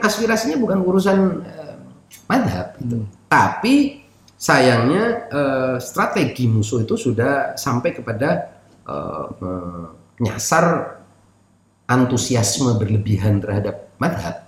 aspirasinya 0.00 0.56
bukan 0.56 0.80
urusan 0.80 1.18
eh, 1.44 1.76
madhab 2.24 2.80
itu. 2.80 3.04
Tapi 3.28 4.08
sayangnya 4.40 5.04
eh, 5.28 5.76
strategi 5.84 6.48
musuh 6.48 6.80
itu 6.88 6.96
sudah 6.96 7.60
sampai 7.60 7.92
kepada 7.92 8.56
eh, 8.88 9.26
menyasar 10.16 10.96
antusiasme 11.92 12.72
berlebihan 12.80 13.36
terhadap 13.44 13.92
madhab 14.00 14.45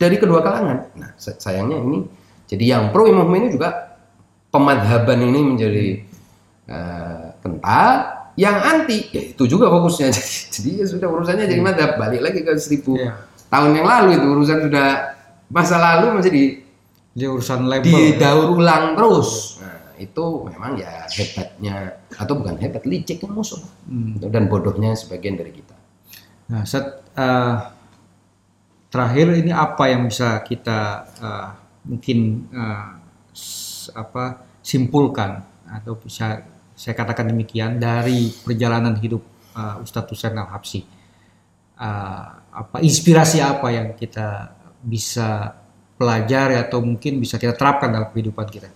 dari 0.00 0.16
kedua 0.16 0.40
kalangan. 0.40 0.88
Nah 0.96 1.12
sa- 1.14 1.36
sayangnya 1.36 1.76
ini 1.78 2.08
jadi 2.48 2.64
yang 2.70 2.84
pro 2.88 3.04
Imam 3.04 3.28
Khomeini 3.28 3.52
juga 3.52 4.00
pemadhaban 4.48 5.20
ini 5.20 5.40
menjadi 5.44 5.86
eh, 6.66 7.26
kental, 7.38 7.90
yang 8.34 8.56
anti 8.56 9.06
ya 9.08 9.22
itu 9.28 9.42
juga 9.44 9.68
fokusnya. 9.68 10.08
Jadi, 10.16 10.22
jadi 10.50 10.70
ya 10.76 10.86
sudah 10.86 11.08
urusannya 11.08 11.44
jadi 11.44 11.60
madhab 11.60 11.90
balik 11.96 12.20
lagi 12.20 12.40
ke 12.40 12.52
seribu 12.54 12.94
Iya. 12.94 13.14
tahun 13.48 13.70
yang 13.72 13.86
lalu 13.86 14.08
itu 14.14 14.26
urusan 14.28 14.58
sudah 14.62 14.88
masa 15.48 15.76
lalu 15.76 16.06
masih 16.16 16.30
di 16.30 16.44
Dia 17.10 17.26
urusan 17.28 17.66
label. 17.66 17.90
didaur 17.90 18.54
ulang 18.54 18.94
terus. 18.94 19.58
Nah, 19.58 19.76
itu 19.96 20.24
memang 20.44 20.74
ya 20.74 21.04
hebatnya 21.08 21.74
atau 22.08 22.34
bukan 22.34 22.54
hebat 22.56 22.82
liciknya 22.82 23.28
musuh 23.28 23.58
Hmm. 23.84 24.14
dan 24.22 24.46
bodohnya 24.46 24.94
sebagian 24.94 25.34
dari 25.34 25.50
kita. 25.50 25.74
Nah, 26.48 26.62
set, 26.62 26.86
eh, 27.12 27.54
terakhir 28.90 29.26
ini 29.42 29.52
apa 29.54 29.84
yang 29.92 30.02
bisa 30.10 30.42
kita 30.42 30.80
eh, 31.22 31.48
mungkin 31.90 32.18
s- 33.32 33.90
apa 33.94 34.24
simpulkan 34.60 35.40
atau 35.70 35.94
bisa 35.96 36.42
saya 36.74 36.94
katakan 36.96 37.28
demikian 37.30 37.76
dari 37.78 38.30
perjalanan 38.44 38.96
hidup 38.98 39.22
eh, 39.56 39.82
Ustadz 39.84 40.10
Husain 40.12 40.36
Al 40.36 40.50
Habsi. 40.50 40.80
Eh, 41.80 42.26
apa 42.50 42.76
inspirasi 42.82 43.38
apa 43.40 43.68
yang 43.72 43.94
kita 43.96 44.52
bisa 44.82 45.54
pelajari 45.96 46.56
atau 46.56 46.80
mungkin 46.84 47.20
bisa 47.20 47.36
kita 47.40 47.54
terapkan 47.56 47.88
dalam 47.92 48.08
kehidupan 48.12 48.46
kita? 48.48 48.68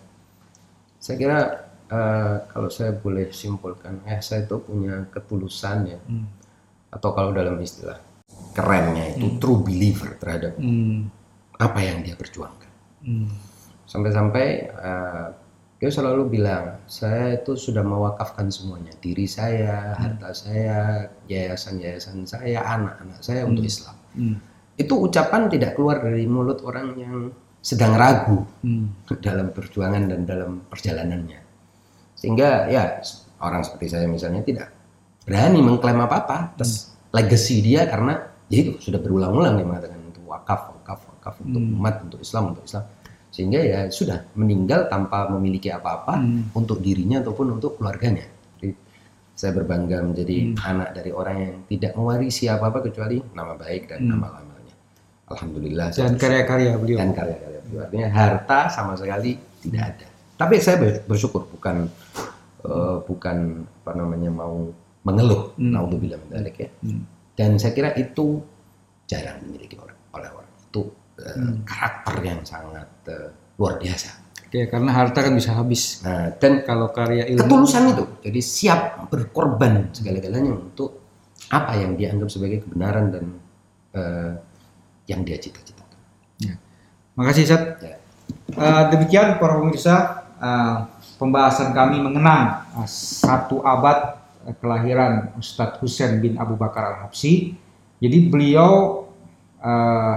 Saya 1.00 1.16
kira 1.20 1.38
eh, 1.90 2.34
kalau 2.48 2.70
saya 2.72 2.92
boleh 2.96 3.28
simpulkan, 3.34 4.00
eh 4.08 4.20
saya 4.24 4.48
itu 4.48 4.56
punya 4.62 5.04
ketulusan 5.12 5.78
ya, 5.92 5.98
Hmm. 6.08 6.26
atau 6.88 7.10
kalau 7.12 7.30
dalam 7.36 7.56
istilah 7.60 7.98
kerennya 8.54 9.18
itu 9.18 9.36
true 9.42 9.60
believer 9.60 10.14
terhadap 10.22 10.54
Hmm. 10.56 11.10
apa 11.58 11.78
yang 11.82 12.06
dia 12.06 12.14
perjuangkan. 12.14 12.70
Hmm. 13.02 13.28
Sampai-sampai 13.84 14.46
eh, 14.70 15.26
dia 15.82 15.90
selalu 15.90 16.40
bilang, 16.40 16.80
saya 16.88 17.36
itu 17.36 17.58
sudah 17.58 17.84
mewakafkan 17.84 18.48
semuanya, 18.48 18.94
diri 19.04 19.28
saya, 19.28 19.92
harta 19.98 20.32
saya, 20.32 21.10
yayasan-yayasan 21.28 22.24
saya, 22.24 22.64
anak-anak 22.64 23.20
saya 23.20 23.44
untuk 23.44 23.66
Islam. 23.66 23.92
Hmm. 24.16 24.38
Itu 24.78 25.02
ucapan 25.04 25.50
tidak 25.52 25.76
keluar 25.76 26.00
dari 26.00 26.24
mulut 26.24 26.64
orang 26.64 26.96
yang 26.96 27.16
sedang 27.60 27.98
ragu 27.98 28.46
Hmm. 28.64 28.94
dalam 29.26 29.50
perjuangan 29.50 30.08
dan 30.08 30.24
dalam 30.24 30.64
perjalanannya. 30.70 31.42
Sehingga 32.14 32.70
ya 32.72 33.02
orang 33.42 33.60
seperti 33.66 33.92
saya 33.92 34.06
misalnya 34.08 34.40
tidak 34.46 34.72
berani 35.26 35.60
mengklaim 35.60 36.00
apa-apa 36.00 36.56
atas 36.56 36.93
legacy 37.14 37.62
dia 37.62 37.86
karena 37.86 38.18
ya 38.50 38.58
itu 38.66 38.70
sudah 38.82 38.98
berulang-ulang 38.98 39.54
dia 39.54 39.66
mengatakan 39.66 40.00
untuk 40.10 40.26
wakaf, 40.26 40.60
wakaf, 40.74 41.00
wakaf 41.14 41.34
untuk 41.40 41.62
umat, 41.62 41.94
untuk 42.02 42.18
Islam, 42.20 42.52
untuk 42.52 42.66
Islam. 42.66 42.84
Sehingga 43.30 43.60
ya 43.62 43.80
sudah 43.90 44.30
meninggal 44.38 44.86
tanpa 44.86 45.26
memiliki 45.30 45.70
apa-apa 45.70 46.22
untuk 46.54 46.78
dirinya 46.78 47.18
ataupun 47.22 47.58
untuk 47.58 47.78
keluarganya. 47.78 48.26
Jadi 48.58 48.70
saya 49.34 49.50
berbangga 49.50 50.02
menjadi 50.06 50.54
anak 50.62 50.94
dari 50.94 51.10
orang 51.10 51.36
yang 51.38 51.54
tidak 51.66 51.92
mewarisi 51.98 52.46
apa-apa 52.46 52.78
kecuali 52.86 53.18
nama 53.34 53.58
baik 53.58 53.90
dan 53.90 54.06
amal-amalnya. 54.06 54.74
Alhamdulillah. 55.30 55.90
saya 55.90 56.10
Dan 56.10 56.18
karya-karya 56.20 56.78
beliau. 56.78 56.98
dan 57.02 57.10
karya-karya 57.10 57.60
beliau. 57.66 57.82
Artinya 57.90 58.08
harta 58.14 58.60
sama 58.70 58.94
sekali 58.94 59.34
tidak 59.66 59.82
ada. 59.98 60.06
Tapi 60.34 60.54
saya 60.62 60.76
ber- 60.78 61.02
bersyukur 61.06 61.46
bukan 61.50 61.90
eh, 62.62 62.96
bukan 63.02 63.66
apa 63.82 63.92
namanya 63.98 64.30
mau 64.30 64.70
mengeluh, 65.04 65.52
naudzubillah 65.60 66.18
min 66.24 66.28
dzalik 66.32 66.56
ya. 66.56 66.68
Dan 67.34 67.60
saya 67.60 67.72
kira 67.76 67.92
itu 67.94 68.40
jarang 69.04 69.44
dimiliki 69.44 69.76
orang 69.76 69.98
oleh 70.16 70.30
orang. 70.32 70.50
Itu 70.68 70.82
eh, 71.20 71.54
karakter 71.62 72.14
yang 72.24 72.40
sangat 72.42 72.88
eh, 73.08 73.28
luar 73.60 73.76
biasa. 73.78 74.24
Oke, 74.48 74.70
karena 74.70 74.90
harta 74.94 75.18
kan 75.18 75.34
bisa 75.34 75.50
habis. 75.54 76.00
Nah, 76.06 76.30
dan 76.38 76.62
Kalau 76.62 76.88
karya 76.94 77.26
ilmu 77.26 77.42
ketulusan 77.42 77.82
itu, 77.90 78.04
jadi 78.22 78.40
siap 78.40 78.80
berkorban 79.10 79.90
segala-galanya 79.90 80.52
untuk 80.54 81.02
apa 81.50 81.76
yang 81.76 81.98
dia 81.98 82.14
anggap 82.14 82.30
sebagai 82.32 82.64
kebenaran 82.64 83.12
dan 83.12 83.24
eh, 83.94 84.32
yang 85.10 85.20
dia 85.26 85.36
cita-citakan. 85.36 86.00
Makasih 87.14 87.46
Sat. 87.46 87.62
Ya. 87.78 87.96
Eh, 88.54 88.82
demikian 88.90 89.38
para 89.38 89.58
pemirsa 89.58 90.26
eh, 90.38 90.76
pembahasan 91.18 91.74
kami 91.74 92.02
mengenang 92.02 92.66
eh, 92.78 92.88
satu 92.88 93.62
abad 93.62 94.23
kelahiran 94.60 95.32
Ustadz 95.40 95.80
Husain 95.80 96.20
bin 96.20 96.36
Abu 96.36 96.58
Bakar 96.58 96.92
Al 96.92 96.96
Habsi. 97.08 97.56
Jadi 97.98 98.18
beliau 98.28 99.06
eh, 99.62 100.16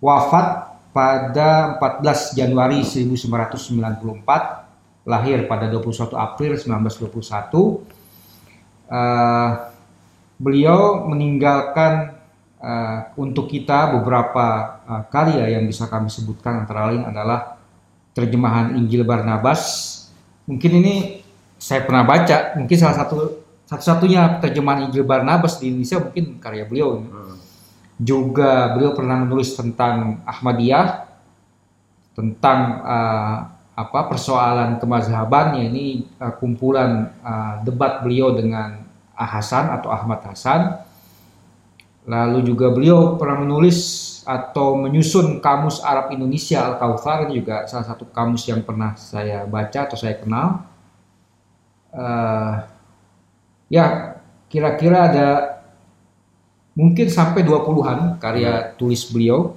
wafat 0.00 0.76
pada 0.96 1.76
14 1.76 2.40
Januari 2.40 2.80
1994, 2.80 5.04
lahir 5.04 5.44
pada 5.44 5.68
21 5.68 6.16
April 6.16 6.56
1921. 6.56 7.84
Eh, 8.86 9.50
beliau 10.36 11.08
meninggalkan 11.08 12.12
eh, 12.60 13.00
untuk 13.20 13.48
kita 13.52 13.92
beberapa 14.00 14.80
eh, 14.88 15.04
karya 15.12 15.48
yang 15.58 15.66
bisa 15.68 15.84
kami 15.88 16.08
sebutkan 16.08 16.60
antara 16.64 16.86
lain 16.88 17.04
adalah 17.04 17.56
terjemahan 18.16 18.72
Injil 18.80 19.04
Barnabas. 19.04 19.92
Mungkin 20.48 20.72
ini 20.80 21.20
saya 21.60 21.84
pernah 21.84 22.08
baca, 22.08 22.56
mungkin 22.56 22.76
salah 22.80 23.04
satu 23.04 23.44
satu-satunya 23.66 24.38
terjemahan 24.38 24.86
Injil 24.86 25.02
Barnabas 25.02 25.58
di 25.58 25.74
Indonesia 25.74 25.98
mungkin 25.98 26.38
karya 26.38 26.64
beliau. 26.70 27.02
ini. 27.02 27.10
Juga 27.98 28.70
beliau 28.76 28.94
pernah 28.94 29.18
menulis 29.18 29.58
tentang 29.58 30.22
Ahmadiyah, 30.22 31.02
tentang 32.14 32.58
eh, 32.86 33.36
apa 33.76 34.00
persoalan 34.08 34.78
kemazhaban, 34.78 35.58
ya 35.58 35.64
ini 35.66 36.06
eh, 36.06 36.34
kumpulan 36.38 37.10
eh, 37.10 37.54
debat 37.66 38.06
beliau 38.06 38.32
dengan 38.38 38.86
Ah 39.16 39.40
Hasan 39.40 39.72
atau 39.74 39.90
Ahmad 39.90 40.22
Hasan. 40.22 40.76
Lalu 42.06 42.54
juga 42.54 42.70
beliau 42.70 43.18
pernah 43.18 43.42
menulis 43.42 44.06
atau 44.22 44.78
menyusun 44.78 45.42
kamus 45.42 45.82
Arab 45.82 46.14
Indonesia 46.14 46.62
Al-Kautsar 46.62 47.26
ini 47.26 47.42
juga 47.42 47.66
salah 47.66 47.82
satu 47.82 48.06
kamus 48.06 48.46
yang 48.46 48.62
pernah 48.62 48.94
saya 48.94 49.42
baca 49.42 49.90
atau 49.90 49.98
saya 49.98 50.14
kenal. 50.14 50.62
Eh, 51.90 52.75
ya, 53.70 54.16
kira-kira 54.46 54.98
ada 55.10 55.28
mungkin 56.76 57.08
sampai 57.08 57.42
20-an 57.42 58.20
karya 58.20 58.76
tulis 58.76 59.08
beliau. 59.10 59.56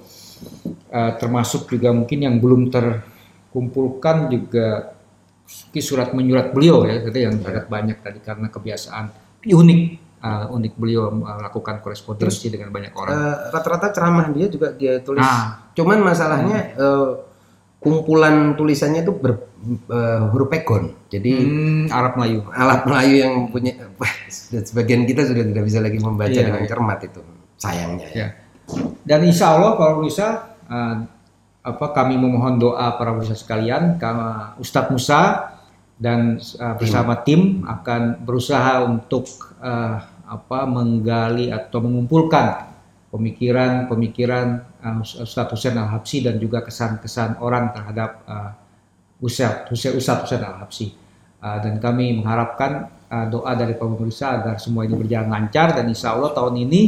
Eh, 0.90 1.12
termasuk 1.20 1.68
juga 1.68 1.92
mungkin 1.92 2.24
yang 2.24 2.40
belum 2.40 2.72
terkumpulkan 2.72 4.32
juga 4.32 4.96
surat 5.76 6.16
menyurat 6.16 6.54
beliau 6.54 6.86
ya, 6.88 7.04
itu 7.04 7.18
yang 7.20 7.36
sangat 7.42 7.66
banyak 7.68 7.98
tadi 8.00 8.18
karena 8.24 8.48
kebiasaan 8.48 9.04
unik 9.44 9.80
eh, 10.20 10.46
unik 10.48 10.72
beliau 10.80 11.12
melakukan 11.12 11.84
korespondensi 11.84 12.48
dengan 12.48 12.72
banyak 12.72 12.92
orang. 12.96 13.14
Eh, 13.14 13.36
rata-rata 13.52 13.92
ceramah 13.92 14.32
dia 14.32 14.46
juga 14.48 14.72
dia 14.72 15.00
tulis. 15.04 15.20
Nah. 15.20 15.70
Cuman 15.76 16.00
masalahnya 16.00 16.58
eh, 16.76 17.10
kumpulan 17.80 18.54
tulisannya 18.54 19.00
itu 19.02 19.12
ber, 19.12 19.48
eh, 19.88 20.20
huruf 20.30 20.52
pegon. 20.52 20.92
Jadi 21.08 21.32
Hmm, 21.32 21.84
Arab 21.88 22.20
Melayu. 22.20 22.44
alat 22.52 22.84
Melayu 22.84 23.14
yang 23.16 23.34
punya 23.48 23.72
sebagian 24.62 25.08
kita 25.08 25.24
sudah 25.24 25.42
tidak 25.42 25.64
bisa 25.64 25.80
lagi 25.80 25.96
membaca 25.98 26.30
Iya, 26.30 26.44
dengan 26.52 26.68
cermat 26.68 26.98
itu. 27.02 27.20
Sayangnya 27.56 28.06
ya. 28.12 28.16
Ya. 28.16 28.28
Dan 29.02 29.26
insya 29.26 29.56
Allah 29.56 29.74
para 29.74 29.96
pemirsa, 29.96 30.28
eh, 30.68 30.96
apa 31.60 31.86
kami 31.92 32.16
memohon 32.16 32.56
doa 32.56 32.94
para 32.94 33.12
pemirsa 33.12 33.34
sekalian, 33.34 33.96
karena 33.96 34.54
Ustadz 34.56 34.92
Musa 34.92 35.20
dan 35.96 36.36
eh, 36.36 36.74
bersama 36.76 37.16
tim 37.20 37.64
akan 37.64 38.22
berusaha 38.22 38.84
untuk 38.84 39.24
eh, 39.58 39.96
apa 40.30 40.62
menggali 40.62 41.50
atau 41.50 41.82
mengumpulkan 41.82 42.69
pemikiran-pemikiran 43.10 44.46
eh, 44.80 45.22
Ustadz 45.22 45.52
Husain 45.52 45.76
Al 45.76 45.90
Habsi 45.90 46.22
dan 46.24 46.38
juga 46.38 46.62
kesan-kesan 46.62 47.42
orang 47.42 47.74
terhadap 47.74 48.10
eh, 48.24 48.50
Ustadz 49.22 49.68
Husain 49.70 49.94
Ustadz 49.98 50.24
Husain 50.26 50.42
Al 50.42 50.62
Habsi. 50.62 50.86
Eh, 51.40 51.58
dan 51.62 51.76
kami 51.82 52.16
mengharapkan 52.16 52.88
eh, 53.10 53.26
doa 53.28 53.52
dari 53.58 53.74
pemirsa 53.74 54.40
agar 54.40 54.56
semua 54.62 54.86
ini 54.86 54.94
berjalan 54.96 55.28
lancar 55.28 55.74
dan 55.76 55.86
insya 55.90 56.16
Allah 56.16 56.32
tahun 56.32 56.56
ini 56.66 56.82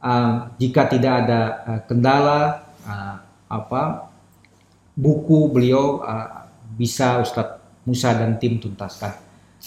Uh, 0.00 0.48
jika 0.56 0.88
tidak 0.88 1.28
ada 1.28 1.40
uh, 1.60 1.80
kendala 1.84 2.64
uh, 2.88 3.20
apa 3.52 4.08
buku 4.96 5.52
beliau 5.52 6.00
uh, 6.00 6.48
bisa 6.72 7.20
Ustadz 7.20 7.84
Musa 7.84 8.16
dan 8.16 8.40
tim 8.40 8.56
tuntaskan. 8.56 9.12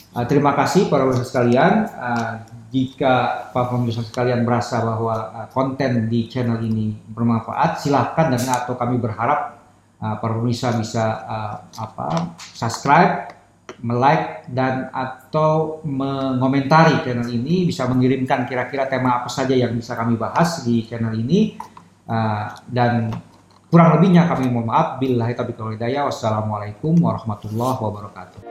Uh, 0.10 0.26
terima 0.26 0.58
kasih 0.58 0.90
para 0.90 1.06
pemirsa 1.06 1.30
sekalian. 1.30 1.86
Uh, 1.86 2.34
jika 2.74 3.46
para 3.54 3.70
pemirsa 3.70 4.02
sekalian 4.02 4.42
merasa 4.42 4.82
bahwa 4.82 5.14
uh, 5.14 5.48
konten 5.54 6.10
di 6.10 6.26
channel 6.26 6.58
ini 6.66 6.98
bermanfaat, 7.14 7.78
silahkan 7.86 8.34
dan 8.34 8.42
atau 8.50 8.74
kami 8.74 8.98
berharap 8.98 9.62
uh, 10.02 10.18
para 10.18 10.34
pemirsa 10.42 10.74
bisa 10.74 11.06
uh, 11.30 11.56
apa 11.78 12.34
subscribe, 12.58 13.30
like 13.86 14.50
dan 14.50 14.90
atau 14.90 15.86
mengomentari 15.86 16.98
channel 17.06 17.30
ini. 17.30 17.70
Bisa 17.70 17.86
mengirimkan 17.86 18.50
kira-kira 18.50 18.90
tema 18.90 19.22
apa 19.22 19.30
saja 19.30 19.54
yang 19.54 19.78
bisa 19.78 19.94
kami 19.94 20.18
bahas 20.18 20.66
di 20.66 20.82
channel 20.90 21.14
ini. 21.14 21.54
Dan 22.68 23.16
kurang 23.72 23.96
lebihnya 23.96 24.28
kami 24.28 24.52
mohon 24.52 24.68
maaf. 24.68 25.00
Billahi 25.00 25.40
taufiq 25.40 25.56
wal 25.56 25.80
wassalamualaikum 25.80 27.00
warahmatullahi 27.00 27.80
wabarakatuh 27.80 28.42